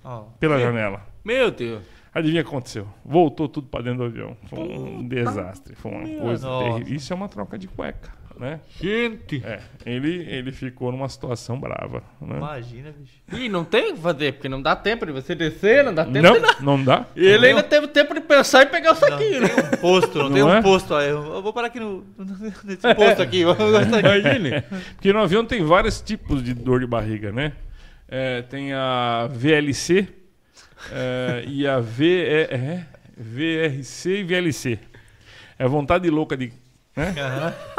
[0.05, 1.03] Ó, pela janela.
[1.24, 1.82] Meu Deus.
[2.14, 2.86] Adivinha o que aconteceu?
[3.05, 4.36] Voltou tudo pra dentro do avião.
[4.47, 5.74] Foi um desastre.
[5.74, 6.95] Foi uma coisa terrível.
[6.95, 8.11] Isso é uma troca de cueca,
[8.43, 8.61] né?
[8.80, 9.40] Gente.
[9.45, 12.03] É, ele, ele ficou numa situação brava.
[12.20, 12.36] Né?
[12.36, 13.14] Imagina, bicho.
[13.40, 16.05] Ih, não tem o que fazer, porque não dá tempo de você descer, não dá
[16.05, 16.57] tempo Não, de nada.
[16.61, 17.07] não dá.
[17.14, 19.49] E ele ainda teve tempo de pensar e pegar o saquinho, né?
[19.80, 20.61] Posto, não, Não tem um é?
[20.61, 20.93] posto.
[20.93, 22.05] Aí eu vou parar aqui no,
[22.64, 23.43] nesse posto aqui.
[23.43, 24.62] Imagine.
[24.95, 27.53] Porque no avião tem vários tipos de dor de barriga, né?
[28.09, 30.09] É, tem a VLC
[30.90, 32.86] é, e a v, é, é,
[33.16, 34.78] VRC e VLC.
[35.59, 36.53] É vontade louca de.
[36.95, 37.14] Né?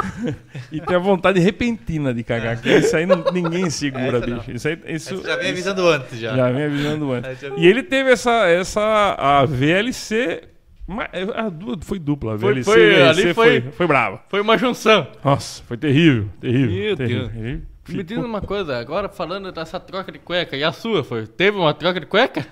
[0.72, 2.59] e tem a vontade repentina de cagar.
[2.59, 4.51] Que isso aí não- ninguém segura, Essa bicho.
[4.51, 6.36] Isso aí, isso, já vem isso- avisando antes já.
[6.36, 7.39] já vem avisando antes.
[7.39, 10.43] já- E ele teve essa, essa a VLC.
[10.88, 11.51] mas A
[11.82, 12.36] foi dupla.
[12.36, 14.22] A Foi- VLC, foi- VLC ali foi, foi- foi brava.
[14.30, 15.07] Foi uma junção.
[15.24, 16.72] Nossa, foi terrível, terrível.
[16.72, 17.28] Meu terrível.
[17.30, 17.59] Deus.
[17.89, 21.28] Me diz uma coisa, agora falando dessa troca de cueca, e a sua foi?
[21.28, 22.45] Teve uma troca de cueca?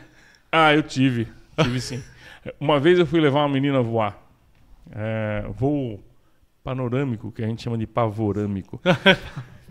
[0.52, 1.28] Ah, eu tive.
[1.62, 2.04] Tive sim.
[2.60, 4.18] Uma vez eu fui levar uma menina a voar.
[4.94, 6.04] É, voo
[6.64, 8.80] panorâmico, que a gente chama de pavorâmico.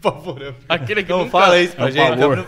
[0.03, 1.31] Eu- Aquele que Não nunca...
[1.31, 2.19] fala isso pra É gente.
[2.19, 2.37] pavor.
[2.39, 2.47] não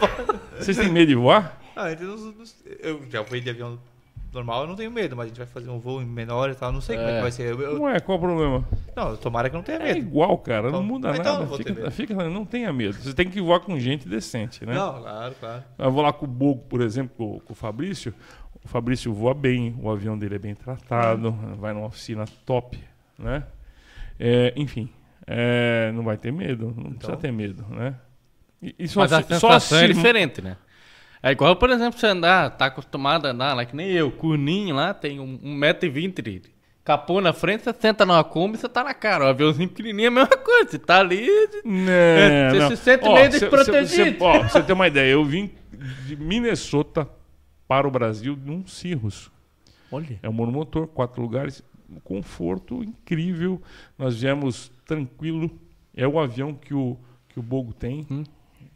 [0.58, 1.60] Vocês têm medo de voar?
[1.76, 2.32] Ah, não- não-
[2.80, 3.78] eu já fui de avião
[4.32, 6.72] normal, eu não tenho medo, mas a gente vai fazer um voo menor e tal.
[6.72, 7.16] Não sei como é É.
[7.16, 7.52] que vai ser.
[7.52, 8.64] Eu- eu- Ué, qual o problema?
[8.96, 9.98] não, tomara que eu não tenha É medo.
[9.98, 10.62] igual, cara.
[10.70, 11.46] Não Então- muda então nada.
[11.46, 11.90] ter Fica, medo.
[11.90, 12.94] fica- não tenha medo.
[12.94, 14.72] Você tem que voar com gente decente, né?
[14.74, 15.62] Não, claro, claro.
[15.78, 18.14] Eu vou lá com o Bogo, por exemplo, com, com o Fabrício.
[18.64, 22.78] O Fabrício voa bem, o avião dele é bem tratado, vai numa oficina top,
[23.18, 23.42] né?
[24.18, 24.88] É, enfim,
[25.26, 27.94] é, não vai ter medo, não precisa ter medo, né?
[28.62, 30.56] E, e só, Mas a se- sensação só é diferente, né?
[31.22, 34.28] É igual, por exemplo, você andar, tá acostumado a andar lá, que nem eu, com
[34.28, 36.42] o Ninho lá, tem um, um metro e vinte de
[36.84, 39.24] capô na frente, você senta numa Kombi, você tá na cara.
[39.24, 41.24] O aviãozinho pequenininho é a mesma coisa, você tá ali...
[41.64, 42.68] Não, É, você não.
[42.70, 44.10] se sente Ó, meio cê- desprotegido.
[44.10, 45.50] cê- Ó, pra você ter uma ideia, eu vim
[46.06, 47.08] de Minnesota
[47.68, 49.30] para o Brasil num Cirrus.
[49.92, 50.18] Olha.
[50.24, 51.62] É um monomotor, quatro lugares,
[51.94, 53.60] um conforto incrível.
[53.98, 55.50] Nós viemos tranquilo.
[55.94, 56.96] É o avião que o,
[57.28, 58.06] que o Bogo tem.
[58.10, 58.24] Hum.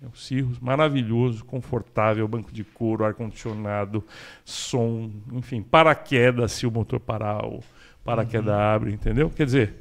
[0.03, 4.05] É o Cirrus, maravilhoso, confortável, banco de couro, ar-condicionado,
[4.45, 7.61] som, enfim, paraquedas se o motor parar, o
[8.05, 9.31] paraquedas abre, entendeu?
[9.31, 9.75] Quer dizer,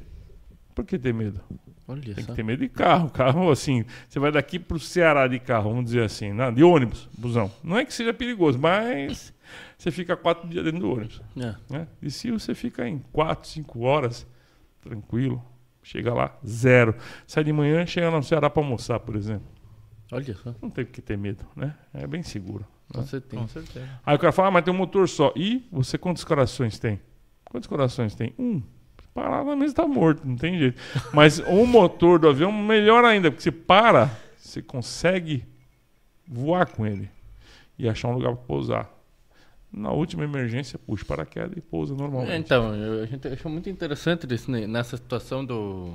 [0.74, 1.40] por que ter medo?
[1.88, 2.30] Olha Tem só.
[2.30, 3.08] que ter medo de carro.
[3.10, 6.50] Carro, assim, você vai daqui pro Ceará de carro, vamos dizer assim, né?
[6.50, 7.50] de ônibus, busão.
[7.62, 9.32] Não é que seja perigoso, mas
[9.78, 11.22] você fica quatro dias dentro do ônibus.
[11.36, 11.54] É.
[11.70, 11.88] Né?
[12.02, 14.26] E se você fica em quatro, cinco horas,
[14.80, 15.42] tranquilo,
[15.82, 16.94] chega lá, zero.
[17.26, 19.46] Sai de manhã, chega no Ceará para almoçar, por exemplo.
[20.10, 20.54] Olha só.
[20.60, 21.74] Não tem que ter medo, né?
[21.94, 22.66] É bem seguro.
[22.92, 23.42] Com certeza.
[23.42, 23.88] Com certeza.
[24.04, 25.32] Aí o cara fala, ah, mas tem um motor só.
[25.36, 27.00] E você quantos corações tem?
[27.44, 28.32] Quantos corações tem?
[28.38, 28.62] Um.
[29.16, 30.78] Se parar na mesa tá morto, não tem jeito.
[31.12, 35.42] Mas o motor do avião, melhor ainda, porque você para, você consegue
[36.28, 37.08] voar com ele
[37.78, 38.90] e achar um lugar para pousar.
[39.72, 42.32] Na última emergência, puxa paraquedas e pousa normalmente.
[42.32, 45.92] É, então, eu- a gente achou muito interessante desse, ne- nessa situação do.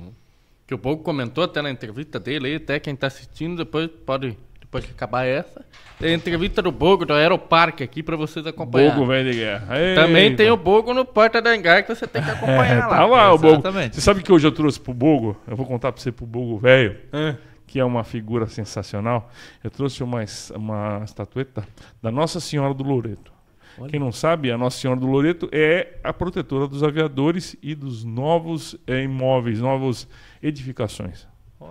[0.66, 4.36] Que o Bogo comentou até na entrevista dele até quem tá assistindo depois pode.
[4.72, 5.62] Depois que acabar essa.
[5.98, 8.94] Tem a entrevista do Bogo do Aeroparque aqui pra vocês acompanhar.
[8.94, 9.66] Bogo velho de guerra.
[9.94, 10.38] Também Eita.
[10.38, 13.06] tem o Bogo no Porta da Engar que você tem que É, acompanhar tá lá.
[13.06, 13.52] lá o Bogo.
[13.56, 13.96] Exatamente.
[13.96, 15.36] Você sabe que hoje eu trouxe pro Bogo?
[15.46, 16.96] Eu vou contar pra você pro Bogo velho.
[17.12, 17.36] É.
[17.66, 19.30] que é uma figura sensacional,
[19.62, 21.68] eu trouxe uma, uma estatueta
[22.02, 23.30] da Nossa Senhora do Loreto.
[23.78, 23.90] Olha.
[23.90, 28.04] Quem não sabe, a Nossa Senhora do Loreto é a protetora dos aviadores e dos
[28.04, 30.08] novos eh, imóveis, novas
[30.42, 31.26] edificações.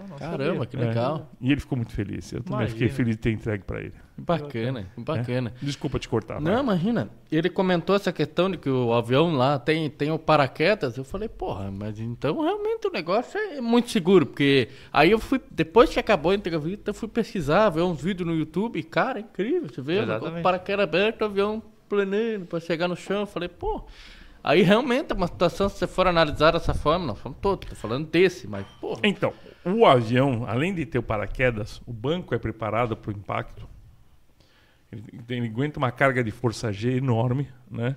[0.10, 0.66] Não Caramba, sabia.
[0.66, 1.30] que legal.
[1.42, 1.46] É.
[1.48, 2.32] E ele ficou muito feliz.
[2.32, 2.74] Eu também Imagina.
[2.80, 3.94] fiquei feliz de ter entregue para ele.
[4.18, 5.54] Bacana, bacana.
[5.62, 6.40] Desculpa te cortar.
[6.40, 6.62] Não, vai.
[6.62, 7.10] imagina.
[7.32, 10.98] Ele comentou essa questão de que o avião lá tem, tem o paraquedas.
[10.98, 14.26] Eu falei, porra, mas então realmente o negócio é muito seguro.
[14.28, 18.28] Porque aí eu fui, depois que acabou a entrevista, eu fui pesquisar, ver uns vídeos
[18.28, 18.80] no YouTube.
[18.80, 19.70] e, Cara, é incrível.
[19.70, 23.22] Você vê o paraquedas aberto, o avião planando para chegar no chão.
[23.22, 23.84] Eu falei, pô.
[24.44, 27.76] Aí realmente é uma situação, se você for analisar dessa forma, nós falamos todo, tô
[27.76, 29.00] falando desse, mas, porra.
[29.04, 29.32] Então,
[29.64, 33.68] o avião, além de ter o paraquedas, o banco é preparado para o impacto.
[34.92, 37.96] Ele, ele aguenta uma carga de força G enorme, né?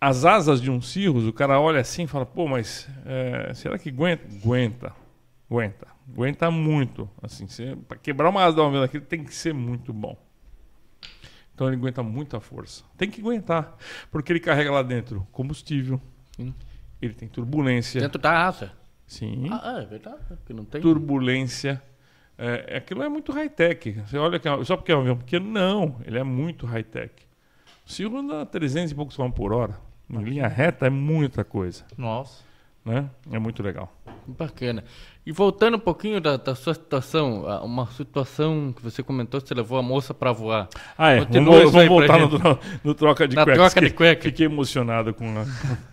[0.00, 3.78] As asas de um Cirrus, o cara olha assim e fala, pô, mas é, será
[3.78, 4.26] que aguenta?
[4.26, 4.92] Aguenta,
[5.50, 7.08] aguenta, aguenta muito.
[7.22, 7.46] Assim,
[7.88, 10.16] para quebrar uma asa de um avião daquele tem que ser muito bom.
[11.54, 12.84] Então ele aguenta muita força.
[12.98, 13.76] Tem que aguentar,
[14.10, 16.00] porque ele carrega lá dentro combustível,
[16.36, 16.54] Sim.
[17.00, 18.00] ele tem turbulência.
[18.00, 18.72] Dentro da asa.
[19.06, 20.80] Sim Ah, é verdade, porque não tem.
[20.80, 21.82] turbulência.
[22.38, 23.92] É, aquilo é muito high-tech.
[24.06, 25.96] Você olha que é- só porque é um avião pequeno, não.
[26.04, 27.12] Ele é muito high-tech.
[27.86, 29.78] O Cirrus anda a 300 e poucos km por hora.
[30.10, 31.84] Em linha reta é muita coisa.
[31.96, 32.44] Nossa.
[32.86, 33.10] Né?
[33.32, 33.92] É muito legal.
[34.28, 34.84] Bacana.
[35.24, 39.76] E voltando um pouquinho da, da sua situação, uma situação que você comentou, você levou
[39.76, 40.68] a moça para voar.
[40.96, 41.18] Ah, é.
[41.24, 43.72] Continua Vamos, vamos voltar no, tro- no troca de Na cuecas.
[43.72, 44.22] troca de cueca.
[44.22, 45.44] Fiquei emocionado com a...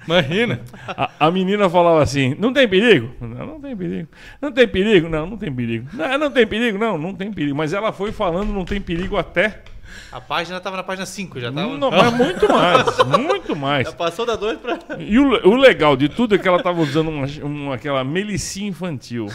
[0.06, 0.62] Imagina.
[0.88, 1.10] a.
[1.20, 3.10] a menina falava assim: não tem perigo?
[3.20, 4.10] Não, não tem perigo.
[4.40, 5.10] Não tem perigo?
[5.10, 5.90] Não, não tem perigo.
[5.94, 6.78] Não, não tem perigo?
[6.78, 7.56] Não, não tem perigo.
[7.58, 9.64] Mas ela foi falando não tem perigo até.
[10.12, 11.78] A página tava na página 5, já tava.
[11.78, 12.98] Não, mas muito mais.
[13.06, 13.94] Muito mais.
[13.94, 14.80] passou da 2 para.
[15.00, 18.70] E o, o legal de tudo é que ela tava usando uma, uma- aquela melicinha
[18.70, 19.28] infantil.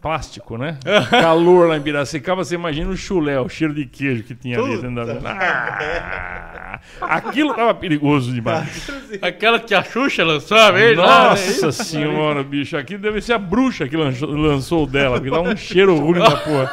[0.00, 0.78] Plástico, né?
[1.10, 4.78] Calor lá em Piracicaba, você imagina o chulé, o cheiro de queijo que tinha ali
[4.78, 8.90] dentro da ah, Aquilo tava perigoso demais.
[9.20, 11.22] Aquela que a Xuxa lançou a vez lá.
[11.24, 11.28] né?
[11.30, 12.76] Nossa senhora, bicho.
[12.76, 16.18] Aqui deve ser a bruxa que lançou, lançou o dela, porque dá um cheiro ruim
[16.18, 16.72] da porra.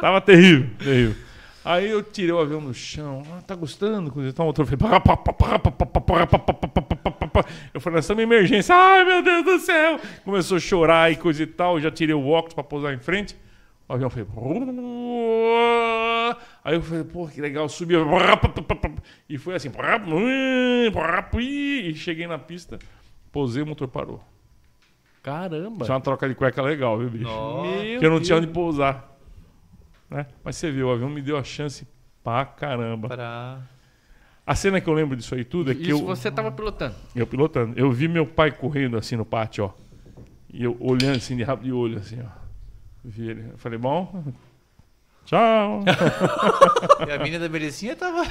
[0.00, 1.16] Tava terrível, Veio.
[1.64, 3.22] Aí eu tirei o avião no chão.
[3.32, 4.10] Ah, tá gostando?
[4.10, 4.66] Quando tá um motor,
[7.72, 8.74] eu falei, nós estamos em emergência.
[8.74, 10.00] Ai, meu Deus do céu!
[10.24, 11.80] Começou a chorar e coisa e tal.
[11.80, 13.36] Já tirei o óculos para pousar em frente.
[13.88, 14.26] O avião foi.
[16.64, 17.94] Aí eu falei, pô, que legal, subi.
[19.28, 19.70] E foi assim.
[21.38, 22.78] E cheguei na pista,
[23.30, 24.20] pousei, o motor parou.
[25.22, 25.84] Caramba!
[25.84, 27.24] Tinha uma troca de cueca legal, viu, bicho?
[27.24, 27.68] Nossa.
[27.68, 29.11] Porque eu não tinha onde pousar.
[30.12, 30.26] Né?
[30.44, 31.86] Mas você viu, o avião me deu a chance
[32.22, 33.08] pra caramba.
[33.08, 33.58] Pra...
[34.46, 36.94] A cena que eu lembro disso aí tudo é que Isso eu, você tava pilotando.
[37.16, 37.72] eu pilotando.
[37.76, 39.70] Eu vi meu pai correndo assim no pátio, ó.
[40.52, 42.28] E eu olhando assim de rabo de olho, assim, ó.
[43.02, 43.46] Vi ele.
[43.52, 44.22] Eu falei, bom.
[45.24, 45.82] Tchau.
[47.08, 48.24] E a menina da Belecinha tava.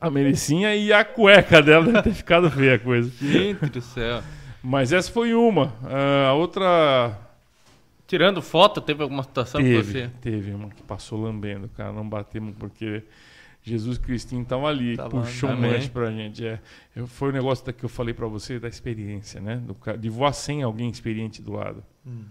[0.00, 3.10] a Melicinha e a cueca dela deve ter ficado feia a coisa.
[3.20, 4.22] Gente do céu.
[4.62, 5.74] Mas essa foi uma.
[5.84, 7.18] Ah, a outra.
[8.12, 10.10] Tirando foto, teve alguma situação que Teve, você.
[10.20, 11.92] teve uma que passou lambendo, cara.
[11.92, 13.02] Não batemos porque
[13.62, 16.46] Jesus Cristinho estava ali, Tava puxou um lanche pra gente.
[16.46, 16.60] É,
[17.06, 19.56] foi o negócio da que eu falei pra você da experiência, né?
[19.56, 21.82] Do de voar sem alguém experiente do lado.
[22.04, 22.26] Uhum.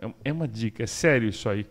[0.00, 1.66] É, é uma dica, é sério isso aí.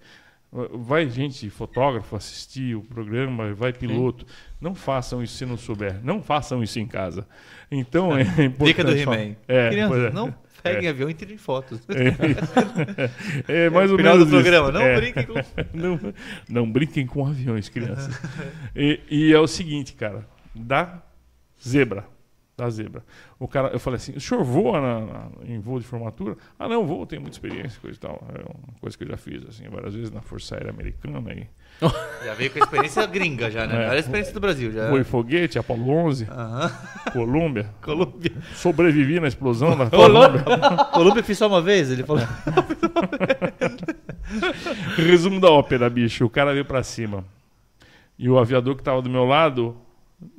[0.52, 4.26] Vai gente, fotógrafo, assistir o programa, vai piloto.
[4.60, 6.04] Não façam isso se não souber.
[6.04, 7.26] Não façam isso em casa.
[7.72, 8.66] Então é importante.
[8.66, 9.38] Dica do He-Man.
[9.48, 10.12] É, Crianças, pois é.
[10.14, 11.80] não peguem avião e tirem fotos.
[13.48, 14.44] É, é mais ou Final menos do isso.
[14.44, 14.96] programa, não É.
[14.96, 15.34] brinquem com...
[15.78, 16.14] não,
[16.50, 18.20] não brinquem com aviões, crianças.
[18.76, 21.02] e, e é o seguinte, cara, da
[21.66, 22.06] zebra,
[22.58, 23.04] da zebra.
[23.40, 26.38] O cara, eu falei assim, o senhor voa na- na- em voo de formatura?
[26.58, 28.26] Ah, não, voo, tenho muita experiência, coisa e tal.
[28.34, 31.48] É uma coisa que eu já fiz, assim, várias vezes na Força Aérea Americana e
[32.24, 33.76] Já veio com a experiência gringa já, né?
[33.76, 33.84] É.
[33.86, 34.90] Era a experiência do Brasil, já.
[34.90, 36.72] voei foguete, Apolo 11, Aham.
[37.12, 37.70] Colômbia.
[37.82, 38.32] Colômbia.
[38.56, 40.44] Sobrevivi na explosão da Colômbia.
[40.94, 42.24] Colômbia fiz só uma vez, ele falou.
[44.96, 46.26] Resumo da ópera, bicho.
[46.26, 47.24] O cara veio pra cima.
[48.18, 49.76] E o aviador que tava do meu lado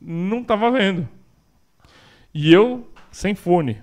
[0.01, 1.09] não tava vendo.
[2.33, 3.83] E eu, sem fone.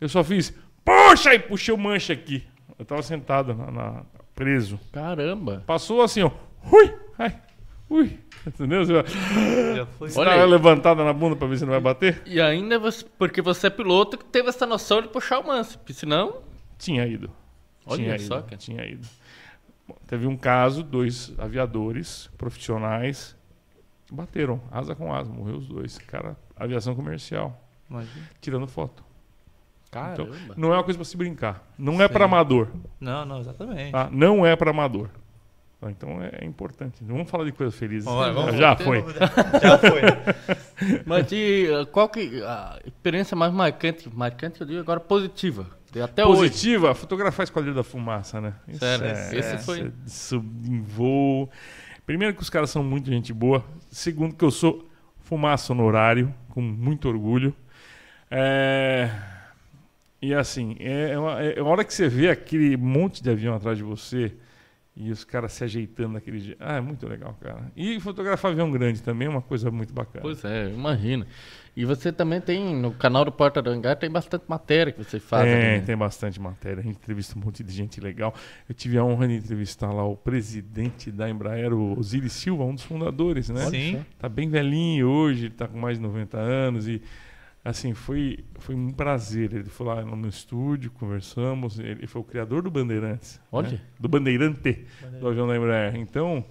[0.00, 0.52] Eu só fiz,
[0.84, 2.44] poxa, e puxei o manche aqui.
[2.78, 4.02] Eu tava sentado, na, na-
[4.34, 4.78] preso.
[4.92, 5.62] Caramba.
[5.66, 6.30] Passou assim, ó.
[6.72, 7.40] Ui, ai,
[7.88, 8.18] ui.
[8.46, 8.84] Entendeu?
[8.84, 8.92] Você,
[10.14, 12.22] Já Olha levantada na bunda pra ver se não vai bater?
[12.24, 15.78] E ainda você, porque você é piloto que teve essa noção de puxar o manso.
[15.78, 16.42] Porque senão.
[16.78, 17.30] Tinha ido.
[17.84, 18.56] Olha tinha só, ido, cara.
[18.56, 19.06] Tinha ido.
[19.88, 23.36] Bom, teve um caso, dois aviadores profissionais
[24.10, 25.98] bateram, asa com asa, morreu os dois.
[25.98, 27.60] Cara, aviação comercial,
[27.90, 28.28] Imagina.
[28.40, 29.04] tirando foto.
[29.90, 30.34] Caramba.
[30.56, 31.64] Não é uma coisa pra se brincar.
[31.78, 32.12] Não é Sim.
[32.12, 32.68] pra amador,
[33.00, 33.90] Não, não, exatamente.
[33.92, 34.08] tá?
[34.12, 35.10] Não é pra amador.
[35.80, 35.90] Tá?
[35.90, 37.02] Então é, é importante.
[37.04, 38.04] Não vamos falar de coisas felizes.
[38.04, 39.04] Vamos lá, vamos Já foi.
[39.62, 40.00] Já foi.
[41.04, 45.66] Mas de, uh, qual que a experiência mais marcante, marcante eu digo agora positiva,
[46.02, 46.50] até hoje.
[46.50, 48.54] Positiva, fotografar a Esquadrilha da Fumaça, né?
[48.68, 49.92] Isso Sério, é, esse é, foi-
[50.66, 51.50] em voo.
[52.04, 53.64] Primeiro que os caras são muito gente boa.
[53.90, 54.88] Segundo que eu sou
[55.20, 57.54] fumaça honorário, com muito orgulho.
[58.30, 59.10] É,
[60.22, 63.54] E assim, é, é uma, é uma hora que você vê aquele monte de avião
[63.54, 64.32] atrás de você
[64.96, 66.56] e os caras se ajeitando daquele jeito.
[66.58, 67.70] Ah, é muito legal, cara.
[67.76, 70.22] E fotografar avião grande também é uma coisa muito bacana.
[70.22, 71.26] Pois é, imagina.
[71.76, 75.20] E você também tem, no canal do Porta do Hangar, tem bastante matéria que você
[75.20, 75.44] faz.
[75.44, 75.80] Tem, ali, né?
[75.80, 76.80] tem bastante matéria.
[76.80, 78.34] A gente entrevista um monte de gente legal.
[78.66, 82.74] Eu tive a honra de entrevistar lá o presidente da Embraer, o Osiris Silva, um
[82.74, 83.66] dos fundadores, né?
[83.66, 84.02] Sim.
[84.18, 87.02] Tá bem velhinho hoje, tá com mais de 90 anos e
[87.66, 89.52] assim, foi, foi um prazer.
[89.52, 93.40] Ele foi lá no meu estúdio, conversamos, ele foi o criador do Bandeirantes.
[93.50, 93.72] Olha.
[93.72, 93.80] né?
[93.98, 94.86] Do Bandeirante
[95.20, 95.96] do avião da Embraer.
[95.96, 96.44] Então,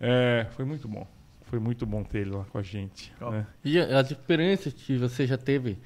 [0.00, 1.06] é, foi muito bom.
[1.44, 3.12] Foi muito bom ter ele lá com a gente.
[3.20, 3.46] Né?
[3.64, 5.78] E as experiências que você já teve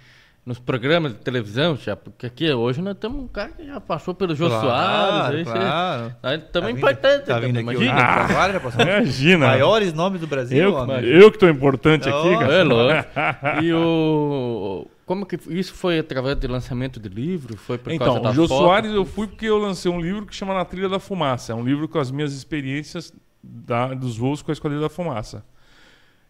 [0.46, 4.14] nos programas de televisão, já, porque aqui hoje nós temos um cara que já passou
[4.14, 5.34] pelo Jô Soares.
[5.38, 6.14] aí você- claro.
[6.52, 7.24] também vindo- importante.
[7.26, 7.84] Tá vindo aqui imagina.
[7.90, 8.12] imagina.
[8.12, 8.80] agora já passou.
[8.82, 9.46] Imagina.
[9.48, 11.04] Maiores nomes do Brasil, Eu, homem.
[11.04, 12.52] eu que tô importante aqui, Oh, cara.
[12.54, 13.10] É lógico.
[13.64, 14.86] E o.
[15.04, 17.56] Como que isso foi através do lançamento de livro?
[17.56, 18.58] Foi por Então, causa da o Jô foto?
[18.64, 21.52] Soares eu fui porque eu lancei um livro que chama Na Trilha da Fumaça.
[21.52, 25.44] É um livro com as minhas experiências da- dos voos com a Esquadrilha da Fumaça.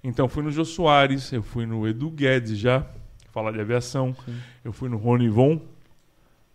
[0.05, 2.85] Então, fui no Jô Soares, eu fui no Edu Guedes já,
[3.37, 4.17] falar de aviação.
[4.65, 5.61] Eu fui no Rony Von,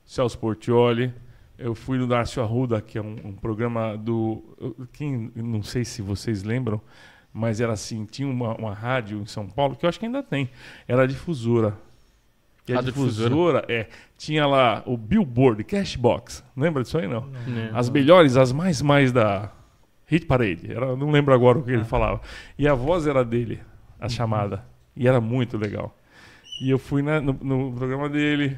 [0.03, 1.13] Celso Portioli.
[1.55, 4.43] Eu fui no Darcio Arruda, que é um, um programa do...
[4.91, 6.81] Quem, não sei se vocês lembram,
[7.31, 10.23] mas era assim, tinha uma, uma rádio em São Paulo, que eu acho que ainda
[10.23, 10.49] tem.
[10.87, 11.77] Era a difusora.
[12.67, 13.29] E a Difusora.
[13.29, 16.43] difusora, é, tinha lá o Billboard, Cashbox.
[16.57, 17.27] Lembra disso aí, não?
[17.27, 17.69] Né?
[17.75, 19.51] As melhores, as mais mais da
[20.07, 20.71] Hit Parade.
[20.71, 22.21] Era, não lembro agora o que ele falava.
[22.57, 23.59] E a voz era dele,
[23.99, 24.65] a chamada.
[24.95, 25.95] E era muito legal.
[26.63, 28.57] E eu fui na- no, no programa dele.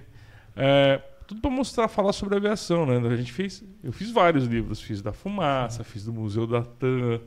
[0.56, 2.97] é, tudo para mostrar, falar sobre aviação, né?
[3.10, 7.22] A gente fez, eu fiz vários livros, fiz da fumaça, fiz do Museu da TAM,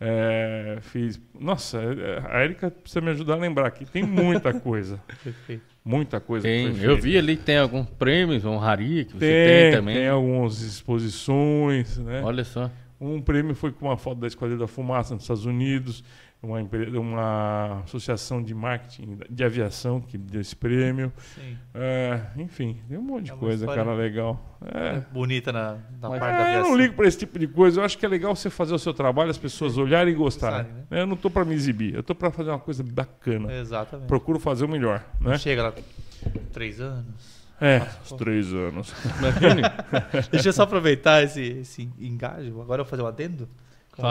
[0.00, 1.20] é, fiz.
[1.38, 3.84] Nossa, é, a Erika precisa me ajudar a lembrar aqui.
[3.84, 5.62] Tem muita coisa, Perfeito.
[5.84, 6.46] muita coisa.
[6.46, 9.94] que Tem, foi eu vi ali tem alguns prêmios, honraria que você Tem, tem, também.
[9.96, 12.22] tem algumas exposições, né?
[12.24, 12.70] Olha só.
[13.00, 16.04] Um prêmio foi com uma foto da Esquadrilha da Fumaça nos Estados Unidos,
[16.42, 16.58] uma,
[16.98, 21.12] uma associação de marketing de aviação que deu esse prêmio.
[21.34, 21.56] Sim.
[21.74, 24.58] É, enfim, tem um monte de É uma coisa, cara, legal.
[24.64, 25.00] É.
[25.12, 26.70] Bonita na, na Mas- parte da É, eu aviação.
[26.70, 27.80] não ligo pra esse tipo de coisa.
[27.80, 30.64] Eu acho que é legal você fazer o seu trabalho, as pessoas olharem e gostarem.
[30.64, 33.52] Gostarem, Eu não tô pra me exibir, eu tô pra fazer uma coisa bacana.
[33.54, 34.06] Exatamente.
[34.08, 35.36] Procuro fazer o melhor, né?
[35.38, 35.82] Chega lá com
[36.52, 37.40] três anos.
[37.60, 38.94] É, uns três anos.
[39.18, 39.62] Imagine.
[40.32, 42.58] Deixa eu só aproveitar esse, esse engajo.
[42.62, 43.46] Agora eu vou fazer um adendo.
[43.94, 44.08] Como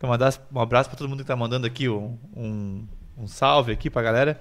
[0.00, 2.86] Então, mandar um abraço para todo mundo que tá mandando aqui um, um,
[3.18, 4.40] um salve aqui pra galera.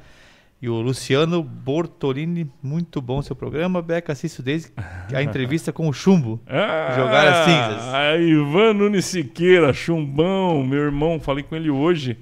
[0.62, 3.82] E o Luciano Bortolini, muito bom seu programa.
[3.82, 4.72] Beca, assisto desde
[5.14, 6.40] a entrevista com o Chumbo.
[6.48, 7.94] Ah, Jogar as cinzas.
[7.94, 12.18] A Ivan Nunes Siqueira, chumbão, meu irmão, falei com ele hoje.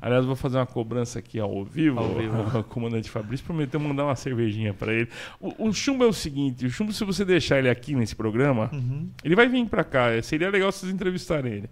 [0.00, 1.98] Aliás, vou fazer uma cobrança aqui ao vivo.
[1.98, 2.36] Ao vivo.
[2.60, 5.08] O comandante Fabrício prometeu mandar uma cervejinha pra ele.
[5.40, 8.70] O, o Chumbo é o seguinte: o Chumbo, se você deixar ele aqui nesse programa,
[8.72, 9.08] Uhum.
[9.24, 10.20] ele vai vir pra cá.
[10.22, 11.70] Seria legal vocês entrevistarem ele.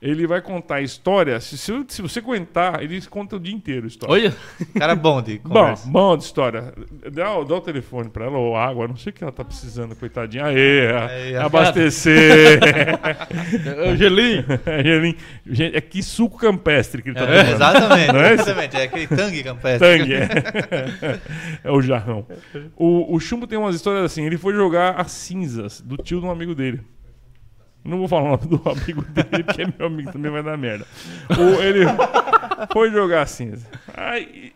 [0.00, 1.40] Ele vai contar a história.
[1.40, 4.12] Se, se, se você aguentar, ele conta o dia inteiro a história.
[4.14, 4.36] Olha,
[4.78, 5.88] Cara bom de Bom, conversa.
[5.88, 6.72] bom de história.
[7.12, 9.96] Dá, dá o telefone pra ela, ou água, não sei o que ela tá precisando,
[9.96, 10.44] coitadinha.
[10.46, 11.46] Aê, ó.
[11.46, 12.60] abastecer.
[13.76, 14.44] é o gelinho.
[14.84, 15.16] Gelim.
[15.46, 17.54] Gente, é que suco campestre que ele tá É, tomando.
[17.54, 18.76] exatamente, Não é exatamente.
[18.76, 19.98] É aquele tangue campestre.
[19.98, 20.28] Tangue, é.
[21.64, 22.26] é o jarrão.
[22.76, 26.26] O, o Chumbo tem umas histórias assim, ele foi jogar as cinzas do tio de
[26.26, 26.80] um amigo dele.
[27.88, 30.58] Não vou falar o nome do amigo dele, porque é meu amigo também vai dar
[30.58, 30.86] merda.
[31.30, 31.86] O, ele
[32.72, 33.66] foi jogar as cinzas.
[33.96, 34.52] Aí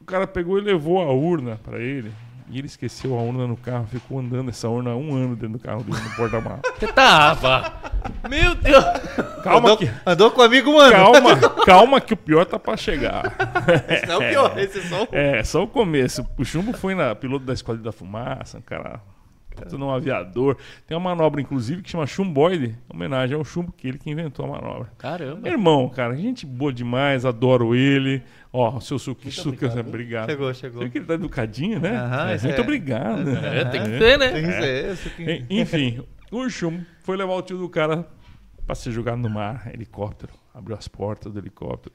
[0.00, 2.12] o cara pegou e levou a urna pra ele.
[2.50, 5.56] E ele esqueceu a urna no carro, ficou andando essa urna há um ano dentro
[5.56, 6.60] do carro dele, no porta-malas.
[6.78, 7.72] Você tava.
[8.28, 8.84] Meu Deus.
[9.42, 10.92] Calma andou, que, andou com o amigo, mano.
[10.92, 13.34] calma, calma que o pior tá pra chegar.
[13.88, 15.08] Esse não é o pior, esse é só o...
[15.10, 16.26] É, só o começo.
[16.36, 19.00] O Chumbo foi na piloto da Escola da Fumaça, um cara,
[19.54, 20.56] todo um aviador.
[20.86, 24.48] Tem uma manobra, inclusive, que chama Chumboide, homenagem ao Chumbo, que ele que inventou a
[24.48, 24.92] manobra.
[24.98, 25.48] Caramba.
[25.48, 28.22] Irmão, cara, gente boa demais, adoro ele.
[28.52, 29.78] Ó, o seu suco, suco obrigado.
[29.88, 30.30] obrigado.
[30.30, 30.80] Chegou, chegou.
[30.82, 31.96] Sei que ele tá educadinho, né?
[31.96, 32.60] Aham, É, Muito é.
[32.60, 33.28] obrigado.
[33.30, 33.98] É, tem que É.
[33.98, 34.28] ser, né?
[34.30, 35.22] Tem que ser que...
[35.22, 38.06] En- Enfim, o Chumbo foi levar o tio do cara
[38.66, 40.32] pra ser jogado no mar, helicóptero.
[40.54, 41.92] Abriu as portas do helicóptero,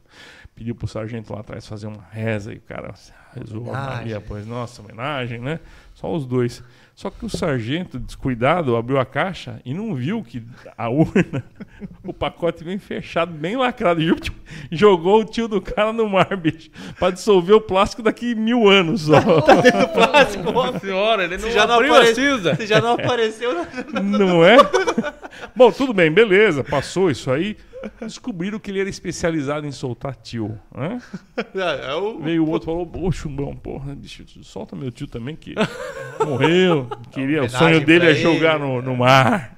[0.54, 2.94] pediu pro sargento lá atrás fazer uma reza e o cara
[3.34, 3.86] rezou a.
[3.96, 5.62] Maria, pois, nossa, homenagem, né?
[5.94, 6.62] Só os dois.
[7.00, 10.44] Só que o sargento, descuidado, abriu a caixa e não viu que
[10.78, 11.46] a urna,
[12.04, 14.02] o pacote bem fechado, bem lacrado.
[14.70, 16.70] Jogou o tio do cara no mar, bicho,
[17.00, 19.22] pra dissolver o plástico daqui mil anos só.
[19.96, 22.16] plástico, Nossa senhora, ele não já não, abriu a apare...
[22.16, 22.56] cinza.
[22.56, 23.66] Se já não apareceu...
[24.04, 24.58] Não é?
[25.56, 26.66] Bom, tudo bem, beleza.
[26.66, 27.56] Passou isso aí.
[28.02, 30.60] Descobriram que ele era especializado em soltar tio.
[30.76, 31.02] Né?
[31.56, 32.20] É o...
[32.20, 35.56] Veio o outro e falou: Ô chumbão, porra, bicho, solta meu tio também que
[36.26, 36.88] morreu.
[37.12, 38.66] Queria, o Homenagem sonho dele é jogar ele.
[38.66, 39.58] no, no mar.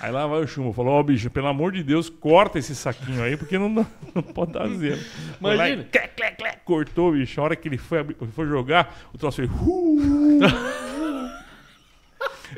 [0.00, 3.22] Aí lá vai o chumbo, falou: Ó, bicho, pelo amor de Deus, corta esse saquinho
[3.22, 4.98] aí, porque não, dá- não pode dar zero.
[5.40, 5.88] Foi lá Imagina.
[5.90, 7.40] clec, clec, clec, cortou, bicho.
[7.40, 8.04] A hora que ele foi,
[8.34, 9.46] foi jogar, o troço foi.
[9.46, 10.40] "Uh".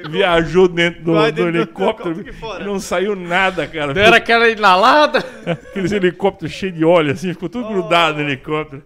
[0.09, 2.25] Viajou dentro do, do dentro helicóptero
[2.61, 3.93] e não saiu nada, cara.
[3.95, 5.19] Deram aquela inalada.
[5.47, 8.83] Aqueles helicópteros cheios de óleo, assim, ficou tudo grudado no helicóptero.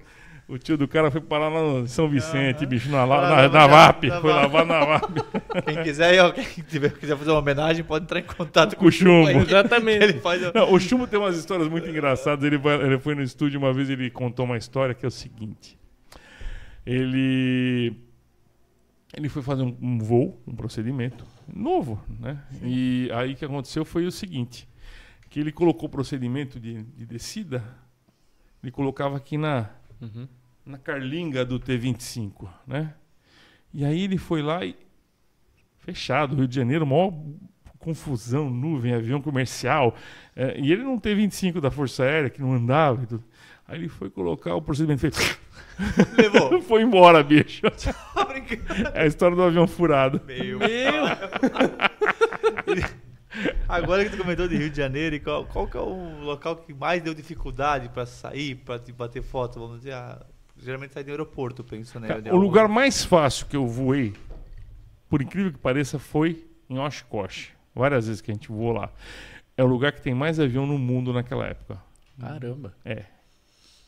[0.47, 3.49] O tio do cara foi parar lá no São Vicente, bicho, na, la- na, na-
[3.51, 4.05] na VAP.
[4.05, 5.11] na Foi lavar na VAP
[5.67, 8.89] Quem quiser, ó, quem tiver, quiser fazer uma homenagem, pode entrar em contato com, com
[8.89, 9.29] o chumbo.
[9.29, 9.37] aí.
[9.37, 10.03] Exatamente.
[10.05, 10.41] Ele faz...
[10.55, 12.43] Não, o Chumbo tem umas histórias muito engraçadas.
[12.43, 15.11] Ele, vai- ele foi no estúdio uma vez ele contou uma história que é o
[15.11, 15.77] seguinte.
[16.87, 17.93] Ele
[19.19, 22.43] ele foi fazer um, um voo, um procedimento novo, né?
[22.63, 24.69] E aí o que aconteceu foi o seguinte,
[25.29, 27.65] que ele colocou o procedimento de, de descida,
[28.63, 30.29] ele colocava aqui na Uhum.
[30.65, 32.95] na carlinga do T25, né?
[33.75, 34.77] E aí ele foi lá e
[35.79, 37.13] fechado, Rio de Janeiro, maior
[37.79, 39.95] confusão, nuvem, avião comercial.
[40.37, 43.25] é, e ele não tem 25 da Força Aérea, que não andava e tudo.
[43.69, 45.39] Aí ele foi colocar o procedimento fez.
[46.17, 46.61] Levou.
[46.63, 47.63] foi embora, bicho.
[48.95, 50.23] É a história do avião furado.
[50.27, 50.59] Meu.
[50.59, 50.69] Meu.
[53.69, 56.57] Agora que tu comentou de Rio de Janeiro, e qual, qual que é o local
[56.57, 59.61] que mais deu dificuldade pra sair, pra te bater foto?
[59.61, 60.25] Vamos dizer, ah,
[60.57, 62.23] geralmente sai do aeroporto, eu penso, né?
[62.23, 64.15] De O lugar mais fácil que eu voei,
[65.11, 67.51] por incrível que pareça, foi em Oshkosh.
[67.75, 68.91] Várias vezes que a gente voou lá.
[69.57, 71.79] É o lugar que tem mais avião no mundo naquela época.
[72.19, 72.73] Caramba.
[72.83, 73.05] É.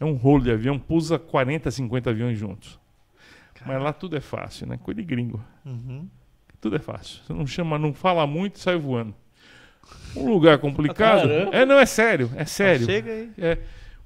[0.01, 2.81] É um rolo de avião, pousa 40, 50 aviões juntos.
[3.67, 4.79] Mas lá tudo é fácil, né?
[4.83, 5.45] Coisa de gringo.
[5.67, 6.09] Uhum.
[6.61, 7.23] Tudo é fácil.
[7.23, 9.15] Você não chama, não fala muito e sai voando.
[10.17, 11.29] Um lugar complicado.
[11.29, 11.55] Caramba.
[11.55, 12.87] É, não, é sério, é sério.
[12.87, 13.33] Chega aí.
[13.37, 13.59] É.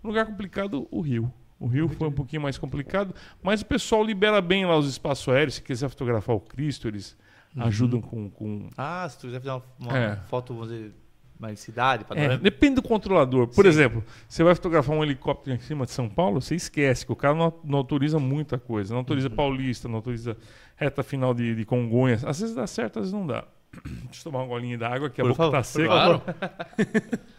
[0.03, 1.32] Um lugar complicado, o Rio.
[1.59, 5.32] O Rio foi um pouquinho mais complicado, mas o pessoal libera bem lá os espaços
[5.32, 5.55] aéreos.
[5.55, 7.16] Se quiser fotografar o Cristo, eles
[7.57, 8.28] ajudam com.
[8.28, 8.68] com...
[8.76, 10.16] Ah, se tu quiser fazer uma, uma É.
[10.28, 10.92] foto, vamos dizer,
[11.39, 13.49] mais cidade, É, depende do controlador.
[13.49, 13.68] Por Sim.
[13.68, 17.16] exemplo, você vai fotografar um helicóptero em cima de São Paulo, você esquece que o
[17.16, 18.93] cara não, não autoriza muita coisa.
[18.95, 19.35] Não autoriza Uhum.
[19.37, 20.37] Paulista, não autoriza
[20.76, 22.24] reta final de, de Congonhas.
[22.24, 23.45] Às vezes dá certo, às vezes não dá.
[23.85, 25.87] Deixa eu tomar uma golinha d'água, que a Por boca favor, tá por seca.
[25.89, 26.22] Claro.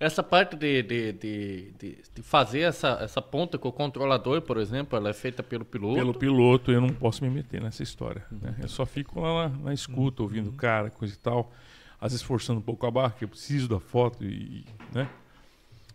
[0.00, 4.56] Essa parte de, de, de, de, de fazer essa, essa ponta com o controlador, por
[4.56, 5.94] exemplo, ela é feita pelo piloto.
[5.96, 8.24] Pelo piloto, eu não posso me meter nessa história.
[8.32, 8.38] Uhum.
[8.40, 8.54] né?
[8.62, 11.52] Eu só fico lá na, na escuta, ouvindo o cara, coisa e tal.
[12.00, 14.64] Às vezes forçando um pouco a barra, que eu preciso da foto e.
[14.94, 15.08] Né?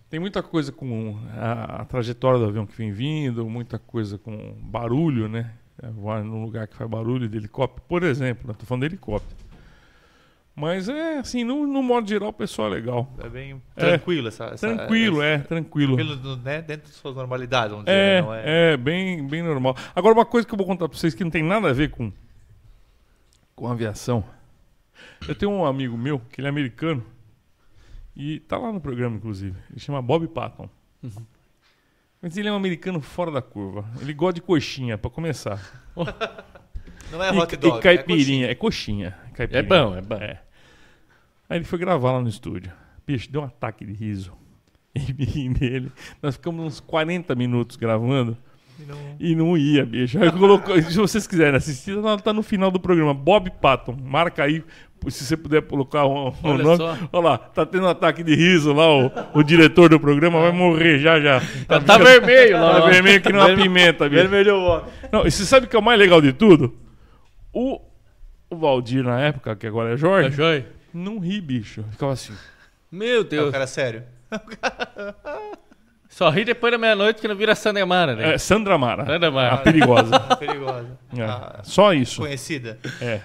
[0.10, 4.56] Tem muita coisa com a, a trajetória do avião que vem vindo, muita coisa com
[4.62, 5.52] barulho, né?
[5.82, 7.84] É, Voar num lugar que faz barulho de helicóptero.
[7.88, 9.36] Por exemplo, estou falando de helicóptero.
[10.56, 13.12] Mas é assim, no, no modo geral, o pessoal é legal.
[13.22, 13.80] É bem É.
[13.98, 15.98] tranquilo essa, essa- Tranquilo, essa- é, tranquilo.
[15.98, 16.62] Tranquilo, né?
[16.62, 17.98] Dentro de suas normalidades, vamos dizer.
[17.98, 18.22] É, né?
[18.22, 18.44] Não é...
[18.74, 19.76] é, bem, bem normal.
[19.94, 21.90] Agora, uma coisa que eu vou contar pra vocês que não tem nada a ver
[21.90, 22.10] com,
[23.54, 24.24] com aviação.
[25.28, 27.06] Eu tenho um amigo meu, que ele é americano,
[28.16, 29.58] e tá lá no programa, inclusive.
[29.70, 30.70] Ele chama Bob Patton.
[32.22, 33.86] Mas ele é um americano fora da curva.
[34.02, 35.62] Ele gosta de coxinha, pra começar.
[37.12, 37.78] Não é e, hot dog.
[37.78, 38.50] e caipirinha.
[38.50, 39.16] É coxinha.
[39.32, 39.64] É caipirinha.
[39.64, 40.16] bom, é bom.
[40.16, 40.42] É.
[41.48, 42.72] Aí ele foi gravar lá no estúdio.
[43.06, 44.34] Bicho, deu um ataque de riso.
[44.96, 45.92] E nele.
[46.22, 48.38] Nós ficamos uns 40 minutos gravando.
[48.80, 48.88] É coxinha.
[48.88, 50.22] Não- E não ia, bicho.
[50.22, 53.14] Aí colocou- se vocês quiserem assistir, tá- tá no final do programa.
[53.14, 54.64] Bob Patton, marca aí,
[55.08, 56.78] se você puder colocar um, um Olha nome.
[56.78, 56.98] só.
[57.14, 60.52] Olha lá, tá tendo um ataque de riso lá, o, o diretor do programa vai
[60.52, 61.42] morrer já já.
[61.68, 62.82] Tá, tá vermelho lá.
[62.82, 64.22] Tá vermelho que não uma pimenta, bicho.
[64.22, 64.82] Vermelho o.
[65.12, 66.76] Não, e você sabe o que é o mais legal de tudo?
[67.54, 67.80] O,
[68.50, 70.66] o Valdir, na época, que agora é Jorge, joia?
[70.94, 71.84] não ri, bicho.
[71.92, 72.34] Ficava assim.
[72.92, 73.52] Meu É o Deus.
[73.52, 74.04] cara sério.
[76.16, 78.36] Só ri depois da meia-noite que não vira Sandemara, né?
[78.36, 79.06] É, Sandra Mara.
[79.06, 79.56] Sandra Mara.
[79.56, 80.18] A perigosa.
[80.40, 80.98] Perigosa.
[81.14, 82.22] É, Ah, Só isso.
[82.22, 82.80] conhecida.
[83.02, 83.20] É.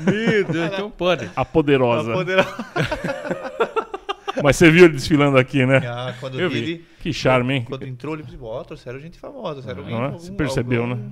[0.00, 1.30] Meu Deus, então pode.
[1.36, 2.12] A poderosa.
[2.12, 2.44] Poderá-
[4.42, 5.76] Mas você viu ele desfilando aqui, né?
[5.86, 7.64] Ah, quando Eu vi ele, Que charme, hein?
[7.68, 10.04] quando entrou, ele disse, ó, trouxeram gente famosa, trouxeram Não é?
[10.06, 11.10] alguém- Você algum- percebeu, algum- né?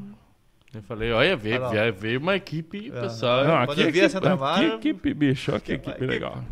[0.74, 1.70] Eu falei, olha, veio, Olha lá.
[1.70, 3.00] veio, veio uma equipe, Aham.
[3.02, 3.44] pessoal.
[3.44, 5.50] Não, quando aqui eu é vi a equipe, aqui Mara- é equipe, bicho.
[5.52, 6.44] Olha que Que- equipe que- legal.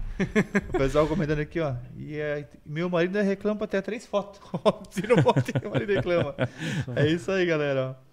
[0.69, 1.75] O pessoal comentando aqui, ó.
[1.97, 4.41] E é, meu marido reclama pra ter três fotos.
[4.95, 6.35] Tira uma foto e meu marido reclama.
[6.95, 7.97] É isso aí, galera.
[7.99, 8.13] ó.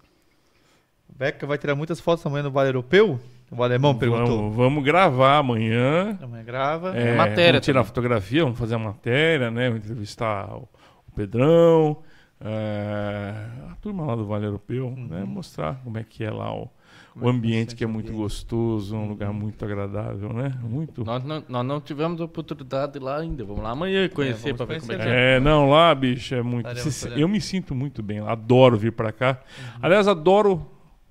[1.08, 3.20] O Beca vai tirar muitas fotos amanhã no Vale Europeu?
[3.50, 4.38] O alemão perguntou.
[4.38, 6.16] Vamos, vamos gravar amanhã.
[6.22, 6.96] Amanhã grava.
[6.96, 7.86] É, matéria Vamos tirar também.
[7.88, 9.68] fotografia, vamos fazer a matéria, né?
[9.68, 10.68] Vamos entrevistar o,
[11.08, 12.09] o Pedrão, é,
[12.42, 15.24] a turma lá do Vale Europeu, né?
[15.24, 16.70] Mostrar como é que é lá o,
[17.14, 18.22] o é ambiente que é muito ambiente.
[18.22, 20.58] gostoso, um lugar muito agradável, né?
[20.62, 21.04] Muito.
[21.04, 23.44] Nós não, nós não tivemos a oportunidade de ir lá ainda.
[23.44, 25.36] Vamos lá amanhã conhecer vamos pra ver como é que é.
[25.36, 26.68] É, não, lá, bicho, é muito.
[27.16, 29.40] Eu me sinto muito bem lá, adoro vir pra cá.
[29.82, 30.66] Aliás, adoro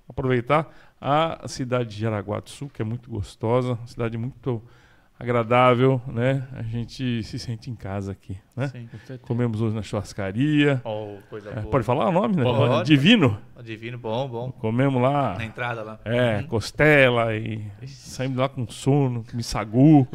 [0.07, 4.61] aproveitar a cidade de Jaraguá do Sul, que é muito gostosa, cidade muito
[5.19, 6.47] agradável, né?
[6.53, 8.67] A gente se sente em casa aqui, né?
[8.67, 8.89] Sim.
[9.23, 10.81] Comemos hoje na churrascaria.
[10.83, 11.71] Oh, coisa É, boa.
[11.71, 12.43] pode falar o nome, né?
[12.43, 12.85] Pode.
[12.87, 13.37] Divino.
[13.63, 14.51] Divino, bom, bom.
[14.53, 15.35] Comemos lá.
[15.37, 15.99] Na entrada lá.
[16.05, 16.47] É, Uhum.
[16.47, 20.07] costela e saímos lá com sono, com sagu.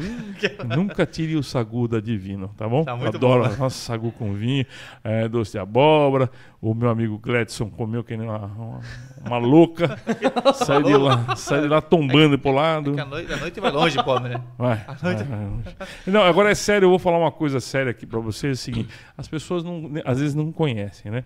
[0.75, 2.83] Nunca tire o sagu da Divino, tá bom?
[2.83, 3.55] Tá muito Adoro bom, né?
[3.59, 4.65] nossa sagu com vinho,
[5.03, 6.29] é, doce de abóbora.
[6.59, 8.79] O meu amigo Gledson comeu que nem uma, uma,
[9.27, 9.95] uma louca.
[10.55, 12.85] Saiu de lá, saiu de lá tombando pro lado.
[12.85, 14.41] Porque a noite, a noite vai longe, pobre, né?
[14.57, 15.75] Vai, vai, vai.
[16.07, 18.59] Não, agora é sério, eu vou falar uma coisa séria aqui pra vocês.
[18.59, 21.23] É o seguinte: as pessoas não, às vezes não conhecem, né?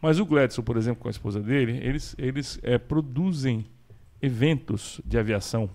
[0.00, 3.64] Mas o Gledson, por exemplo, com a esposa dele, eles, eles é, produzem
[4.20, 5.70] eventos de aviação,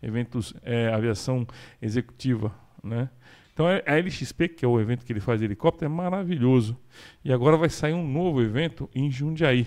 [0.00, 1.46] eventos é, aviação
[1.80, 3.10] executiva, né?
[3.52, 6.76] Então a a LXP, que é o evento que ele faz de helicóptero, é maravilhoso.
[7.24, 9.66] E agora vai sair um novo evento em Jundiaí,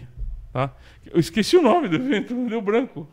[0.51, 0.76] tá?
[1.05, 3.07] Eu esqueci o nome do evento, deu branco.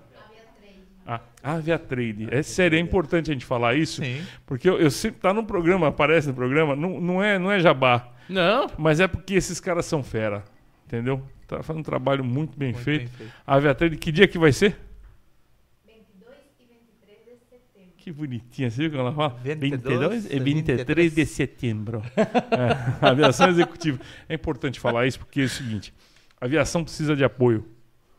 [1.42, 2.28] Ah, Aviatrade.
[2.30, 4.22] É sério, é importante a gente falar isso, Sim.
[4.46, 7.58] porque eu, eu sempre tá no programa, aparece no programa, não, não é não é
[7.58, 10.44] jabá, Não, mas é porque esses caras são fera,
[10.86, 11.20] entendeu?
[11.48, 13.00] Tá fazendo um trabalho muito bem Muito feito.
[13.00, 13.32] bem feito.
[13.46, 14.76] A Aviatrade, que dia que vai ser?
[15.86, 17.92] 22 e 23 de setembro.
[17.96, 19.36] Que bonitinha, você viu que ela fala?
[19.44, 22.02] 22 e 23 de setembro.
[22.16, 23.98] É, aviação executiva.
[24.28, 25.92] É importante falar isso porque é o seguinte:
[26.40, 27.66] a aviação precisa de apoio,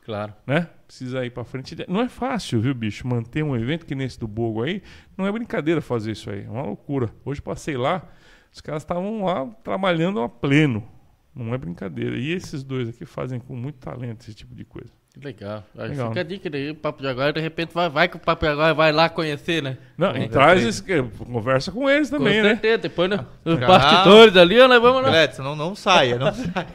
[0.04, 0.34] claro.
[0.46, 0.70] né?
[0.86, 1.76] Precisa ir pra frente.
[1.88, 3.08] Não é fácil, viu, bicho?
[3.08, 4.82] Manter um evento que nesse do Bogo aí,
[5.18, 6.44] não é brincadeira fazer isso aí.
[6.44, 7.10] É uma loucura.
[7.26, 8.08] Hoje passei lá,
[8.52, 10.88] os caras estavam lá trabalhando a pleno.
[11.36, 12.16] Não é brincadeira.
[12.18, 14.92] E esses dois aqui fazem com muito talento esse tipo de coisa.
[15.14, 15.64] Que legal.
[15.78, 16.22] Aí Legal, Fica né?
[16.22, 18.52] a dica daí, o Papo de Agora, de repente vai, vai que o Papo de
[18.52, 19.78] Agora vai lá conhecer, né?
[19.96, 20.84] Não, e traz
[21.28, 22.50] conversa com eles também, Com né?
[22.50, 22.78] certeza.
[22.80, 23.78] Depois no, nos Calma.
[23.78, 25.10] bastidores ali, nós vamos lá.
[25.10, 26.66] Gledson, não, não saia, não saia.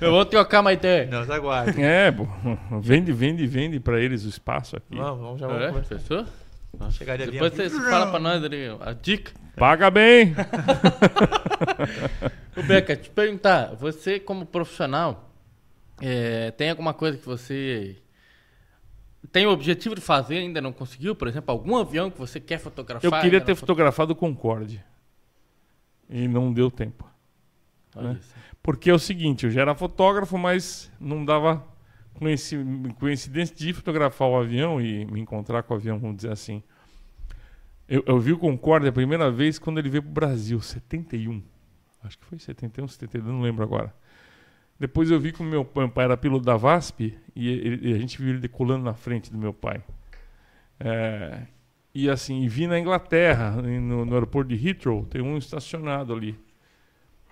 [0.00, 1.06] Eu vou trocar uma ideia.
[1.06, 1.80] Não, aguarde.
[1.80, 2.26] É, pô,
[2.80, 4.96] vende, vende, vende pra eles o espaço aqui.
[4.96, 5.98] Vamos, vamos, já vamos É, conversar.
[6.00, 6.24] fechou?
[6.90, 7.48] Chegar de avião.
[7.48, 9.30] Depois você fala pra nós ali a dica.
[9.56, 10.34] Paga bem!
[12.56, 15.30] Ô, Beca, te perguntar, você como profissional,
[16.00, 17.96] é, tem alguma coisa que você
[19.32, 21.14] tem o objetivo de fazer ainda não conseguiu?
[21.14, 23.04] Por exemplo, algum avião que você quer fotografar?
[23.04, 24.84] Eu queria ter fotografado o Concorde.
[26.08, 27.08] E não deu tempo.
[27.94, 28.18] Né?
[28.62, 31.64] Porque é o seguinte, eu já era fotógrafo, mas não dava
[32.14, 32.58] coinci-
[32.98, 36.62] coincidência de fotografar o avião e me encontrar com o avião, vamos dizer assim.
[37.88, 41.42] Eu, eu vi o Concorde a primeira vez quando ele veio pro Brasil, 71.
[42.02, 43.94] Acho que foi 71, 72, não lembro agora.
[44.84, 47.98] Depois eu vi que o meu pai, era piloto da VASP e, ele- e a
[47.98, 49.82] gente viu ele decolando na frente do meu pai.
[50.78, 51.38] É,
[51.94, 56.36] E assim, e vi na Inglaterra, no, no aeroporto de Heathrow, tem um estacionado ali.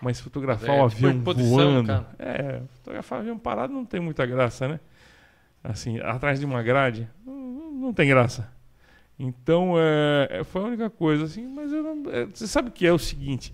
[0.01, 1.87] Mas fotografar É, o avião exposição, voando.
[1.89, 2.07] cara.
[2.19, 4.81] É, fotografar o avião parado não tem muita graça, né?
[5.63, 8.51] Assim, atrás de uma grade, não, não tem graça.
[9.19, 12.87] Então, é, é, foi a única coisa, assim, mas eu não, é, você sabe que
[12.87, 13.53] é o seguinte.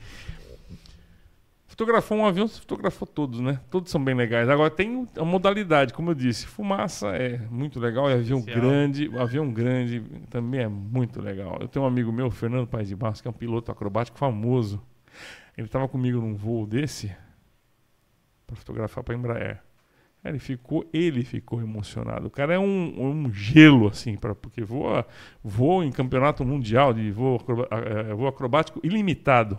[1.78, 3.60] Fotografou um avião, você fotografou todos, né?
[3.70, 4.48] Todos são bem legais.
[4.48, 8.60] Agora tem a modalidade, como eu disse, fumaça é muito legal, e avião Especial.
[8.60, 11.56] grande, o avião grande também é muito legal.
[11.60, 14.82] Eu tenho um amigo meu, Fernando Paes de Barros, que é um piloto acrobático famoso.
[15.56, 17.14] Ele estava comigo num voo desse
[18.44, 19.62] para fotografar para Embraer.
[20.24, 22.26] Ele ficou, ele ficou emocionado.
[22.26, 25.06] O cara é um, um gelo assim, para porque voa,
[25.44, 29.56] voa em campeonato mundial de voo, acroba- eh, voo acrobático ilimitado.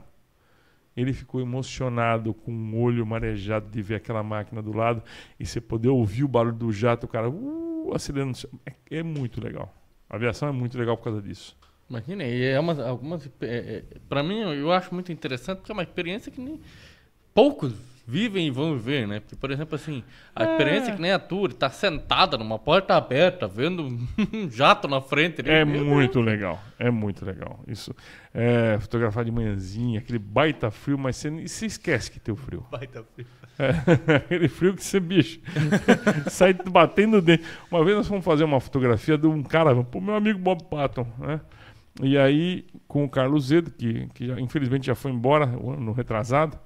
[1.00, 5.02] Ele ficou emocionado, com o olho marejado de ver aquela máquina do lado
[5.40, 8.38] e você poder ouvir o barulho do jato, o cara uh, acelerando.
[8.66, 9.74] É, é muito legal.
[10.10, 11.58] A aviação é muito legal por causa disso.
[11.90, 13.26] Imagina, e é uma, algumas.
[13.42, 16.60] É, é, pra mim, eu acho muito interessante porque é uma experiência que nem
[17.34, 17.74] poucos
[18.10, 19.20] vivem e vão viver, né?
[19.20, 20.04] Porque, por exemplo, assim,
[20.36, 20.52] a É.
[20.52, 23.84] experiência que nem a tua, tá sentada numa porta aberta, vendo
[24.34, 25.44] um jato na frente.
[25.44, 25.62] né?
[25.62, 27.60] É Meu muito legal, é muito legal.
[27.68, 27.94] Isso,
[28.34, 32.66] é, fotografar de manhãzinha, aquele baita frio, mas você, você esquece que tem o frio.
[32.72, 33.28] Baita frio.
[33.60, 35.40] É, aquele frio que você, bicho,
[36.30, 37.44] sai batendo o dente.
[37.70, 41.06] Uma vez nós fomos fazer uma fotografia de um cara, pro meu amigo Bob Patton,
[41.20, 41.42] né?
[42.02, 45.92] E aí, com o Carlos Zedo, que, que já- infelizmente já foi embora o ano
[45.92, 46.58] retrasado,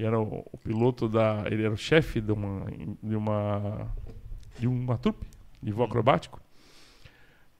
[0.00, 1.44] que era o, o piloto da.
[1.44, 2.66] Ele era o chefe de uma,
[3.02, 3.94] de uma.
[4.58, 5.26] de uma trupe
[5.62, 6.40] de voo acrobático.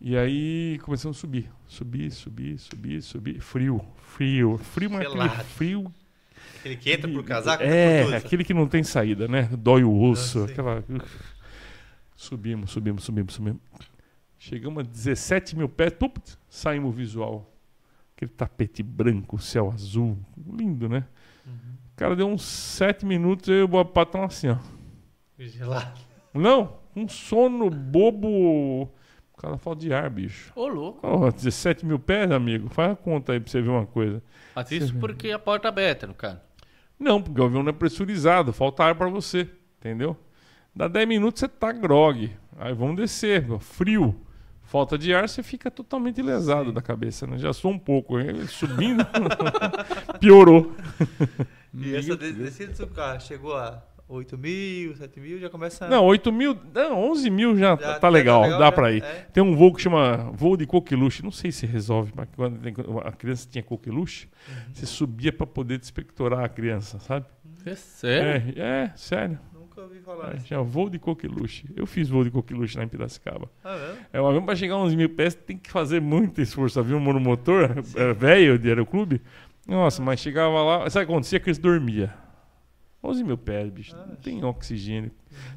[0.00, 1.50] E aí começamos a subir.
[1.66, 3.40] Subir, subir, subir, subir.
[3.42, 5.94] Frio, frio, frio, mas aquele frio
[6.64, 9.42] Ele que entra pro casaco, é, aquele que não tem saída, né?
[9.58, 10.52] Dói o osso, Ah, sim.
[10.52, 10.84] aquela.
[12.16, 13.60] Subimos, subimos, subimos, subimos.
[14.38, 16.16] Chegamos a 17 mil pés, tup,
[16.48, 17.54] saímos visual.
[18.16, 20.16] Aquele tapete branco, céu azul,
[20.50, 21.04] lindo, né?
[21.46, 21.79] Uhum.
[22.00, 24.56] O cara deu uns 7 minutos e eu e o Bob Patton assim, ó.
[25.38, 26.00] Gelado.
[26.32, 28.84] Não, um sono bobo.
[28.84, 30.50] O cara falta de ar, bicho.
[30.56, 31.06] Ô, louco.
[31.06, 32.70] Ó, 17 mil pés, amigo.
[32.70, 34.22] Faz a conta aí pra você ver uma coisa.
[34.56, 36.42] Mas isso porque a porta é aberta, no cara.
[36.98, 39.46] Não, porque o avião não é pressurizado, falta ar pra você,
[39.78, 40.16] entendeu?
[40.74, 42.34] Dá 10 minutos você tá grog.
[42.56, 44.18] Aí vamos descer, frio.
[44.62, 47.36] Falta de ar, você fica totalmente lesado da cabeça, né?
[47.36, 48.46] Já sou um pouco, hein?
[48.46, 49.04] subindo,
[50.18, 50.72] piorou.
[51.74, 55.86] E essa de- descida do carro chegou a 8 mil, 7 mil, já começa...
[55.88, 58.72] Não, 8 mil, não, 11 mil já, Já- tá, já tá legal, dá já?
[58.72, 59.02] pra ir.
[59.04, 59.26] É.
[59.32, 62.58] Tem um voo que chama voo de coqueluche, não sei se resolve, mas quando
[63.04, 64.54] a criança tinha coqueluche, Uhum.
[64.74, 67.26] você subia pra poder despectorar a criança, sabe?
[67.64, 68.52] É sério?
[68.56, 69.38] É, é, sério.
[69.54, 70.46] Nunca ouvi falar É, nisso.
[70.46, 71.66] tinha voo de coqueluche.
[71.76, 73.48] Eu fiz voo de coqueluche lá em Piracicaba.
[73.62, 73.96] Ah, mesmo?
[74.12, 76.80] É, um avião para chegar a uns mil pés tem que fazer muito esforço.
[76.80, 79.20] Avião monomotor, é, velho de aeroclube.
[79.70, 80.90] Nossa, mas chegava lá.
[80.90, 81.40] Sabe o que acontecia?
[81.40, 82.10] Que eles dormiam.
[83.02, 83.96] 11 mil pés, bicho.
[83.96, 85.10] Não tem oxigênio.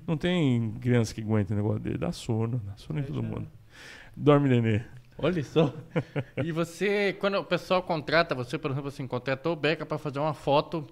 [0.08, 1.98] Não tem criança que aguenta o negócio dele.
[1.98, 2.62] Dá sono.
[2.66, 3.48] Dá sono em todo mundo.
[4.16, 4.82] Dorme, nenê.
[5.18, 5.74] Olha só.
[6.44, 10.20] e você, quando o pessoal contrata, você, por exemplo, assim, contratou o Beca para fazer
[10.20, 10.88] uma foto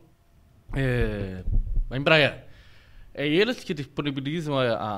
[0.75, 1.43] é,
[1.89, 2.45] a Embraer.
[3.13, 4.97] É eles que disponibilizam a, a-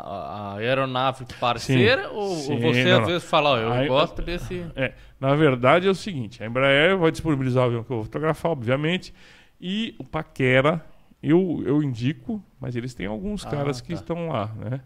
[0.53, 3.05] a aeronave parceira ou, ou Sim, você não, às não.
[3.07, 4.63] vezes fala, ó, eu Aí- gosto desse.
[4.75, 4.93] É,
[5.23, 8.51] na verdade é o seguinte, a Embraer vai disponibilizar o avião que eu vou fotografar,
[8.51, 9.13] obviamente,
[9.59, 10.85] e o Paquera
[11.21, 13.93] eu, eu indico, mas eles têm alguns Ah, caras que tá.
[13.93, 14.81] estão lá, né?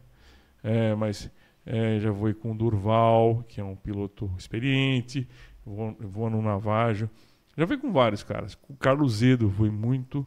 [0.64, 1.32] É, mas
[1.66, 5.28] é, já vou com o Durval, que é um piloto experiente,
[5.66, 7.10] vou, vou no Navajo,
[7.58, 8.54] já fui com vários caras.
[8.54, 10.24] Com o Carlos Zedo foi muito,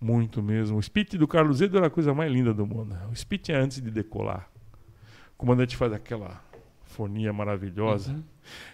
[0.00, 0.78] muito mesmo.
[0.78, 2.96] O speech do Carlos Zedo era a coisa mais linda do mundo.
[3.12, 4.50] O speech é antes de decolar.
[5.34, 6.42] O comandante faz aquela
[7.00, 8.12] fonia maravilhosa.
[8.12, 8.22] Uhum.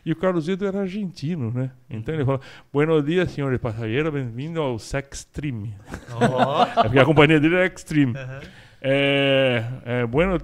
[0.05, 1.71] E o Carlos Zedo era argentino, né?
[1.89, 2.41] Então ele fala:
[2.73, 5.77] Buenos dias, senhores passageiros, bem-vindo ao Sextreme.
[6.13, 6.65] Ó.
[6.65, 8.17] É porque a companhia dele era Extreme.
[8.19, 8.41] Aham.
[8.83, 10.39] É, é bueno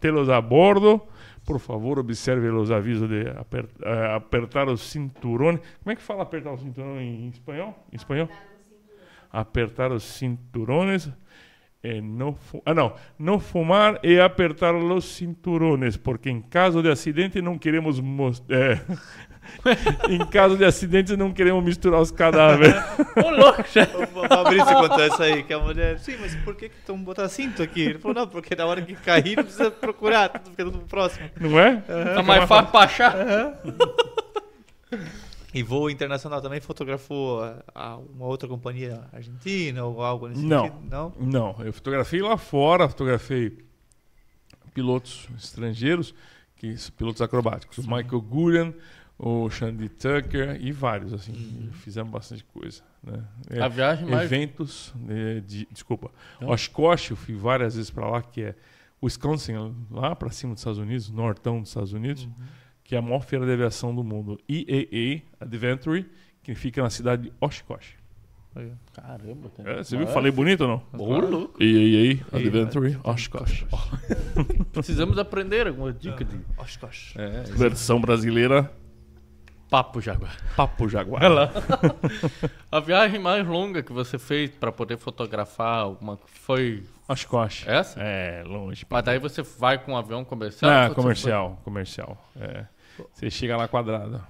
[0.00, 1.02] tê-los a bordo.
[1.44, 5.60] Por favor, observe os avisos de aper- eh, apertar os cinturões.
[5.82, 7.86] Como é que fala apertar o cinturão em espanhol?
[7.92, 8.28] Em espanhol?
[9.32, 11.08] Apertar os cinturões.
[11.88, 12.94] E não, fu- ah, não.
[13.18, 18.80] Não fumar e apertar os cinturões, porque em caso de acidente não queremos mos- é,
[20.10, 22.74] em caso de acidente não queremos misturar os cadáveres.
[23.24, 23.62] Ô, louco.
[23.62, 27.62] O Fabrício contou isso aí, que a mulher, sim, mas por que estão botando cinto
[27.62, 27.82] aqui?
[27.82, 31.30] Ele falou, não, porque na hora que cair não precisa procurar, tudo fica tudo próximo.
[31.40, 31.76] Não é?
[32.14, 33.14] Tá mais fácil pra achar.
[35.54, 40.64] E voo internacional também fotografou a- a uma outra companhia argentina ou algo nesse Não.
[40.66, 40.88] sentido?
[40.90, 41.12] Não.
[41.18, 43.64] Não, eu fotografei lá fora, fotografei
[44.74, 46.14] pilotos estrangeiros,
[46.56, 47.78] que pilotos acrobáticos.
[47.78, 48.74] O Michael Gurian,
[49.18, 51.70] o Shandy Tucker e vários, assim.
[51.72, 52.82] Fizemos bastante coisa.
[53.02, 53.24] Né?
[53.50, 54.24] É, A viagem mais.
[54.30, 56.50] eventos de, de- desculpa Não.
[56.50, 58.54] Oshkosh eu fui várias vezes para lá que é
[59.02, 59.54] Wisconsin
[59.90, 62.28] lá para cima dos Estados Unidos nortão dos Estados Unidos
[62.86, 66.06] que é a maior feira de aviação do mundo IAA Adventure
[66.42, 67.96] que fica na cidade de Oshkosh
[68.94, 69.72] Caramba, cara.
[69.80, 71.62] É, você viu falei bonito ou não Ô, louco.
[71.62, 73.66] IAA Adventure Oshkosh
[74.72, 77.14] Precisamos aprender alguma dica de Oshkosh.
[77.16, 78.72] é, versão brasileira
[79.68, 80.36] papo jaguar.
[80.54, 81.22] Papo Jaguar
[82.70, 88.00] A viagem mais longa que você fez pra poder fotografar alguma foi Oshkosh essa?
[88.00, 90.70] é longe Mas daí você vai com um avião comercial?
[90.70, 92.16] Ah, comercial, comercial.
[92.36, 92.64] É.
[93.12, 94.22] Você chega lá quadrado.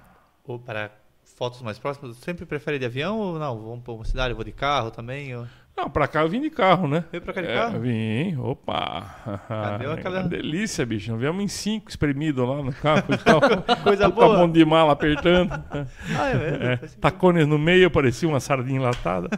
[0.45, 0.91] Ou para
[1.35, 3.57] fotos mais próximas, sempre prefere de avião ou não?
[3.61, 5.35] Vamos para uma cidade, eu vou de carro também?
[5.35, 5.45] Ou...
[5.75, 7.03] Não, pra cá eu vim de carro, né?
[7.11, 7.79] Veio pra cá de É, carro?
[7.81, 9.77] vim, opa.
[9.79, 11.11] deu aquela- delícia, bicho.
[11.11, 13.39] Nós viemos em cinco espremido lá no carro tal.
[13.83, 14.37] Coisa Com a boa.
[14.39, 15.51] mão de mala apertando.
[16.17, 16.63] Ah, é mesmo?
[16.63, 19.29] É, tacones no meio, parecia uma sardinha enlatada.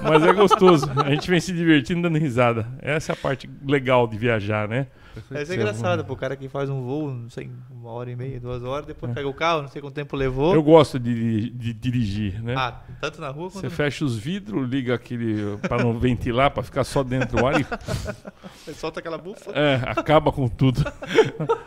[0.00, 0.88] Mas é gostoso.
[1.04, 2.68] A gente vem se divertindo, dando risada.
[2.80, 4.86] Essa é a parte legal de viajar, né?
[5.30, 8.38] Mas é engraçado, pro cara que faz um voo, não sei, uma hora e meia,
[8.40, 10.54] duas horas, depois pega o carro, não sei quanto tempo levou.
[10.54, 12.54] Eu gosto de, de dirigir, né?
[12.56, 16.62] Ah, tanto na rua quanto Você fecha os vidros, liga aquele para não ventilar, para
[16.62, 17.64] ficar só dentro do ar e
[18.64, 19.50] Você solta aquela bufa.
[19.52, 20.82] é, acaba com tudo.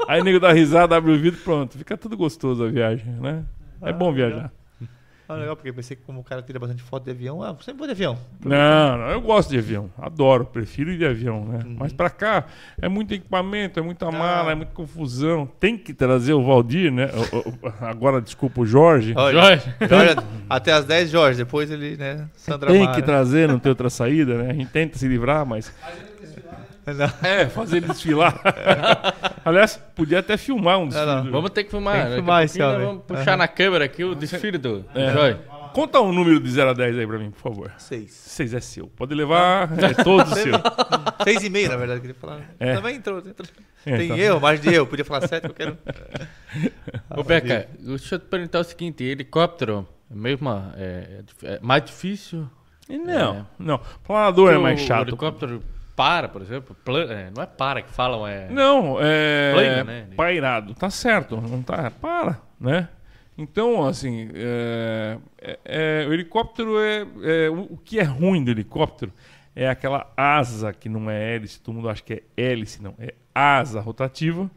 [0.08, 3.44] Aí o nego dá risada, abre o vidro, pronto, fica tudo gostoso a viagem, né?
[3.82, 4.30] É Ah, bom legal.
[4.30, 4.52] viajar.
[5.28, 7.56] Ah, legal, porque eu pensei que como o cara tira bastante foto de avião, ah,
[7.62, 8.18] sempre vou de avião.
[8.44, 11.60] Não, não, eu gosto de avião, adoro, prefiro ir de avião, né?
[11.66, 11.76] Uhum.
[11.80, 12.46] Mas pra cá
[12.82, 14.12] é muito equipamento, é muita Ah.
[14.12, 15.46] mala, é muita confusão.
[15.60, 17.10] Tem que trazer o Valdir, né?
[17.32, 19.14] O- o- agora, desculpa, o Jorge.
[19.16, 19.74] Olha, Jorge.
[19.90, 20.16] Jorge,
[20.50, 22.94] até as 10, Jorge, depois ele, né, Sandra Tem Mara.
[22.94, 24.52] que trazer, não tem outra saída, né?
[24.52, 25.74] A gente tenta se livrar, mas
[26.86, 27.28] Não.
[27.30, 28.40] É, fazer ele desfilar.
[29.46, 31.06] Aliás, podia até filmar um desfile.
[31.08, 31.32] Não, não.
[31.32, 31.96] Vamos ter que filmar.
[32.02, 32.86] Tem que filmar esse homem.
[32.86, 35.12] Vamos puxar na câmera aqui o desfile do É.
[35.14, 35.40] Jorge.
[35.74, 37.72] Conta um número de 0 a 10 aí pra mim, por favor.
[37.80, 38.12] Seis.
[38.12, 38.86] 6 é seu.
[38.88, 40.54] Pode levar, é todo seu.
[41.24, 42.42] Seis e meio, na verdade, eu queria falar.
[42.60, 42.76] É.
[42.76, 43.18] Também entrou.
[43.18, 43.48] entrou.
[43.84, 44.18] É, Tem então.
[44.18, 44.86] erro, mais de erro.
[44.86, 45.76] Podia falar sete, eu quero.
[47.16, 51.84] Ô, Beca, deixa eu te perguntar o seguinte: helicóptero é mesmo é, é é mais
[51.84, 52.48] difícil?
[52.88, 53.46] Não, É.
[53.58, 53.82] não.
[54.04, 55.08] Planador é O- mais O chato.
[55.08, 55.64] helicóptero
[55.96, 56.76] para, por exemplo.
[57.10, 58.50] é, não é para que falam, é.
[58.50, 59.54] Não, é.
[59.84, 60.16] Né?
[60.16, 60.74] Pairado.
[60.74, 61.92] Tá certo, não tá.
[61.92, 62.90] Para, né?
[63.38, 67.02] Então, assim, é, é- é, o helicóptero é,
[67.46, 69.12] é- o, que é ruim do helicóptero
[69.56, 73.14] é aquela asa que não é hélice, todo mundo acha que é hélice, não, é
[73.34, 74.50] asa rotativa,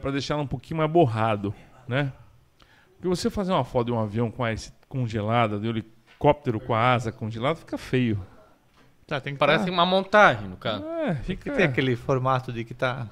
[0.00, 1.54] para deixar ela um pouquinho mais borrado,
[1.86, 2.12] né?
[2.94, 6.58] Porque você fazer uma foto de um avião com a hélice congelada, de um helicóptero
[6.60, 8.18] com a asa congelada, fica feio.
[9.08, 10.84] Tá, tem que Parece uma montagem, no caso.
[10.84, 13.08] É, fica, Tem aquele formato de que tá.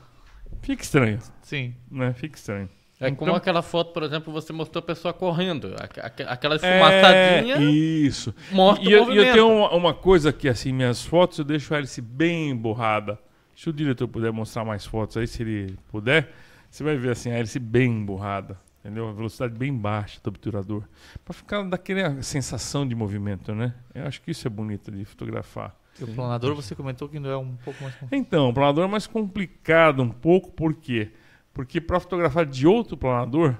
[0.61, 1.75] fica estranho, Sim.
[1.91, 2.13] né?
[2.13, 2.69] Fica estranho.
[3.01, 5.75] É como Então- aquela foto, por exemplo, você mostrou a pessoa correndo.
[5.81, 8.35] Aqu- aqu- Aquela esfumaçadinha É, isso.
[8.53, 11.45] mostra E o eu, e eu tenho uma, uma coisa que, assim, minhas fotos eu
[11.47, 13.19] deixo a hélice bem borrada.
[13.55, 16.31] Se o diretor puder mostrar mais fotos aí, se ele puder,
[16.71, 18.59] você vai ver, assim, a hélice bem borrada.
[18.81, 19.09] Entendeu?
[19.09, 20.85] A velocidade bem baixa do obturador.
[21.25, 23.75] Pra ficar daquela sensação de movimento, né?
[23.95, 25.75] Eu acho que isso é bonito de fotografar.
[26.01, 27.95] E o planador você comentou que ainda é um pouco mais.
[28.13, 31.11] Então, o planador é mais complicado um pouco, por quê?
[31.55, 33.55] Porque para fotografar de outro planador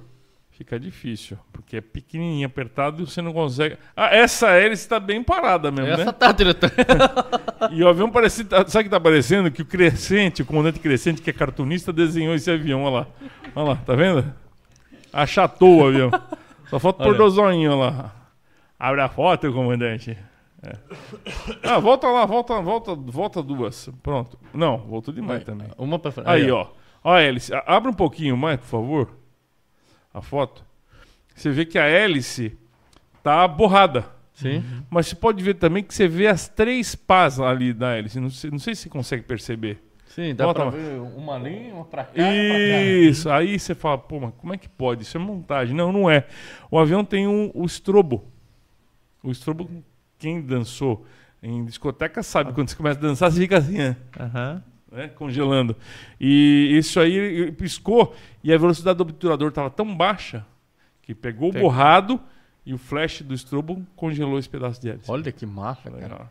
[0.51, 3.77] fica difícil, porque é pequenininho, apertado e você não consegue.
[3.95, 6.13] Ah, essa hélice está bem parada mesmo, Essa né?
[6.13, 6.71] tá, diretor.
[7.73, 9.51] E o avião parece, tá- sabe o que tá parecendo?
[9.51, 13.07] Que o Crescente, o comandante Crescente, que é cartunista, desenhou esse avião, olha lá.
[13.55, 14.25] Olha lá, tá vendo?
[15.13, 16.11] Achatou o avião.
[16.69, 17.19] Só falta pôr Olha.
[17.19, 18.15] dois zoinhos lá.
[18.79, 20.17] Abre a foto, comandante.
[20.63, 20.77] É.
[21.63, 23.89] Ah, volta lá, volta, volta, volta duas.
[24.03, 24.39] Pronto.
[24.55, 25.69] Não, voltou demais também.
[25.79, 26.29] Uma pra frente.
[26.29, 26.67] Aí, ó.
[27.05, 27.55] Ó a hélice.
[27.55, 29.11] A- Abre um pouquinho mais, por favor.
[30.13, 30.65] A foto.
[31.35, 32.57] Você vê que a hélice
[33.23, 34.07] tá borrada.
[34.33, 34.63] Sim.
[34.91, 38.19] Mas você pode ver também que você vê as três pás ali da hélice.
[38.19, 39.79] Não sei, não sei se você consegue perceber.
[40.07, 40.77] Sim, dá Volta pra lá.
[40.77, 42.13] ver uma ali, uma pra cá.
[42.17, 42.83] uma pra cá.
[42.83, 43.31] Isso.
[43.31, 45.03] Aí você fala, pô, mas como é que pode?
[45.03, 45.77] Isso é montagem.
[45.77, 46.27] Não, não é.
[46.71, 48.25] O avião tem um, o estrobo.
[49.23, 49.69] O estrobo,
[50.19, 51.07] quem dançou
[51.43, 52.53] em discoteca sabe.
[52.53, 53.97] Quando você começa a dançar, você fica assim, né?
[54.19, 54.63] Aham.
[54.91, 55.77] né, congelando.
[56.21, 60.45] E isso aí piscou e a velocidade do obturador estava tão baixa
[61.03, 61.69] que pegou o Pegou.
[61.71, 62.21] borrado
[62.65, 65.11] e o flash do estrobo congelou esse pedaço de hélice.
[65.11, 66.31] Olha que massa, cara.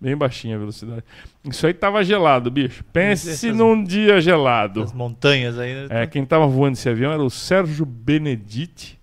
[0.00, 1.02] Bem baixinha a velocidade.
[1.44, 2.84] Isso aí tava gelado, bicho.
[2.92, 4.82] Pense Essas- num dia gelado.
[4.82, 6.02] As montanhas aí, né?
[6.02, 8.98] É, quem tava voando esse avião era o Sérgio Benedetti,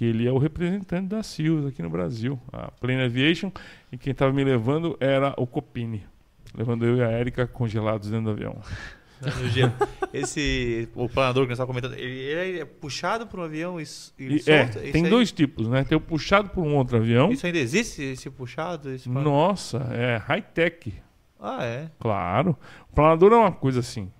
[0.00, 3.52] que ele é o representante da Silvia aqui no Brasil, a Plane Aviation,
[3.92, 6.02] e quem tava me levando era o Copini,
[6.56, 8.56] levando eu e a Érica congelados dentro do avião.
[10.10, 13.84] Esse, o planador que nós estávamos comentando, ele, é puxado por um avião e,
[14.18, 14.82] e é, solta?
[14.82, 15.84] Isso tem aí- dois tipos, né?
[15.84, 17.30] Tem o puxado por um outro avião.
[17.30, 18.90] Isso ainda existe, esse puxado?
[18.90, 19.06] Esse?
[19.06, 20.94] Nossa, é high-tech.
[21.38, 21.90] Ah, é.
[21.98, 22.56] Claro.
[22.90, 24.10] O planador é uma coisa assim.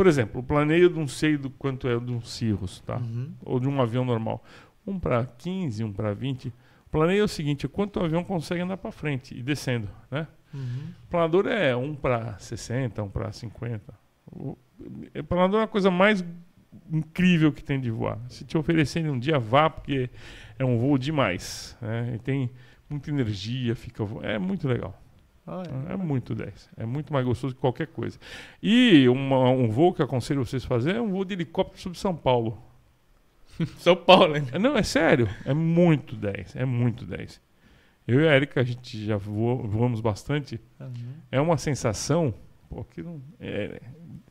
[0.00, 2.96] Por exemplo, o planeio não sei do quanto é de um Cirrus, tá?
[2.96, 3.34] Uhum.
[3.44, 4.42] Ou de um avião normal.
[4.86, 6.48] Um para 15, um para 20.
[6.48, 6.52] O
[6.90, 10.26] planeio é o seguinte, é quanto o avião consegue andar para frente e descendo, né?
[10.54, 10.84] Uhum.
[11.04, 13.92] O planador é um para 60, um para 50.
[14.32, 14.56] O,
[15.18, 16.24] o planador é a coisa mais
[16.90, 18.18] incrível que tem de voar.
[18.30, 20.08] Se te oferecerem um dia, vá, porque
[20.58, 21.76] é um voo demais.
[21.78, 22.14] Né?
[22.14, 22.50] E tem
[22.88, 24.98] muita energia, fica é muito legal.
[25.46, 26.68] Ah, É muito 10.
[26.76, 28.18] É muito mais gostoso que qualquer coisa.
[28.62, 31.80] E uma- um voo que eu aconselho vocês a fazer é um voo de helicóptero
[31.80, 32.62] sobre São Paulo.
[33.78, 34.44] São Paulo, hein?
[34.52, 35.28] É, Não, é sério.
[35.44, 36.54] É muito 10.
[36.56, 37.40] É muito 10.
[38.06, 40.60] Eu e a Erika, a gente já voou- voamos bastante.
[40.80, 40.90] Uhum.
[41.30, 42.34] É uma sensação
[42.68, 43.80] pô, que não é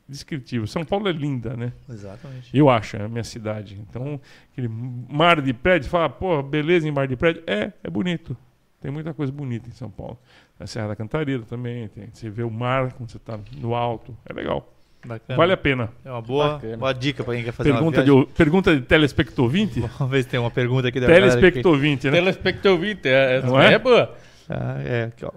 [0.08, 0.66] descritível.
[0.66, 1.72] São Paulo é linda, né?
[1.88, 2.50] Exatamente.
[2.56, 3.78] Eu acho, é a minha cidade.
[3.88, 4.20] Então,
[4.50, 7.42] aquele mar de prédio, fala, pô, beleza em mar de prédio.
[7.46, 8.36] É, é bonito.
[8.80, 10.18] Tem muita coisa bonita em São Paulo.
[10.60, 11.88] Na Serra da Cantareira também.
[11.88, 14.14] Tem, você vê o mar quando você está no alto.
[14.28, 14.70] É legal.
[15.02, 15.36] Bacana.
[15.38, 15.88] Vale a pena.
[16.04, 16.76] É uma boa, Bacana.
[16.76, 19.80] boa dica para quem quer fazer Pergunta uma de, pergunta de telespectovinte?
[19.98, 21.40] Vamos ver se tem uma pergunta aqui da galera aqui.
[21.40, 22.18] Telespectovinte, né?
[22.18, 23.72] Telespector 20, é, essa Não é?
[23.72, 24.14] é boa.
[24.50, 25.30] Ah, é, aqui, ó.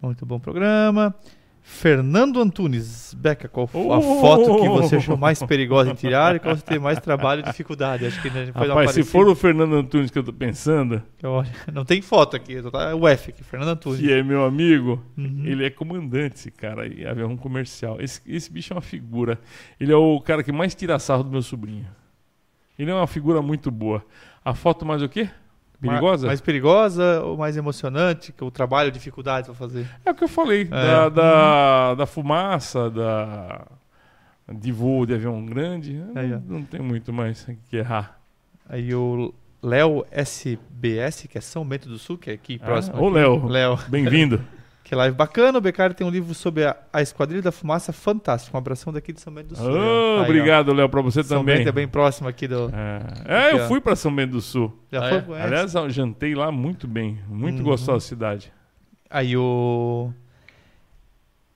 [0.00, 1.12] Muito bom programa.
[1.64, 4.20] Fernando Antunes, Beca, qual foi a Oh!
[4.20, 7.44] foto que você achou mais perigosa em tirar e qual você teve mais trabalho e
[7.44, 8.04] dificuldade?
[8.04, 9.06] Acho que né, Rapaz, se parecida.
[9.06, 13.06] for o Fernando Antunes que eu tô pensando, Olha, Não tem foto aqui, tá o
[13.06, 14.00] F aqui, Fernando Antunes.
[14.00, 15.42] que é meu amigo, Uhum.
[15.44, 17.96] ele é comandante, esse cara aí, avião comercial.
[18.00, 19.38] Esse, esse bicho é uma figura.
[19.78, 21.86] Ele é o cara que mais tira sarro do meu sobrinho.
[22.78, 24.04] Ele é uma figura muito boa.
[24.44, 25.28] A foto mais o quê?
[25.90, 26.26] Perigosa?
[26.26, 28.32] Mais perigosa ou mais emocionante?
[28.32, 29.86] Que o trabalho, dificuldades pra fazer?
[30.04, 30.66] É o que eu falei, É.
[30.66, 33.66] da, da, da fumaça, da,
[34.52, 35.94] de voo de avião grande.
[35.94, 38.18] Não, não tem muito mais que errar.
[38.68, 42.96] Aí o Léo SBS, que é São Bento do Sul, que é aqui próximo.
[43.00, 43.14] ô, aqui.
[43.16, 43.46] Léo.
[43.46, 43.78] Léo.
[43.88, 44.40] Bem-vindo.
[44.92, 45.56] Que live bacana.
[45.56, 48.54] O Becari tem um livro sobre a, a Esquadrilha da Fumaça fantástico.
[48.54, 49.70] Um abração daqui de São Bento do Sul.
[49.70, 50.18] Léo.
[50.18, 51.56] Aí, obrigado, Léo, pra você São também.
[51.56, 52.70] Bento é bem próximo aqui do.
[53.26, 53.68] É, É, eu ó.
[53.68, 54.70] fui pra São Bento do Sul.
[54.92, 55.38] Já Ah, foi?
[55.38, 55.42] é?
[55.44, 57.18] Aliás, eu jantei lá muito bem.
[57.26, 57.64] Muito Uhum.
[57.64, 58.52] gostosa a cidade.
[59.08, 60.12] Aí o.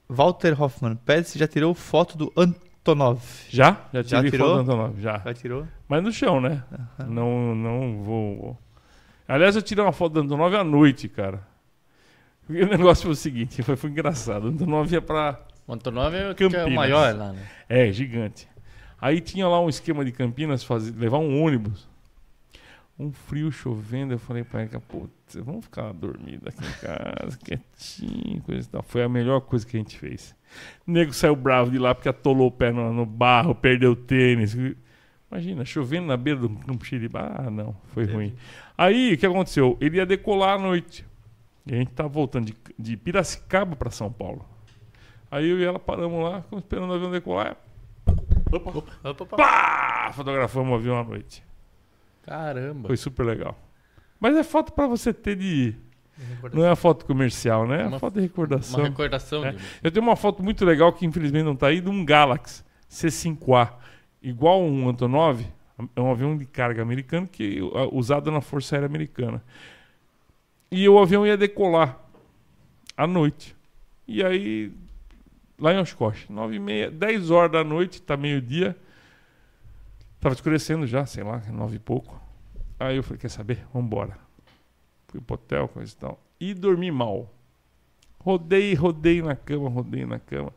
[0.09, 3.21] Walter Hoffman, pede se já tirou foto do Antonov.
[3.51, 3.83] Já?
[3.93, 4.47] Já Já tirei tirou?
[4.49, 5.19] foto do Antonov, já.
[5.23, 5.67] Já tirou?
[5.87, 6.63] Mas no chão, né?
[7.07, 8.59] Não, não vou.
[9.29, 11.55] Aliás, eu tirei uma foto do Antonov à noite, cara.
[12.49, 14.45] O negócio foi o seguinte, foi, foi engraçado.
[14.45, 15.41] O Antonov ia pra.
[15.67, 16.75] O Antonov é o que é o Campinas.
[16.75, 17.47] maior lá, né?
[17.69, 18.49] É, gigante.
[19.01, 21.89] Aí tinha lá um esquema de Campinas, fazer, levar um ônibus.
[22.99, 28.41] Um frio chovendo, eu falei pra Erika, putz, vamos ficar dormindo aqui em casa, quietinho,
[28.43, 28.83] coisa e tal.
[28.83, 30.35] Foi a melhor coisa que a gente fez.
[30.87, 33.97] O nego saiu bravo de lá porque atolou o pé no, no barro, perdeu o
[33.97, 34.57] tênis.
[35.31, 37.35] Imagina, chovendo na beira do campo Xiribá.
[37.37, 38.35] Ah, não, foi ruim.
[38.79, 39.77] Aí, o que aconteceu?
[39.79, 41.05] Ele ia decolar à noite.
[41.67, 44.45] E a gente tava voltando de, de Piracicaba para São Paulo.
[45.31, 47.57] Aí eu e ela paramos lá, ficamos esperando o avião decolar.
[48.53, 49.37] Opa, Opa, opa.
[49.37, 50.13] pá!
[50.15, 51.43] Fotografamos o avião à noite.
[52.25, 52.89] Caramba.
[52.89, 53.57] Foi super legal.
[54.21, 55.75] Mas é foto pra você ter de.
[56.53, 57.81] Não é a foto comercial, né?
[57.81, 58.81] É a Uma- foto de recordação.
[58.81, 59.53] Uma recordação É.
[59.53, 59.59] de...
[59.83, 63.73] Eu tenho uma foto muito legal que infelizmente não tá aí, de um Galaxy C5A.
[64.23, 65.45] Igual um Antonov,
[65.95, 69.43] é um avião de carga americano que uh, usado na Força Aérea Americana.
[70.71, 71.99] E o avião ia decolar
[72.97, 73.57] à noite.
[74.07, 74.73] E aí,
[75.59, 78.77] lá em Oshkosh, 9 e meia, 10 horas da noite, tá meio-dia.
[80.21, 82.21] Tava escurecendo já, sei lá, 9 e pouco.
[82.79, 83.67] Aí eu falei, quer saber?
[83.73, 84.19] Vambora.
[85.09, 86.21] Fui pro hotel, coisa e tal.
[86.39, 87.33] E dormi mal.
[88.19, 90.53] Rodei, rodei na cama, rodei na cama.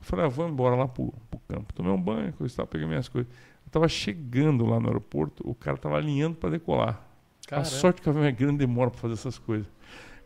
[0.00, 1.72] Falei, ah, vamos embora lá pro, pro campo.
[1.74, 3.30] Tomei um banho, coisa e tal, peguei minhas coisas.
[3.66, 7.07] Eu tava chegando lá no aeroporto, o cara tava alinhando pra decolar.
[7.48, 7.66] Caramba.
[7.66, 9.66] A sorte que o avião é grande demora pra fazer essas coisas.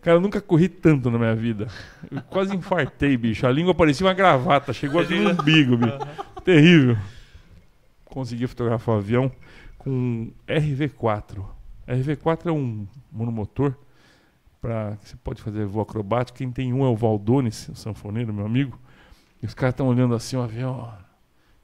[0.00, 1.68] Cara, eu nunca corri tanto na minha vida.
[2.10, 3.46] Eu quase infartei, bicho.
[3.46, 5.98] A língua parecia uma gravata, chegou aqui no umbigo, bicho.
[6.44, 6.98] Terrível.
[8.06, 9.30] Consegui fotografar o avião
[9.78, 11.44] com um RV4.
[11.86, 13.72] RV4 é um monomotor
[14.60, 16.38] para que você pode fazer voo acrobático.
[16.38, 18.76] Quem tem um é o Valdones, o sanfoneiro, meu amigo.
[19.40, 20.92] E os caras estão olhando assim o avião.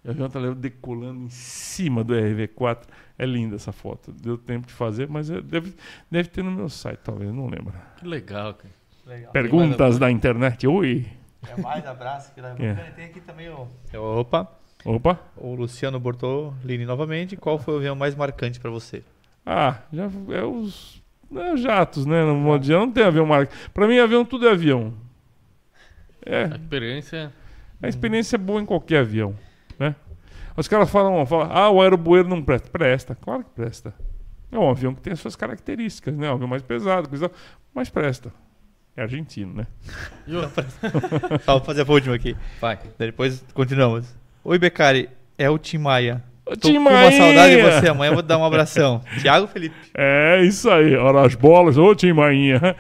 [0.09, 0.13] Ó.
[0.13, 2.85] E o avião tá decolando em cima do RV4.
[3.19, 4.13] É linda essa foto.
[4.13, 5.75] Deu tempo de fazer, mas é- deve,
[6.11, 7.73] deve ter no meu site, talvez, não lembro.
[7.97, 8.73] Que legal, cara.
[9.07, 9.33] Legal.
[9.33, 10.67] Perguntas da internet.
[10.67, 11.07] Oi.
[11.49, 12.55] É mais abraço que dá.
[12.59, 12.75] É.
[12.97, 13.67] Tem aqui também o.
[13.95, 14.51] Opa.
[14.85, 15.19] Opa.
[15.37, 17.37] O Luciano Bortolini novamente.
[17.37, 19.03] Qual foi o avião mais marcante pra você?
[19.47, 21.03] Ah, já é os,
[21.35, 22.23] é os jatos, né?
[22.23, 23.53] No modo geral, não tem avião marca.
[23.73, 24.93] Pra mim, avião tudo é avião.
[26.27, 27.33] A É, experiência...
[27.83, 29.35] A experiência é boa em qualquer avião,
[29.79, 29.95] né?
[30.57, 32.69] Os caras falam, falam, ah, o aerobueiro não presta.
[32.69, 33.95] Presta, claro que presta.
[34.51, 36.29] É um avião que tem as suas características, né?
[36.31, 37.31] Um avião mais pesado, coisa,
[37.73, 38.33] mas presta.
[38.97, 39.67] É argentino, né?
[41.45, 42.37] Só vou fazer a última aqui.
[42.61, 42.77] Vai.
[42.99, 44.13] Daí Depois continuamos.
[44.43, 45.09] Oi, Becari.
[45.37, 46.25] É o Tim Maia.
[46.45, 47.13] Ô, Tô Tim com uma Maia!
[47.13, 47.89] saudade de você.
[47.91, 49.01] Amanhã eu vou te dar um abração.
[49.21, 49.77] Tiago Felipe.
[49.95, 52.75] É isso aí, olha as bolas, ô Tim Mainha.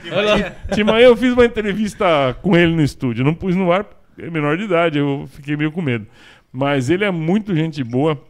[0.74, 3.86] Tim Mainha, eu fiz uma entrevista com ele no estúdio, não pus no ar,
[4.18, 6.06] é menor de idade, eu fiquei meio com medo.
[6.58, 8.20] Mas ele é muito gente boa,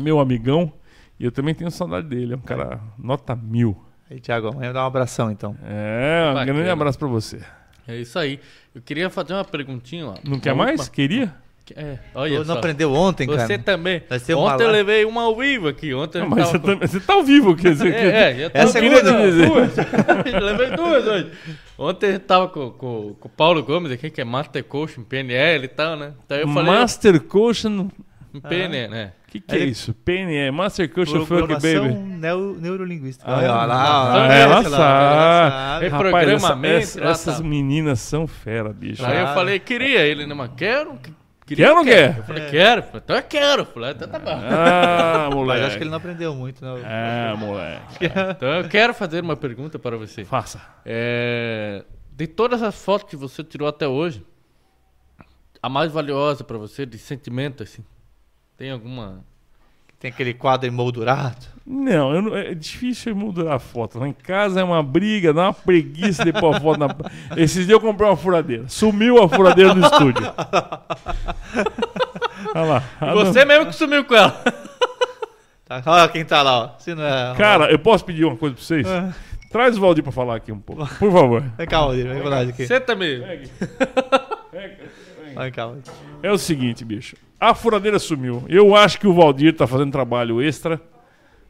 [0.00, 0.72] meu amigão,
[1.20, 3.76] e eu também tenho saudade dele, é um cara nota mil.
[4.10, 5.54] Aí, Tiago, amanhã dar um abração, então.
[5.62, 6.52] É, um Bacana.
[6.54, 7.42] grande abraço pra você.
[7.86, 8.40] É isso aí.
[8.74, 10.14] Eu queria fazer uma perguntinha, ó.
[10.24, 10.88] Não quer mais?
[10.88, 11.34] Queria?
[11.76, 12.58] É, olha Tu não só.
[12.58, 13.46] aprendeu ontem, cara?
[13.46, 14.00] Você também.
[14.00, 15.94] Temos uma Ontem eu levei uma ao vivo aqui.
[15.94, 17.92] Ontem eu Não, mas tava você, também- você tá ao vivo, quer dizer.
[17.92, 19.76] que- É, é, já tô Essa é segunda duas.
[20.42, 21.30] levei duas hoje.
[21.78, 25.04] Ontem gente tava com, com, com o Paulo Gomes aqui, que é Master Coach em
[25.04, 26.12] PNL e tal, né?
[26.24, 26.70] Então eu falei.
[26.72, 27.88] Master Coaching,
[28.34, 29.12] Em PNL, né?
[29.28, 29.94] o que, que é isso?
[29.94, 31.94] PNE, Master Coaching Funk Programação Baby.
[31.94, 33.24] neo- neurolinguística.
[33.30, 35.86] Ah, Olha lá, ah, olha lá, ela sabe.
[35.86, 37.42] É Rapaz, essa- lá essas tá.
[37.42, 39.04] meninas são fera, bicho.
[39.06, 39.34] Aí eu Ah.
[39.34, 40.34] falei, queria ele, né?
[40.34, 40.98] Mas quero.
[41.44, 42.18] Que- Queria, Quer ou não quer?
[42.18, 42.80] Eu falei, quero.
[42.80, 43.62] Eu falei, Então eu quero.
[43.62, 44.30] Eu falei, então tá bom.
[44.30, 45.64] Ah, Mas moleque.
[45.66, 46.80] acho que ele não aprendeu muito, né?
[47.32, 48.06] É, moleque.
[48.36, 50.24] Então eu quero fazer uma pergunta para você.
[50.24, 50.60] Faça.
[50.84, 54.24] É, de todas as fotos que você tirou até hoje,
[55.62, 57.84] a mais valiosa para você, de sentimento, assim,
[58.56, 59.24] tem alguma...
[60.02, 61.46] Tem aquele quadro emoldurado.
[61.64, 64.00] Não, é difícil mudar a foto.
[64.00, 66.88] Lá em casa é uma briga, dá uma preguiça de pôr a foto na.
[67.36, 68.64] Esses dias eu comprei uma furadeira.
[68.66, 70.26] Sumiu a furadeira do estúdio.
[72.52, 72.82] Olha lá.
[73.00, 74.42] Ah, Você mesmo que sumiu com ela.
[75.64, 75.80] Tá?
[75.86, 76.70] Olha quem tá lá, ó.
[76.80, 77.34] Se não é...
[77.36, 78.84] Cara, eu posso pedir uma coisa pra vocês?
[79.52, 80.84] Traz o Valdir pra falar aqui um pouco.
[80.98, 81.44] Por favor.
[81.56, 82.08] Vem cá, Valdir.
[82.08, 82.66] Vem cá, aqui.
[82.66, 83.24] Senta mesmo.
[83.24, 83.50] Cá, Valdir.
[86.22, 87.16] É o seguinte, bicho.
[87.40, 88.44] A furadeira sumiu.
[88.48, 90.80] Eu acho que o Valdir tá fazendo trabalho extra.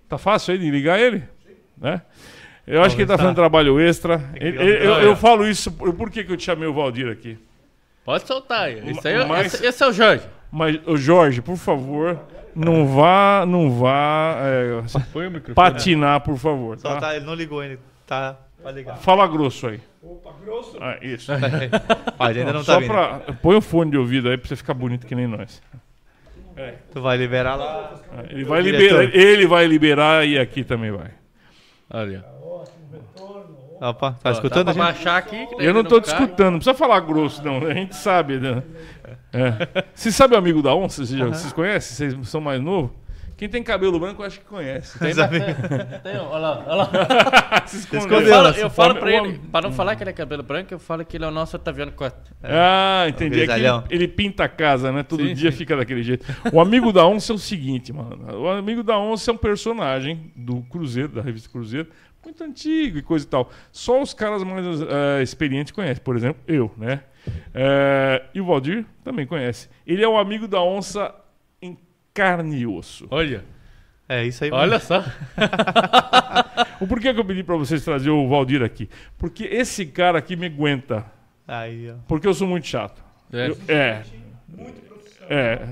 [0.08, 1.22] Tá fácil aí de ligar ele?
[1.76, 2.00] Né?
[2.66, 4.22] Eu acho que ele tá fazendo trabalho extra.
[4.34, 5.06] Ele- o ele- eu, microfone.
[5.06, 5.70] eu falo isso.
[5.72, 7.36] Por, por que, que eu te chamei o Valdir aqui?
[8.04, 8.90] Pode soltar aí.
[8.90, 10.24] Esse, aí é- Mas- esse, esse é o Jorge.
[10.50, 12.18] Mas, ô Jorge, por favor,
[12.54, 14.82] não vá, não vá é,
[15.12, 15.54] Põe o microfone.
[15.54, 16.78] patinar, por favor.
[16.78, 17.00] Só Tá?
[17.00, 17.78] tá, ele não ligou ainda.
[18.06, 18.38] Tá,
[18.70, 18.96] ligar.
[18.98, 19.80] Fala grosso aí.
[20.80, 21.32] Ah, isso.
[22.30, 22.88] Ele ainda não tá Só vindo.
[22.90, 23.18] pra.
[23.42, 25.60] Põe o fone de ouvido aí pra você ficar bonito que nem nós.
[26.92, 27.94] Tu vai liberar lá.
[28.12, 31.10] Ah, Ele vai liberar, ele vai liberar e aqui também vai.
[31.90, 32.24] Olha.
[33.80, 34.94] Opa, tá Ó, escutando dá a pra gente?
[34.94, 35.48] baixar aqui.
[35.58, 36.02] Eu não tô cai.
[36.02, 37.66] discutando, não precisa falar grosso, não.
[37.66, 38.38] A gente sabe.
[38.38, 38.62] Né?
[39.34, 39.84] É.
[39.94, 41.06] Você sabe o amigo da onça?
[41.06, 42.10] Vocês, já- vocês conhecem?
[42.12, 42.90] Vocês são mais novos?
[43.42, 44.96] Quem tem cabelo branco, eu acho que conhece.
[45.02, 46.90] Amigos- Tem, olha lá, olha lá.
[47.66, 48.28] Se Eu escondeu.
[48.28, 48.62] falo, né?
[48.62, 51.16] eu falo pra ele, para não falar que ele é cabelo branco, eu falo que
[51.16, 52.22] ele é o nosso Otaviano Costa.
[52.40, 53.42] Ah, entendi.
[53.42, 55.02] É que ele, ele pinta a casa, né?
[55.02, 55.56] Todo Sim, dia sim.
[55.58, 56.24] fica daquele jeito.
[56.52, 58.42] O amigo da onça é o seguinte, mano.
[58.42, 61.88] O amigo da onça é um personagem do Cruzeiro, da revista Cruzeiro,
[62.24, 63.50] muito antigo e coisa e tal.
[63.72, 66.00] Só os caras mais eh, experientes conhecem.
[66.04, 67.00] Por exemplo, eu, né?
[67.52, 69.68] Eh, e o Valdir também conhece.
[69.84, 71.12] Ele é o amigo da onça
[72.14, 73.06] carne e osso.
[73.10, 73.44] Olha,
[74.08, 74.50] É isso aí.
[74.50, 75.02] olha só.
[76.80, 78.88] O porquê que eu pedi pra vocês trazer o Valdir aqui?
[79.16, 81.04] Porque esse cara aqui me aguenta.
[81.46, 81.94] Aí, ó.
[82.08, 83.02] Porque eu sou muito chato.
[83.32, 83.48] É.
[83.48, 84.02] Eu- é.
[85.30, 85.68] É.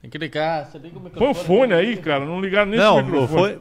[0.00, 1.30] Tem que ligar, você liga o Põe microfone.
[1.30, 2.24] o fone aí, cara.
[2.24, 3.28] Não ligar nesse Não, microfone.
[3.56, 3.60] foi.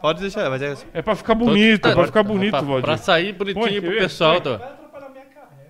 [0.00, 0.74] Pode deixar, mas é.
[0.94, 2.82] É pra ficar bonito, é pra ficar bonito, Valdir.
[2.84, 4.40] pra sair Põe, bonitinho quer pro pessoal.
[4.40, 4.60] Põe.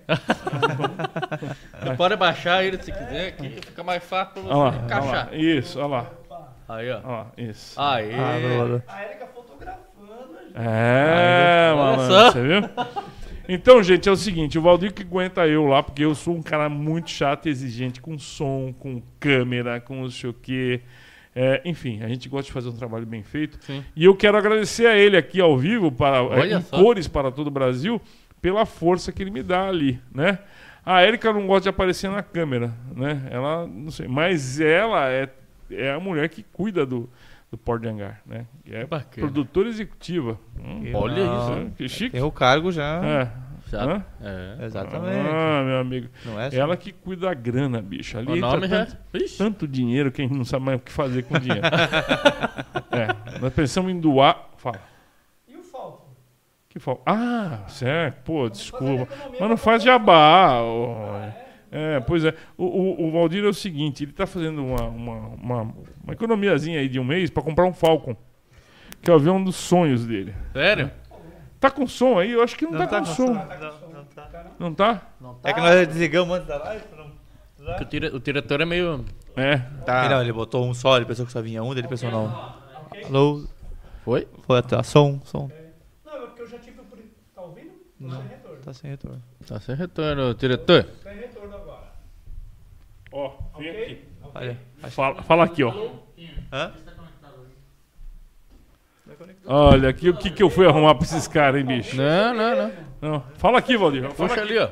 [0.07, 1.39] Tá?
[1.83, 4.85] Você pode baixar ele se quiser aqui, fica mais fácil pra você Olha lá, olha
[4.85, 5.29] encaixar.
[5.31, 5.35] lá.
[5.35, 6.11] Isso, olha lá.
[6.67, 6.97] Aí, ó.
[7.03, 7.79] Olha lá, isso.
[7.79, 8.11] Aí.
[8.13, 8.83] Ah, boa.
[10.57, 12.31] É, Olha mano, só.
[12.31, 12.69] você viu?
[13.47, 16.41] Então, gente, é o seguinte, o Valdir que aguenta eu lá, porque eu sou um
[16.41, 20.81] cara muito chato e exigente com som, com câmera, com não sei o quê.
[21.35, 23.59] É, enfim, a gente gosta de fazer um trabalho bem feito.
[23.65, 23.83] Sim.
[23.95, 26.77] E eu quero agradecer a ele aqui ao vivo, para, Olha em só.
[26.81, 28.01] cores para todo o Brasil,
[28.45, 30.37] pela força que ele me dá ali, né?
[30.85, 33.23] A Erika não gosta de aparecer na câmera, né?
[33.31, 35.27] Ela, não sei, mas ela é,
[35.71, 37.09] é a mulher que cuida do,
[37.49, 38.45] do Port de Hangar, né?
[38.63, 39.25] E É Bacana.
[39.25, 40.37] produtora executiva.
[40.63, 41.51] Hum, Olha isso.
[41.53, 42.11] é, que chique.
[42.11, 43.01] Tem o cargo já.
[43.03, 43.31] É.
[43.67, 43.83] Já.
[43.83, 44.05] Hã?
[44.21, 44.65] É.
[44.65, 45.27] Exatamente.
[45.27, 46.07] Ah, meu amigo.
[46.23, 48.15] Não é só- Ela que cuida da grana, bicho.
[48.15, 48.85] Ali O nome já.
[48.85, 48.97] tanto,
[49.39, 51.65] tanto dinheiro que a gente não sabe mais o que fazer com o dinheiro.
[52.93, 54.49] é, nós pensamos em doar.
[54.57, 54.79] Fala.
[56.75, 56.77] E?
[56.77, 57.01] Que falta?
[57.05, 58.23] Ah, certo.
[58.23, 59.07] Pô, desculpa.
[59.39, 60.61] Mas não faz jabá.
[60.61, 60.95] ô.
[61.71, 62.33] É, pois é.
[62.57, 65.61] O, o, o Valdir é o seguinte: ele tá fazendo uma, uma, uma,
[66.03, 68.15] uma economiazinha aí de um mês para comprar um Falcon.
[69.01, 70.33] Que é o avião dos sonhos dele.
[70.53, 70.91] Sério?
[71.59, 72.31] Tá com som aí?
[72.31, 73.27] Eu acho que não, Não tá, tá com com som.
[73.27, 73.33] som.
[73.33, 73.45] Não,
[74.59, 75.01] não tá.
[75.21, 75.49] Não tá?
[75.49, 77.11] É que nós desligamos antes da live não.
[77.65, 79.03] Porque o, dire- o diretor é meio.
[79.35, 79.53] É.
[79.53, 82.53] Ele, não, ele botou um só, ele pensou que só vinha um, ele pensou não.
[83.07, 83.43] Alô?
[84.03, 84.27] Foi?
[84.43, 85.49] Foi até som, som.
[85.51, 86.83] É porque eu já tive o.
[86.85, 87.71] pri- Tá ouvindo?
[88.05, 88.21] Não.
[88.21, 88.61] Sem retorno.
[88.63, 89.23] Tá sem retorno.
[89.47, 90.87] Tá sem retorno, diretor.
[91.03, 91.91] Sem retorno agora.
[93.11, 94.05] Ó, vem aqui.
[94.33, 94.57] Olha.
[94.89, 95.91] Fala, fala aqui, ó.
[96.51, 96.73] Hã?
[99.47, 101.95] Olha aqui o que, que eu fui arrumar pra esses caras, hein, bicho?
[101.95, 102.71] Não, não, não.
[103.01, 103.21] Não.
[103.35, 104.01] Fala aqui, Valdir.
[104.11, 104.53] Fala Puxa aqui.
[104.53, 104.69] ali, ó.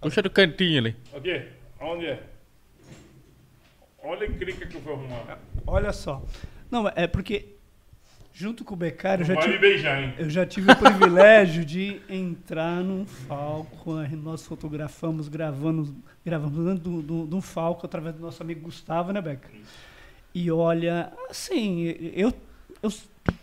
[0.00, 0.96] Puxa do cantinho ali.
[1.14, 1.48] Aqui.
[1.80, 2.22] Aonde é?
[4.02, 5.38] Olha a encrenca que eu fui arrumar.
[5.66, 6.22] Olha só.
[6.70, 7.53] Não, é porque.
[8.36, 9.58] Junto com o Becário, eu já tive.
[9.58, 10.12] beijar, hein?
[10.18, 13.92] Eu já tive o privilégio de entrar num Falco.
[14.22, 15.92] Nós fotografamos, gravamos,
[16.26, 19.48] gravamos dentro do, do, do Falco através do nosso amigo Gustavo, né, Beca?
[20.34, 22.32] E olha, assim, eu,
[22.82, 22.92] eu,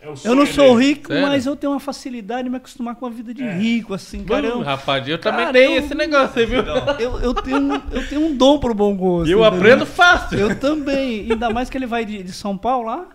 [0.02, 0.88] É eu não sou dele.
[0.88, 1.22] rico, Sério?
[1.26, 4.42] mas eu tenho uma facilidade de me acostumar com a vida de rico, assim, cara.
[4.42, 6.60] Bom, Eu, rapaz, eu também Cara, tenho eu- esse negócio aí, viu?
[7.00, 9.30] eu, eu, tenho, um- eu tenho um dom pro bom gosto.
[9.30, 9.58] Eu entendeu?
[9.58, 10.38] aprendo fácil.
[10.38, 11.32] Eu também.
[11.32, 13.06] Ainda mais que ele vai de, de São Paulo lá.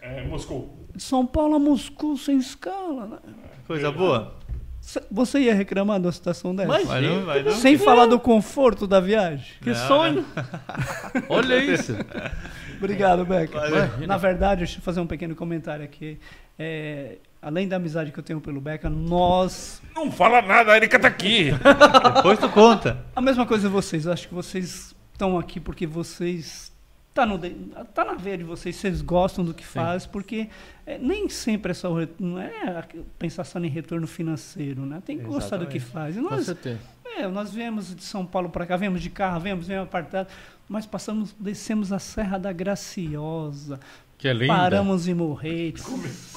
[0.00, 0.74] É, Moscou.
[0.96, 3.06] De São Paulo a Moscou sem escala.
[3.06, 3.18] Né?
[3.66, 4.34] Coisa boa?
[4.80, 6.68] Cê- Você ia reclamar de uma situação dessa?
[6.68, 7.52] Mas- Vai não, vai não.
[7.52, 9.46] Sem falar do conforto da viagem.
[9.60, 10.24] Que Não, sonho.
[11.28, 11.94] Olha isso.
[12.78, 13.58] Obrigado, Beca.
[13.68, 14.06] Imagina.
[14.06, 16.18] Na verdade, deixa eu fazer um pequeno comentário aqui.
[16.58, 19.82] É, além da amizade que eu tenho pelo Beca, nós.
[19.94, 21.50] Não fala nada, a Erika tá aqui.
[22.16, 23.04] Depois tu conta.
[23.14, 24.06] A mesma coisa vocês.
[24.06, 26.72] Eu acho que vocês estão aqui porque vocês.
[27.16, 27.38] Tá, no,
[27.94, 30.50] tá na veia de vocês, vocês gostam do que faz, porque
[30.86, 32.84] é, nem sempre é só o não é
[33.18, 35.00] pensar só em retorno financeiro, né?
[35.02, 36.14] Tem que gostar do que faz.
[36.14, 36.78] E Com nós, certeza.
[37.16, 40.28] É, nós viemos de São Paulo para cá, viemos de carro, viemos, viemos apartado,
[40.68, 43.80] mas passamos, descemos a Serra da Graciosa,
[44.18, 44.52] Que é linda.
[44.54, 45.84] paramos em Morretes,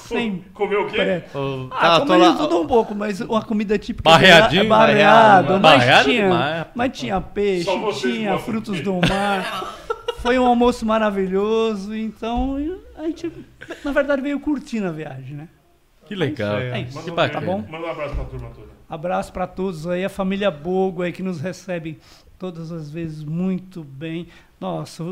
[0.08, 1.24] sem Comeu o quê?
[1.36, 4.66] Ô, Ah, tá, tô comemos lá- tudo um pouco, mas uma comida típica Barreadinho, é
[4.68, 7.70] barreado, barreado, mas, barreado tinha, mas tinha peixe,
[8.00, 9.76] tinha frutos do mar.
[10.22, 12.58] Foi um almoço maravilhoso, então
[12.96, 13.32] a gente,
[13.84, 15.50] na verdade, veio curtindo a viagem, né?
[16.06, 16.58] Que legal.
[16.58, 17.02] É isso.
[17.04, 17.40] Que bacana.
[17.40, 17.66] Tá bom?
[17.70, 18.68] Manda um abraço pra turma toda.
[18.90, 22.00] Abraço para todos aí, a família Bogo aí que nos recebe
[22.40, 24.28] todas as vezes muito bem.
[24.60, 25.04] Nossa,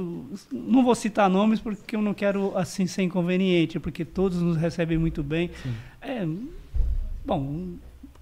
[0.52, 4.98] não vou citar nomes porque eu não quero assim ser inconveniente, porque todos nos recebem
[4.98, 5.52] muito bem.
[6.02, 6.28] É,
[7.24, 7.76] bom,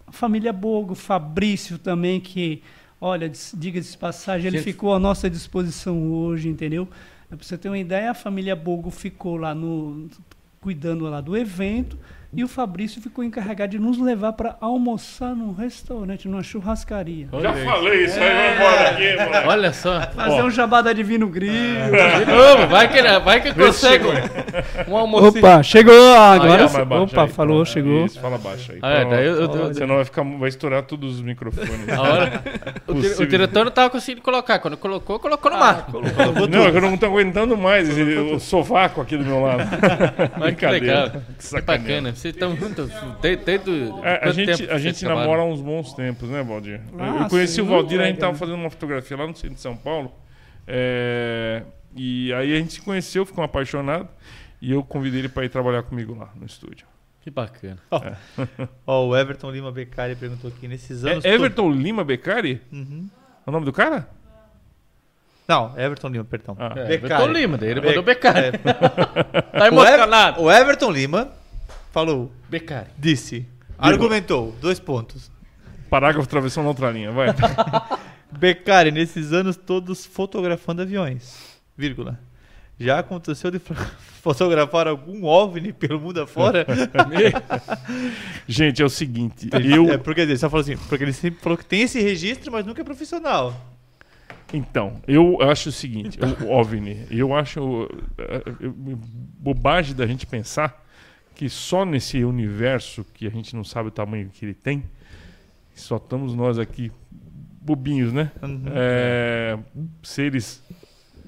[0.06, 2.62] a família Bogo, Fabrício também que,
[3.06, 4.66] olha, diga-se de passagem, ele Gente.
[4.66, 6.88] ficou à nossa disposição hoje, entendeu?
[7.30, 10.10] Para você ter uma ideia, a família Bogo ficou lá no
[10.60, 12.00] cuidando lá do evento
[12.36, 17.28] e o Fabrício ficou encarregado de nos levar para almoçar num restaurante, numa churrascaria.
[17.32, 19.48] Olha Já falei isso aí, vai embora daqui, moleque.
[19.48, 20.02] Olha só.
[20.12, 21.52] Fazer um jabá da Divino Grill.
[21.54, 24.06] De novo, vai que, vai que consegue
[24.88, 25.38] um almoço.
[25.38, 26.64] Opa, chegou agora.
[26.64, 26.74] Aí, ó.
[26.74, 27.70] Mais baixo Opa, aí, falou, pronto.
[27.70, 28.06] chegou.
[28.06, 28.80] Isso, fala baixo aí.
[28.82, 31.90] Ah, é, daí eu- eu- eu- Senão vai, ficar, vai estourar todos os microfones.
[31.90, 32.44] A hora,
[32.88, 33.26] o, dire- o Possível.
[33.28, 34.60] diretor não tava conseguindo colocar.
[34.60, 35.88] Quando colocou, colocou no mar.
[36.50, 39.64] Não, é que eu não tô aguentando mais esse, o sovaco aqui do meu lado.
[40.38, 41.10] Mas que legal.
[41.12, 41.84] Que Que sacaneira.
[42.02, 42.16] bacana.
[42.26, 42.92] Vocês estão juntos
[43.22, 43.72] desde, desde
[44.04, 46.82] É, a gente, tempo a gente namora há uns bons tempos, né, Valdir?
[46.98, 48.30] Ah, eu conheci sim, o Valdir, a gente legal.
[48.32, 50.12] tava fazendo uma fotografia lá no centro de São Paulo.
[50.68, 51.62] é,
[51.96, 54.10] e aí a gente se conheceu, ficou apaixonado.
[54.60, 56.88] E eu convidei ele para ir trabalhar comigo lá no estúdio.
[57.22, 57.78] Que bacana.
[58.88, 61.24] Ó, o Everton Lima Beccari perguntou aqui, nesses anos...
[61.24, 62.60] É Everton Lima Beccari?
[62.72, 63.08] Uhum.
[63.46, 64.10] É o nome do cara?
[65.48, 66.58] Não, Everton Lima, perdão.
[66.60, 66.74] Ah.
[66.76, 66.94] É, Beccari.
[66.96, 68.48] Everton Lima, daí ele Be- mandou Becari.
[68.48, 68.52] é.
[69.56, 70.42] Tá O, Ever- emocionado.
[70.42, 71.32] o Everton Lima
[71.96, 72.90] falou, Becari.
[72.98, 73.48] disse,
[73.78, 75.32] argumentou, dois pontos.
[75.90, 77.28] Parágrafo travessão na outra linha, vai.
[78.38, 82.20] Beccari, nesses anos todos fotografando aviões, vírgula.
[82.78, 83.74] Já aconteceu de fo-
[84.22, 86.66] fotografar algum OVNI pelo mundo afora?
[88.46, 89.90] Gente, é o seguinte, eu...
[89.94, 92.66] É, porque ele só falou assim, porque ele sempre falou que tem esse registro, mas
[92.66, 93.56] nunca é profissional.
[94.52, 98.70] Então, eu acho o seguinte, o OVNI, eu acho eh, eh,
[99.40, 100.85] bobagem da gente pensar
[101.36, 104.84] que só nesse universo que a gente não sabe o tamanho que ele tem,
[105.76, 106.92] só estamos nós aqui
[107.62, 108.32] bobinhos, né?
[108.42, 108.64] Uhum.
[108.68, 109.58] É,
[110.04, 110.64] seres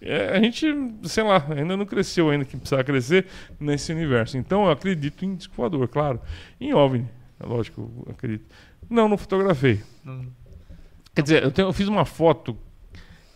[0.02, 0.66] é, a gente,
[1.04, 3.26] sei lá, ainda não cresceu ainda que precisava crescer
[3.60, 4.38] nesse universo.
[4.38, 6.22] Então eu acredito em disco voador, claro.
[6.62, 7.08] Em OVNI,
[7.40, 8.46] é lógico, eu acredito.
[8.90, 9.82] Não, não fotografei.
[10.06, 10.26] Não-
[11.16, 12.56] Quer dizer, eu, tenho- eu fiz uma foto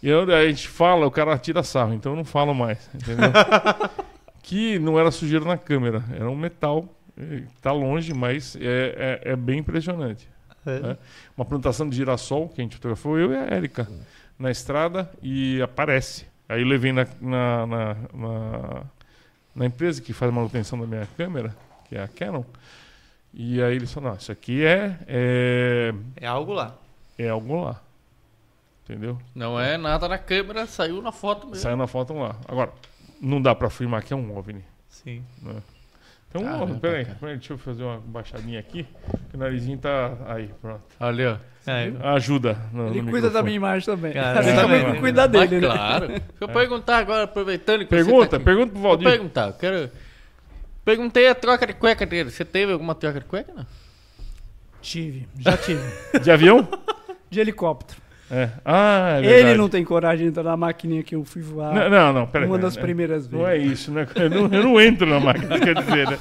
[0.04, 3.32] e eu- a gente fala, o cara tira sarro, então eu não falo mais, entendeu?
[4.44, 6.86] que não era sujeira na câmera, era um metal,
[7.18, 10.28] eh, tá longe, mas é, é, é bem impressionante.
[10.66, 10.92] É.
[10.92, 10.98] É.
[11.36, 13.88] Uma plantação de girassol que a gente fotografou, eu e a Érica,
[14.38, 16.26] na estrada e aparece.
[16.48, 18.84] Aí eu levei na, na, na, na-
[19.56, 21.56] na empresa que faz manutenção da minha câmera,
[21.90, 22.44] que é a Canon,
[23.34, 26.76] e aí eles falaram, não, isso aqui é, é, É algo lá.
[27.18, 27.82] é algo lá.
[28.84, 29.18] Entendeu?
[29.34, 31.62] Não é nada na câmera, saiu na foto mesmo.
[31.64, 32.36] Saiu na foto lá.
[32.48, 32.72] Agora,
[33.22, 34.64] não dá pra afirmar que é um OVNI.
[34.90, 35.24] Sim.
[36.30, 38.86] Então, Caramba, OVNI, peraí, peraí, deixa eu fazer uma baixadinha aqui.
[39.30, 40.82] que O narizinho tá aí, pronto.
[41.00, 41.38] Ali, ó.
[41.68, 42.58] É, Ajuda.
[42.74, 43.44] No, Ele no cuida da microfone.
[43.44, 44.14] minha imagem também.
[44.14, 45.00] Cara, Ele também, também né?
[45.00, 45.68] cuida dele, né?
[45.68, 46.08] claro.
[46.08, 48.46] Deixa eu perguntar agora, aproveitando que você Pergunta, tá aqui.
[48.46, 49.10] pergunta pro Vou Valdir.
[49.10, 49.92] perguntar, eu quero...
[50.84, 52.32] Perguntei a troca de cueca dele.
[52.32, 53.66] Você teve alguma troca de cueca, não?
[54.82, 55.80] Tive, já tive.
[56.24, 56.68] De avião?
[57.30, 58.02] De helicóptero.
[58.32, 58.50] É.
[58.64, 61.74] Ah, é Ele não tem coragem de entrar na maquininha que eu fui voar.
[61.74, 62.48] Não, não, não, peraí.
[62.48, 62.82] uma das né?
[62.82, 63.40] primeiras vezes.
[63.40, 64.08] Não é isso, né?
[64.16, 66.18] Eu não, eu não entro na máquina, quer dizer, né?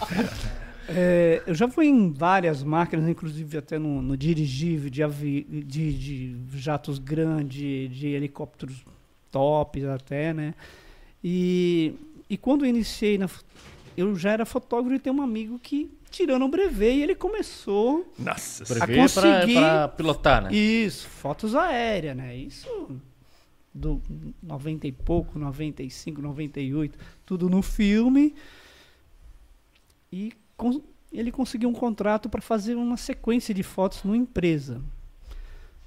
[0.89, 5.93] É, eu já fui em várias máquinas, inclusive até no, no dirigível de, avi, de,
[5.93, 8.85] de jatos grandes, de helicópteros
[9.31, 10.53] tops até, né?
[11.23, 11.95] E,
[12.29, 13.29] e quando eu iniciei, na,
[14.01, 18.11] eu já era fotógrafo e tem um amigo que, tirando o brevet, e ele começou
[18.19, 20.53] Nossa Brevet conseguir- pra, pra pilotar, né?
[20.55, 22.37] Isso, fotos aéreas, né?
[22.37, 22.69] Isso
[23.73, 24.03] do
[24.43, 28.35] 90 e pouco, 95, 98, tudo no filme.
[30.13, 30.83] E con-
[31.13, 34.81] ele conseguiu um contrato para fazer uma sequência de fotos numa empresa.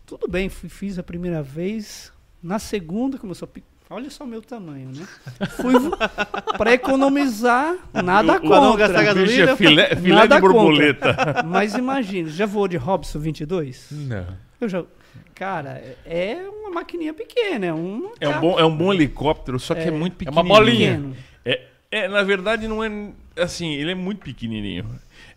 [0.06, 2.12] Tudo bem, fui, fiz a primeira vez.
[2.42, 3.73] Na segunda, começou a.
[3.90, 5.06] Olha só o meu tamanho, né?
[5.58, 5.74] Fui
[6.58, 8.88] para economizar, nada pra não contra.
[8.88, 9.52] gastar gasolina.
[9.52, 11.16] é filé, filé Nada de borboleta.
[11.46, 13.88] Mas imagina, já voou de Robson 22?
[13.92, 14.26] Não.
[14.60, 14.84] Eu já.
[15.36, 18.12] Cara, é uma maquininha pequena, é um.
[18.20, 19.92] É um, bom, é um bom helicóptero, só que é, É.
[19.92, 21.00] muito É uma pequenininho.
[21.02, 21.18] bolinha.
[21.46, 21.62] É,
[21.92, 22.90] é, na verdade, não é.
[23.38, 24.86] Assim, ele é muito pequenininho.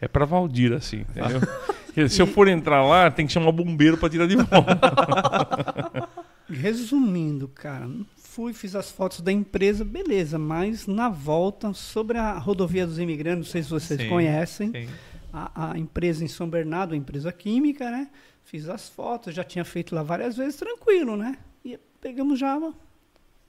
[0.00, 1.40] É pra Valdir, assim, entendeu?
[1.86, 4.78] Porque Se eu for entrar lá, tem que chamar bombeiro pra tirar de volta.
[6.48, 7.88] Resumindo, cara,
[8.36, 13.46] fui, fiz as fotos da empresa, beleza, mas na volta, sobre a rodovia dos imigrantes,
[13.46, 14.88] não sei se vocês Sim, conhecem, Sim.
[15.32, 18.10] a, a empresa em São Bernardo, a empresa química, né?
[18.44, 21.38] Fiz as fotos, já tinha feito lá várias vezes, tranquilo, né?
[21.64, 22.60] E pegamos já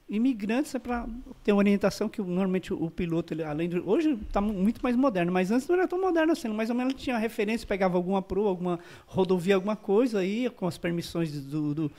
[0.08, 1.06] imigrantes é para
[1.44, 4.96] ter uma orientação que normalmente o, o piloto, ele, além de hoje está muito mais
[4.96, 8.22] moderno, mas antes não era tão moderno assim, mais ou menos tinha referência, pegava alguma
[8.22, 11.92] proa, alguma rodovia, alguma coisa, ia com as permissões do, do,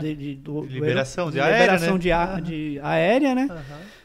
[0.00, 1.98] de, de- do- Liberação de aérea, liberação né?
[1.98, 3.48] de, a- de aérea, né?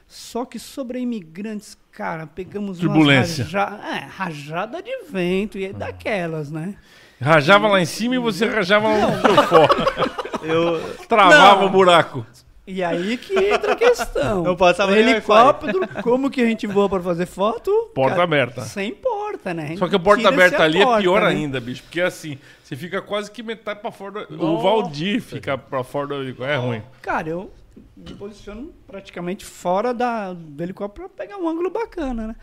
[0.07, 3.43] Só que sobre imigrantes, cara, pegamos Turbulência.
[3.45, 6.75] umas raja, é, rajada de vento e é daquelas, né?
[7.19, 10.43] Rajava lá em cima e você rajava lá por fora.
[10.43, 11.67] Eu, Travava Não.
[11.67, 12.25] o buraco.
[12.71, 14.43] E aí que entra a questão.
[14.45, 17.69] Não passava o helicóptero, como que a gente voa para fazer foto?
[17.93, 18.61] Porta Cara, aberta.
[18.61, 19.73] Sem porta, né?
[19.73, 21.27] A Só que a porta aberta a ali é porta, pior né?
[21.27, 21.83] ainda, bicho.
[21.83, 24.41] Porque assim, você fica quase que metade pra fora do...
[24.41, 24.61] O.
[24.61, 26.51] Valdir fica pra fora do helicóptero.
[26.51, 26.81] É ruim.
[27.01, 27.51] Cara, eu
[27.97, 32.35] me posiciono praticamente fora da, do helicóptero para pegar um ângulo bacana, né?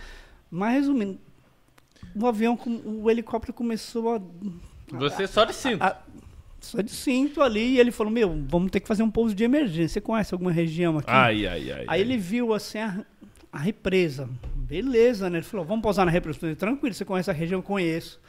[0.51, 1.19] Mas resumindo,
[2.15, 4.21] o avião, o helicóptero começou a
[4.93, 5.83] Você só de cinto.
[5.83, 5.97] a-
[6.69, 9.43] só de cinto ali e ele falou: Meu, vamos ter que fazer um pouso de
[9.43, 9.95] emergência.
[9.95, 11.11] Você conhece alguma região aqui?
[11.11, 11.85] Ai, ai, ai.
[11.89, 13.05] Aí ele viu assim a,
[13.51, 14.29] a represa.
[14.55, 15.39] Beleza, né?
[15.39, 16.37] Ele falou: Vamos pousar na represa.
[16.37, 17.63] Eu falei, Tranquilo, você conhece a região?
[17.63, 18.21] Conheço.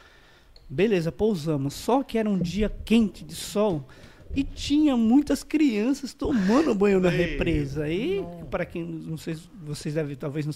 [0.68, 1.74] Beleza, pousamos.
[1.74, 3.86] Só que era um dia quente de sol
[4.34, 7.88] e tinha muitas crianças tomando banho na represa.
[7.88, 10.54] E, para quem não sei se vocês devem talvez não,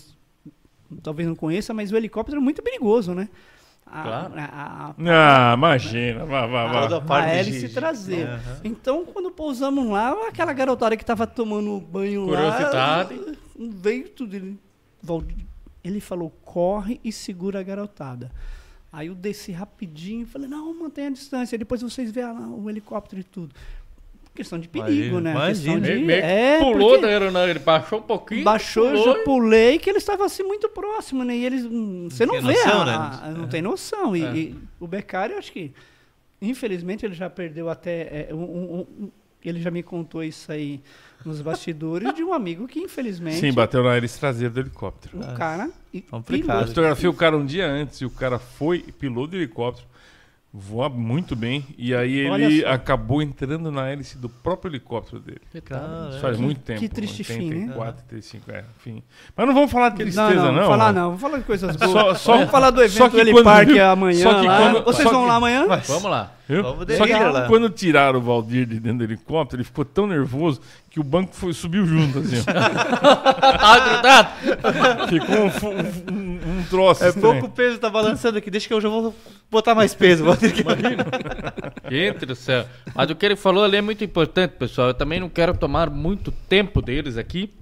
[1.03, 3.29] talvez não conheça, mas o helicóptero é muito perigoso, né?
[3.87, 4.35] A, Claro.
[4.37, 6.25] a- a- Ah, imagina.
[6.25, 6.83] Vá, vá, vá.
[6.83, 8.35] Toda a parte de hélice traseira.
[8.35, 8.61] Aham.
[8.65, 13.15] Então, quando pousamos lá, aquela garotada que tava tomando banho Curiosidade.
[13.15, 14.35] lá, veio tudo.
[14.37, 14.59] Ele,
[15.83, 18.31] ele falou, corre e segura a garotada.
[18.93, 22.71] Aí eu desci rapidinho e falei, não, mantenha a distância, depois vocês veem lá o
[22.71, 23.55] helicóptero e tudo.
[24.35, 25.47] Questão de perigo, Imagina, né?
[25.49, 25.81] Questão imagina.
[25.81, 28.43] de, Meio, meio que é, pulou porque da aeronave, ele baixou um pouquinho.
[28.45, 31.37] baixou, eu pulou já e- pulei, que eles estavam assim muito próximos, né?
[31.37, 32.85] E eles, hum, você não tem vê, noção, a-
[33.29, 33.35] né?
[33.39, 34.17] não tem noção.
[34.17, 34.35] E, É.
[34.35, 35.73] e o Beccari, eu acho que,
[36.43, 39.11] infelizmente, ele já perdeu até, é, um- um- um-
[39.45, 40.81] ele já me contou isso aí
[41.25, 45.19] nos bastidores de um amigo que, infelizmente, Sim, bateu na hélice traseira do helicóptero.
[45.19, 45.71] o cara...
[45.93, 46.63] e- Complicado.
[46.63, 49.87] Eu fotografei o cara um dia antes e o cara foi piloto de helicóptero,
[50.57, 55.41] voa muito bem, e aí ele acabou entrando na hélice do próprio helicóptero dele.
[55.65, 56.79] Cara, Isso faz Que- muito tempo.
[56.79, 57.75] que triste tem, fim, tem né?
[57.75, 59.03] 4, 35, é, enfim.
[59.37, 60.53] Mas não vamos falar de tristeza, não, não.
[60.53, 61.01] não, vou falar mano.
[61.01, 61.91] não, vou falar de coisas boas.
[61.91, 64.47] Só- só- vamos falar do evento só que do Heli quando- Park amanhã só que
[64.47, 64.59] lá.
[64.59, 65.67] quando- Vocês só vão que- lá amanhã?
[65.89, 66.31] Vamos lá.
[66.47, 66.63] Viu?
[66.63, 67.47] Vamos Só que lá.
[67.49, 70.61] quando tiraram o Valdir de dentro do helicóptero, ele ficou tão nervoso
[70.91, 72.43] que o banco foi, subiu junto, assim.
[72.45, 74.29] Tá grudado?
[75.09, 76.34] Ficou um, um, um-
[76.65, 77.05] um troço.
[77.05, 77.41] É estranho.
[77.41, 79.15] pouco peso tá balançando aqui, deixa que eu já vou
[79.51, 80.25] botar mais peso.
[80.37, 80.65] Que...
[81.95, 82.67] Gente do céu.
[82.95, 84.89] Mas o que ele falou ali é muito importante, pessoal.
[84.89, 87.53] Eu também não quero tomar muito tempo deles aqui,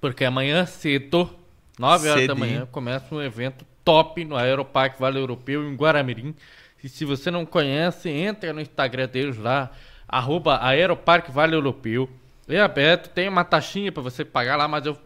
[0.00, 1.30] porque amanhã cedo,
[1.78, 2.38] 9 horas da Cedinho.
[2.38, 6.34] manhã, começa um evento top no Aeroparque Vale Europeu em Guaramirim.
[6.82, 9.70] E se você não conhece, entra no Instagram deles lá,
[10.08, 12.08] arroba Aeroparque Vale Europeu.
[12.48, 14.96] É aberto, tem uma taxinha pra você pagar lá, mas eu,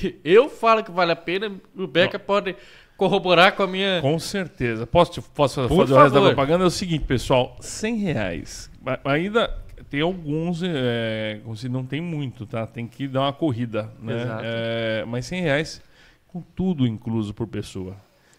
[0.24, 1.52] eu falo que vale a pena.
[1.76, 2.54] O Beca pode
[2.96, 4.00] corroborar com a minha.
[4.00, 4.86] Com certeza.
[4.86, 6.26] Posso, te- posso Por fazer o resto da favor.
[6.34, 6.64] propaganda?
[6.64, 7.56] É o seguinte, pessoal.
[7.60, 8.70] 100 reais.
[9.04, 9.48] Ainda
[9.90, 11.40] tem alguns, é,
[11.70, 12.66] não tem muito, tá?
[12.66, 14.14] Tem que dar uma corrida, né?
[14.42, 15.82] É, mas 100 reais
[16.28, 17.96] com tudo incluso por pessoa.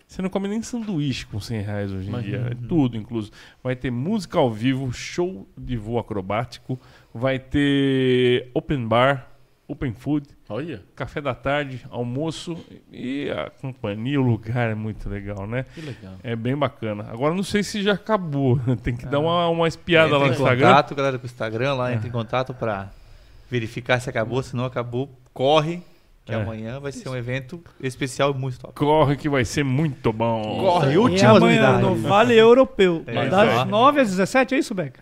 [0.08, 2.48] Você não come nem sanduíche com 100 reais hoje em dia.
[2.52, 3.32] É tudo incluso.
[3.64, 6.80] Vai ter música ao vivo, show de voo acrobático.
[7.14, 9.28] Vai ter open bar,
[9.68, 12.58] open food Olha, café da tarde, almoço
[12.92, 15.66] e a companhia, o lugar é muito legal, né?
[15.74, 16.14] que legal.
[16.24, 17.08] É bem bacana.
[17.12, 18.60] Agora não sei se já acabou.
[18.84, 20.68] Tem que dar uma, uma espiada lá no em Instagram.
[20.68, 22.90] contato, galera do Instagram lá, entra em contato pra
[23.50, 24.42] verificar se acabou.
[24.44, 25.82] Se não acabou, corre,
[26.26, 26.36] que É.
[26.36, 28.74] amanhã vai ser um evento especial e muito top.
[28.76, 30.60] Corre que vai ser muito bom.
[30.62, 31.82] Corre, E últimas amanhã unidades.
[32.04, 33.04] no Vale Europeu.
[33.08, 33.70] É, das isso aí.
[33.70, 35.02] 9 às 17, é isso, Beca?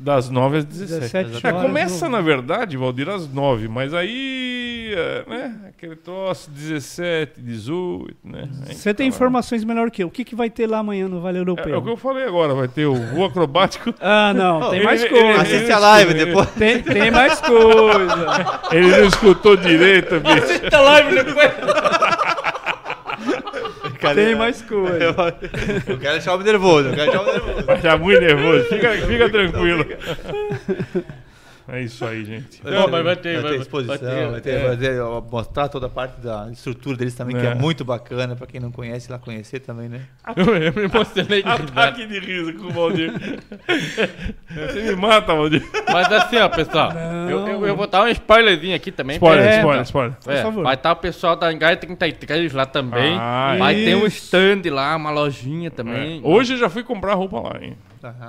[0.00, 1.00] Das 9 às 17.
[1.30, 4.57] 17 É, horas começa, na verdade, Valdir, às 9, mas aí,
[4.94, 8.48] é, né, aquele troço, 17, 18, né?
[8.66, 10.08] Você tem tá informações melhor que eu.
[10.08, 11.74] O que, que vai ter lá amanhã no Vale É, Europeu?
[11.74, 13.94] é o que eu falei agora, vai ter o voo acrobático.
[14.00, 15.42] Ah, não, tem Ele- mais coisa.
[15.42, 16.50] Assiste a live depois.
[16.52, 18.60] Tem, tem mais coisa.
[18.72, 20.70] Ele não escutou direito, bicho.
[20.70, 21.50] Tá live depois.
[24.14, 24.96] Tem mais coisa.
[25.04, 25.10] Eu,
[25.86, 27.66] eu quero deixar o nervoso, eu quero deixar o nervoso.
[27.66, 28.64] Vai estar muito nervoso.
[28.68, 29.84] Fica, fica tranquilo.
[31.70, 32.62] É isso aí, gente.
[32.64, 34.66] Não, mas vai ter, vai vai- ter exposição, vai ter, vai ter, é.
[34.68, 37.54] vai ter, mostrar toda a parte da estrutura deles também, que é É.
[37.54, 40.00] muito bacana, pra quem não conhece, ir lá conhecer também, né?
[40.34, 41.48] Eu, eu me emocionei de.
[41.48, 43.12] Ataque de riso com o Valdir.
[44.48, 45.62] Você me mata, Valdir.
[45.92, 46.90] Mas assim, ó, pessoal,
[47.28, 49.16] eu, eu, eu vou dar um spoilerzinho aqui também.
[49.16, 49.82] Spoiler, É, spoiler, tá.
[49.84, 50.12] spoiler.
[50.24, 50.64] Por É, favor.
[50.64, 53.16] vai estar o pessoal da Engai 33 lá também.
[53.18, 54.24] Ah, vai ter um isso.
[54.24, 56.18] stand lá, uma lojinha também.
[56.24, 56.26] É.
[56.26, 57.76] Hoje eu já fui comprar roupa lá, hein?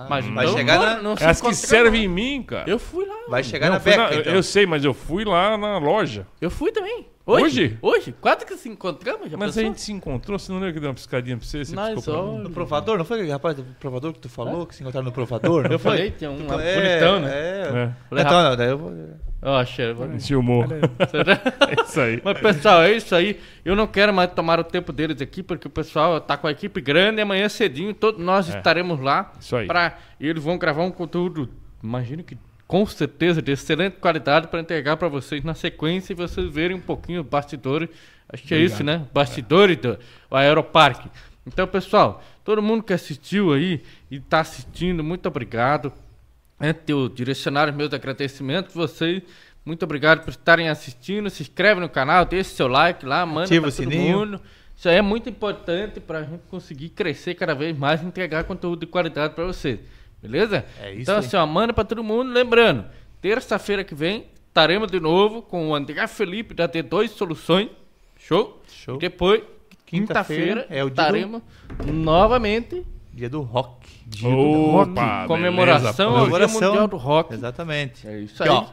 [0.10, 2.70] Mas vai não- chegar não- na, não É as que servem em mim, cara.
[2.70, 3.16] Eu fui lá.
[3.30, 4.34] vai chegar Não, na Beca, na- então.
[4.34, 6.26] Eu sei, mas eu fui lá na loja.
[6.42, 7.08] Eu fui também.
[7.32, 7.44] Hoje?
[7.46, 7.78] Hoje?
[7.82, 8.16] Hoje?
[8.20, 9.30] Quase que se encontramos.
[9.30, 9.64] Já Mas a pensou?
[9.64, 11.64] gente se encontrou, você não lembra que deu uma piscadinha pra você?
[11.64, 12.40] Você Nós olha.
[12.44, 15.12] No provador, não foi aquele rapaz do provador que tu falou, que se encontraram no
[15.12, 15.66] provador?
[15.72, 15.92] Eu foi?
[15.92, 17.30] falei, tinha um Tu- é, bonitão, né?
[17.32, 17.62] É.
[17.62, 17.92] É.
[18.10, 18.94] Falei, Então, não, daí eu vou...
[19.42, 19.94] Ó, achei.
[19.94, 20.66] vou- Filmou.
[21.10, 21.40] Será?
[21.70, 22.22] É isso aí.
[22.24, 23.40] Mas pessoal, é isso aí.
[23.64, 26.52] Eu não quero mais tomar o tempo deles aqui, porque o pessoal tá com a
[26.52, 28.58] equipe grande e amanhã cedinho todos nós É.
[28.58, 29.32] estaremos lá.
[29.40, 29.68] Isso aí.
[29.68, 31.48] Pra, e eles vão gravar um conteúdo,
[31.82, 32.38] imagino que
[32.70, 36.80] com certeza de excelente qualidade para entregar para vocês na sequência e vocês verem um
[36.80, 37.90] pouquinho os bastidores.
[38.32, 39.08] Acho que é isso, né?
[39.12, 39.98] Bastidores do
[40.30, 41.10] o Aeroparque.
[41.48, 43.82] Então, pessoal, todo mundo que assistiu aí
[44.12, 45.92] e tá assistindo, muito obrigado.
[46.62, 49.24] Antes de eu direcionar os meus agradecimentos, vocês,
[49.66, 51.28] muito obrigado por estarem assistindo.
[51.32, 54.20] Se inscreve no canal, deixa seu like lá, manda Ativa pra o todo sininho.
[54.20, 54.42] mundo.
[54.78, 58.44] Isso aí é muito importante para a gente conseguir crescer cada vez mais e entregar
[58.44, 59.80] conteúdo de qualidade para vocês.
[60.22, 60.66] Beleza?
[60.82, 62.32] É isso Então, assim, ó, manda para todo mundo.
[62.32, 62.86] Lembrando,
[63.22, 67.70] terça-feira que vem estaremos de novo com o André Felipe da D2 Soluções.
[68.18, 68.62] Show?
[68.68, 68.96] Show.
[68.98, 69.42] E depois,
[69.86, 71.42] Quinta-feira quinta-feira, é o dia do- estaremos
[71.86, 73.88] novamente Dia do rock.
[74.24, 76.70] Opa, comemoração ao Dia.
[76.70, 77.34] Mundial do Rock.
[77.34, 78.08] Exatamente.
[78.08, 78.50] É isso aí.
[78.50, 78.66] ó.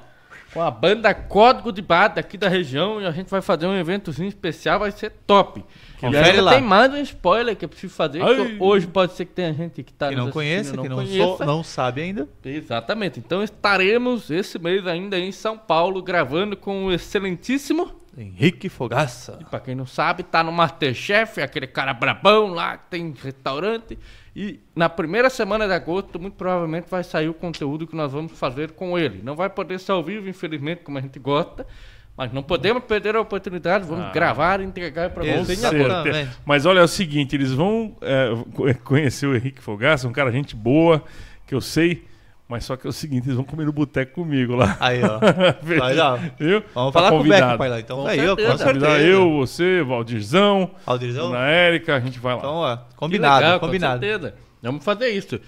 [0.53, 3.77] Com a banda Código de Bar daqui da região e a gente vai fazer um
[3.77, 5.63] eventozinho especial, vai ser top.
[5.97, 6.53] E Confere ainda lá.
[6.53, 8.21] tem mais um spoiler que eu preciso fazer.
[8.21, 10.97] que hoje pode ser que tenha gente que tá Que nos não assistindo, que não,
[10.97, 11.37] conheça.
[11.37, 12.29] sou, não sabe ainda.
[12.45, 13.19] Exatamente.
[13.19, 17.93] Então estaremos esse mês ainda em São Paulo gravando com o excelentíssimo.
[18.17, 19.39] Henrique Fogaça.
[19.51, 23.99] Pra quem não sabe, tá no Masterchef, aquele cara brabão lá que tem restaurante.
[24.39, 28.33] E na primeira semana de agosto, muito provavelmente vai sair o conteúdo que nós vamos
[28.39, 29.23] fazer com ele.
[29.23, 31.67] Não vai poder ser ao vivo, infelizmente, como a gente gosta.
[32.15, 33.87] Mas não podemos perder a oportunidade.
[33.87, 35.59] Vamos gravar e entregar para vocês.
[36.03, 36.33] Certeza.
[36.45, 40.31] Mas olha, é o seguinte, eles vão é, co- conhecer o Henrique Fogaça, um cara
[40.31, 41.03] gente boa,
[41.47, 42.05] que eu sei,
[42.49, 44.77] mas só que é o seguinte, eles vão comer no boteco comigo lá.
[44.79, 45.19] Aí, ó.
[45.79, 46.17] Vai lá.
[46.39, 46.63] Viu?
[46.75, 47.81] Vamos Tá falar com o Beck, pai lá.
[47.81, 48.37] Então, Com aí, ó.
[48.37, 48.99] Com certeza.
[49.01, 51.29] Eu, você, Valdirzão, Aldirzão?
[51.29, 52.39] Ana Érica, a gente vai lá.
[52.39, 52.77] Então, ó.
[52.97, 54.01] Combinado, legal, combinado.
[54.01, 54.35] Com certeza.
[54.63, 55.41] Vamos fazer isso.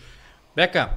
[0.56, 0.90] Beca,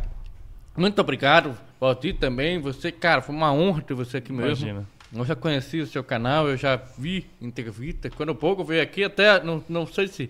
[0.75, 1.55] muito obrigado.
[1.79, 2.59] Valdir também.
[2.59, 4.67] Você, cara, foi uma honra ter você aqui mesmo.
[4.67, 4.87] Imagina.
[5.13, 8.09] Eu já conheci o seu canal, eu já vi entrevista.
[8.09, 10.29] Quando o Bogo veio aqui, até não, não sei se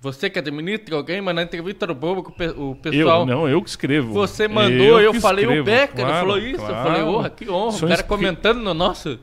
[0.00, 3.20] você que administra alguém, mas na entrevista do Bogo, o pe- o pessoal.
[3.20, 4.12] Eu, não, eu que escrevo.
[4.14, 6.62] Você mandou, eu, que falei, o escrevo, Beca, ele claro, falou isso.
[6.62, 6.88] Eu claro.
[6.88, 7.70] falei, honra, que honra.
[7.72, 9.18] Sou o cara inscri- comentando no nosso.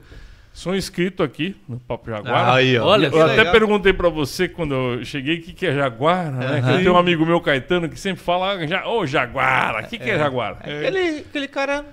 [0.53, 2.49] Sou inscrito aqui no Papo Jaguar.
[2.55, 2.85] Aí, ó.
[2.87, 3.51] Olha, Eu até legal.
[3.53, 6.59] perguntei pra você quando eu cheguei o que, que é Jaguara, né?
[6.73, 10.09] Eu tenho um amigo meu, Caetano, que sempre fala, "Ah, ô Jaguara, o que, que
[10.09, 10.57] é Jaguara?
[10.61, 11.85] Aquele, aquele cara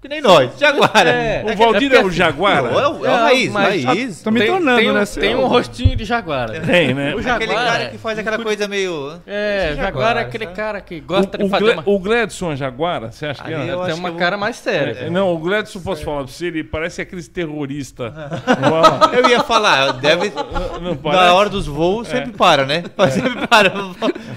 [0.00, 1.10] Que nem nós, Jaguara.
[1.10, 1.44] É.
[1.44, 2.70] O Valdir é o Jaguara?
[2.70, 4.22] Não, é o, é o Raiz, mas- Raiz.
[4.22, 5.04] Tô me tornando, tem, né?
[5.04, 6.58] Tem um rostinho de Jaguara.
[6.60, 7.14] Tem, né?
[7.14, 7.22] O Aquele
[7.52, 9.20] Jaguar cara é- que faz aquela coisa meio...
[9.26, 10.56] É, Esse Jaguar é aquele sabe?
[10.56, 11.82] cara que gosta O, de o, fazer Gle- uma...
[11.84, 13.12] o Gledson é Jaguara?
[13.12, 13.72] Você acha que Ali é?
[13.74, 14.92] eu Tem uma cara mais séria.
[15.04, 18.10] É, Não, o Gledson, posso falar pra você, ele parece aqueles terroristas.
[19.12, 20.32] Eu ia falar, deve...
[20.80, 21.12] Não?
[21.12, 22.84] Na hora dos voos, sempre para, né?
[23.10, 23.70] Sempre para.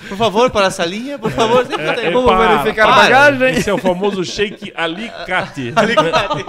[0.10, 1.66] Por favor, para essa linha, por favor.
[1.66, 2.06] Sempre tem.
[2.08, 3.50] É, Vamos para, verificar a bagagem.
[3.56, 4.74] Esse é o famoso shake
[5.76, 6.46] alicate.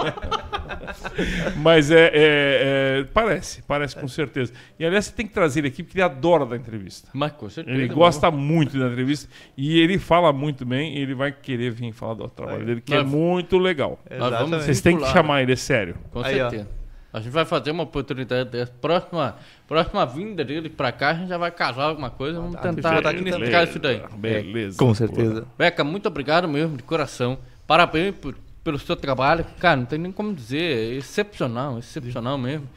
[1.57, 4.51] Mas é, é- é- Parece, parece com certeza.
[4.79, 7.09] E aliás, você tem que trazer ele aqui porque ele adora dar entrevista.
[7.13, 7.77] Mas com certeza.
[7.77, 11.91] Ele gosta muito da entrevista e ele fala muito bem e ele vai querer vir
[11.91, 13.99] falar do trabalho dele, que é muito legal.
[14.09, 14.63] Exatamente.
[14.63, 15.95] Vocês têm que chamar ele, é sério.
[16.11, 16.49] Com Aí, ó.
[16.49, 16.69] certeza.
[17.13, 18.73] A gente vai fazer uma oportunidade dessa.
[18.81, 22.41] Próxima, próxima vinda dele pra cá, a gente já vai casar alguma coisa.
[22.41, 24.01] Vamos tentar botar aqui unificar isso daí.
[24.17, 24.77] Beleza.
[24.77, 25.47] Com certeza.
[25.57, 27.37] Beca, muito obrigado mesmo, de coração.
[27.65, 28.35] Parabéns por,
[28.65, 29.45] pelo seu trabalho.
[29.59, 30.59] Cara, não tem nem como dizer.
[30.59, 32.67] É excepcional, excepcional mesmo.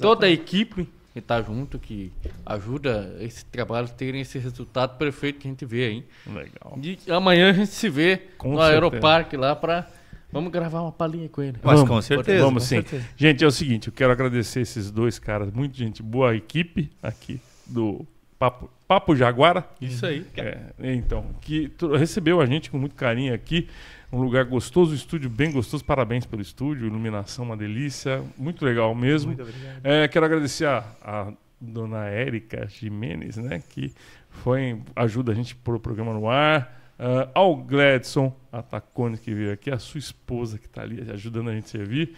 [0.00, 2.10] Toda a equipe que tá junto, que
[2.44, 6.04] ajuda esse trabalho a terem esse resultado perfeito que a gente vê aí.
[6.26, 6.78] Legal.
[6.82, 8.74] E amanhã a gente se vê Com no certeza.
[8.74, 9.86] Aeroparque lá pra.
[10.32, 11.58] Vamos gravar uma palhinha com ele.
[11.62, 12.44] Mas Vamos, com certeza.
[12.44, 12.76] Vamos com sim.
[12.76, 13.06] certeza.
[13.16, 17.40] Gente, é o seguinte, eu quero agradecer esses dois caras, muito gente boa, equipe aqui
[17.66, 18.06] do
[18.38, 19.66] Papo, Papo Jaguara.
[19.80, 20.26] Isso aí.
[20.36, 23.68] É, então, que recebeu a gente com muito carinho aqui.
[24.16, 25.84] Um lugar gostoso, um estúdio bem gostoso.
[25.84, 29.36] Parabéns pelo estúdio, iluminação uma delícia, muito legal mesmo.
[29.36, 29.46] Muito.
[29.84, 33.92] É, quero agradecer a, a dona Érica Jimenez, né, que
[34.30, 36.94] foi ajuda a gente a pôr o programa no ar.
[36.98, 41.52] Ah, ao Gladson Atacone, que veio aqui, a sua esposa que está ali ajudando a
[41.52, 42.14] gente a servir.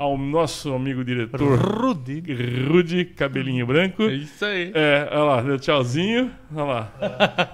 [0.00, 2.22] Ao nosso amigo diretor Rudy.
[2.66, 4.04] Rudy, cabelinho branco.
[4.04, 4.72] É isso aí.
[4.74, 6.30] É, olha lá, deu tchauzinho.
[6.54, 6.88] Olha lá.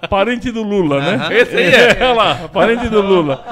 [0.09, 1.29] Parente do Lula, né?
[1.41, 1.99] Esse aí é.
[2.07, 3.45] Olha lá, parente do Lula.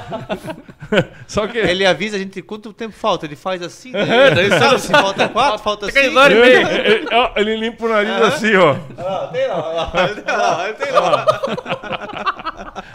[1.27, 1.59] Só que.
[1.59, 3.27] Ele avisa a gente quanto tempo falta.
[3.27, 3.91] Ele faz assim.
[3.91, 4.31] Né?
[4.31, 5.99] daí sabe se falta quatro, falta cinco.
[5.99, 8.77] ele, ele- ele limpa o nariz assim, ó.
[8.97, 12.44] Ah, tem lá, olha lá, tem lá, tem lá.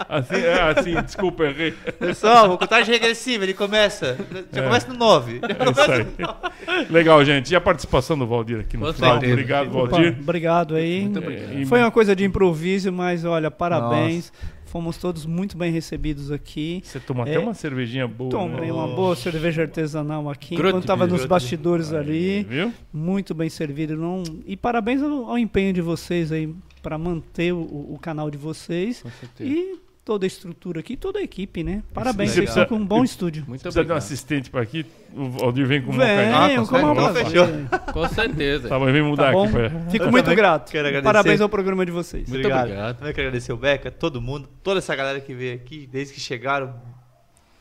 [0.07, 1.71] Assim, é, assim, desculpa, errei.
[1.99, 4.17] Pessoal, o contagem regressiva, ele começa.
[4.51, 5.39] Já começa no 9.
[5.43, 6.85] É isso aí.
[6.89, 7.51] Legal, gente.
[7.51, 9.11] E a participação do Valdir aqui no Com final?
[9.13, 9.33] certeza.
[9.33, 10.17] Obrigado, Opa, Valdir.
[10.19, 11.01] obrigado aí.
[11.01, 11.65] Muito obrigado.
[11.67, 14.31] Foi uma coisa de improviso, mas olha, parabéns.
[14.69, 16.81] Fomos todos muito bem recebidos aqui.
[16.83, 18.29] Você tomou É, até uma cervejinha boa.
[18.29, 18.73] Tomei né?
[18.73, 22.43] uma boa cerveja artesanal aqui, Grote, enquanto estava nos bastidores ali.
[22.43, 22.71] Viu?
[22.93, 23.97] Muito bem servido.
[23.97, 24.23] Não...
[24.45, 29.01] E parabéns ao, ao empenho de vocês aí para manter o, o canal de vocês.
[29.01, 29.49] Com certeza.
[29.49, 29.79] E
[30.09, 31.83] toda a estrutura aqui, toda a equipe, né?
[31.93, 33.43] Parabéns, Você vocês estão precisa- com um bom estúdio.
[33.47, 33.97] Muito Precisa de um obrigado.
[33.99, 34.83] assistente para aqui.
[35.13, 36.35] O Valdir vem com uma carinha.
[36.35, 37.47] Ah, com vamos Fechou.
[37.93, 38.69] Com certeza.
[38.69, 39.43] Tá bom, vem mudar Tá bom?
[39.43, 39.51] aqui.
[39.53, 39.69] Pra...
[39.91, 40.71] Fico muito grato.
[40.71, 41.03] quero agradecer.
[41.13, 42.27] Parabéns ao programa de vocês.
[42.27, 42.63] Muito Obrigado.
[42.65, 42.97] obrigado.
[42.97, 46.19] Também quero agradecer o Beca, todo mundo, toda essa galera que veio aqui, desde que
[46.19, 46.73] chegaram,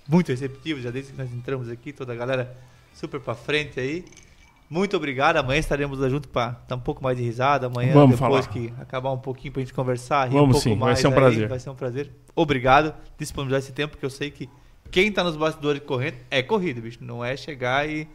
[0.08, 2.56] muito receptivos, já desde que nós entramos aqui, toda a galera
[2.94, 4.06] super pra frente aí.
[4.70, 5.36] Muito obrigado.
[5.38, 7.66] Amanhã estaremos lá junto para dar um pouco mais de risada.
[7.68, 8.52] Amanhã, Vamos depois falar.
[8.52, 11.06] que acabar um pouquinho pra gente conversar, rir Vamos um pouco sim, vai mais ser
[11.06, 11.48] um aí, prazer.
[11.48, 12.10] Vai ser um prazer.
[12.36, 14.48] Obrigado disponibilizar esse tempo, porque eu sei que
[14.90, 16.98] quem tá nos bastidores correndo é corrida, bicho.
[17.00, 18.06] Não é chegar e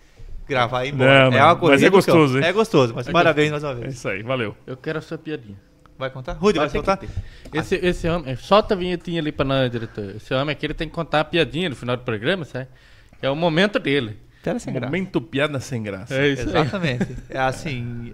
[0.48, 1.30] gravar e ir embora.
[1.32, 1.76] Não, é uma mas corrida.
[1.76, 1.98] é do cão.
[1.98, 2.46] gostoso, hein?
[2.46, 3.94] É gostoso, mas parabéns mais uma É vez.
[3.96, 4.56] isso aí, valeu.
[4.68, 5.58] Eu quero a sua piadinha.
[5.98, 6.34] Vai contar?
[6.34, 6.98] Rudy, vai, ter contar?
[6.98, 7.14] que ter.
[7.58, 10.16] Esse, esse homem, solta a vinhetinha ali pra nós, diretor.
[10.16, 12.68] Esse homem aqui ele tem que contar a piadinha no final do programa, sabe?
[13.22, 14.18] É o momento dele.
[14.44, 14.88] Tela sem graça.
[14.88, 16.14] Momento piada sem graça.
[16.14, 16.48] É isso aí.
[16.50, 17.16] Exatamente.
[17.30, 18.14] É assim.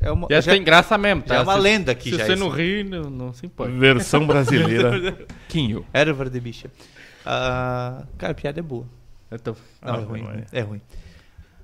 [0.00, 1.34] É uma, E essa já- tem graça mesmo, tá?
[1.34, 2.42] já é uma Se- lenda aqui Se já você isso.
[2.44, 3.72] não rir, não, não se importa.
[3.72, 5.16] Versão brasileira.
[5.48, 5.86] Quinho.
[5.92, 6.70] Erva de bicha.
[7.24, 8.86] Ah, cara, a piada é boa.
[9.30, 10.22] Então, Não, Ah, é ruim.
[10.22, 10.44] não é.
[10.52, 10.80] É ruim.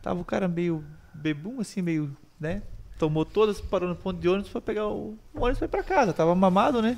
[0.03, 2.63] Tava o cara meio bebum, assim, meio, né?
[2.99, 6.13] Tomou todas, parou no ponto de ônibus, foi pegar o, o ônibus foi pra casa.
[6.13, 6.97] Tava mamado, né?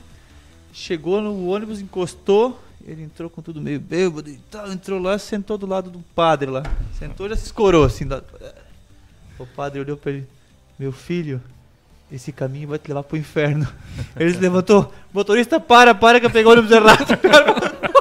[0.72, 2.60] Chegou no ônibus, encostou.
[2.86, 4.70] Ele entrou com tudo meio bêbado e tal.
[4.70, 6.62] Entrou lá, sentou do lado do padre lá.
[6.98, 8.06] Sentou já se escorou assim.
[8.06, 8.22] da-
[9.38, 10.26] O padre olhou pra ele:
[10.78, 11.42] Meu filho,
[12.12, 13.66] esse caminho vai te levar pro inferno.
[14.16, 17.06] Ele se levantou: Motorista, para, para que eu peguei o ônibus errado.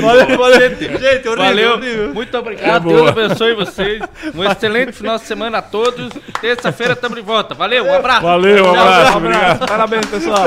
[0.00, 0.70] Valeu, valeu.
[0.70, 0.88] Gente,
[1.28, 2.14] horrível, Valeu, horrível.
[2.14, 2.82] muito obrigado.
[2.82, 2.96] boa.
[2.96, 4.02] Deus abençoe vocês.
[4.34, 6.10] Um excelente final de semana a todos.
[6.40, 7.54] Terça-feira estamos de volta.
[7.54, 8.22] Valeu, um abraço.
[8.22, 9.66] Valeu, um abraço, obrigado.
[9.66, 10.46] Parabéns, pessoal.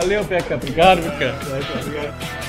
[0.00, 0.54] Valeu, Beca.
[0.54, 1.34] Obrigado, Beca.
[1.44, 2.47] Sei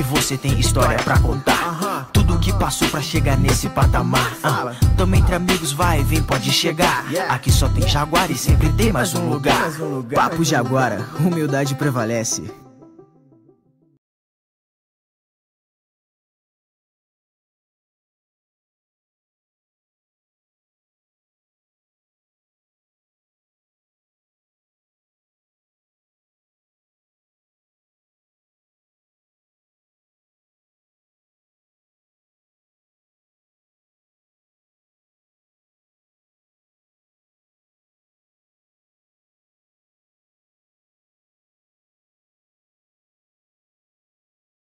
[0.00, 2.08] que você tem história pra contar.
[2.10, 4.34] Tudo que passou pra chegar nesse patamar.
[4.42, 7.04] Ah, Tamo entre amigos, vai, vem, pode chegar.
[7.28, 9.70] Aqui só tem Jaguar e sempre tem mais um lugar.
[10.14, 12.50] Papo Jaguara, humildade prevalece.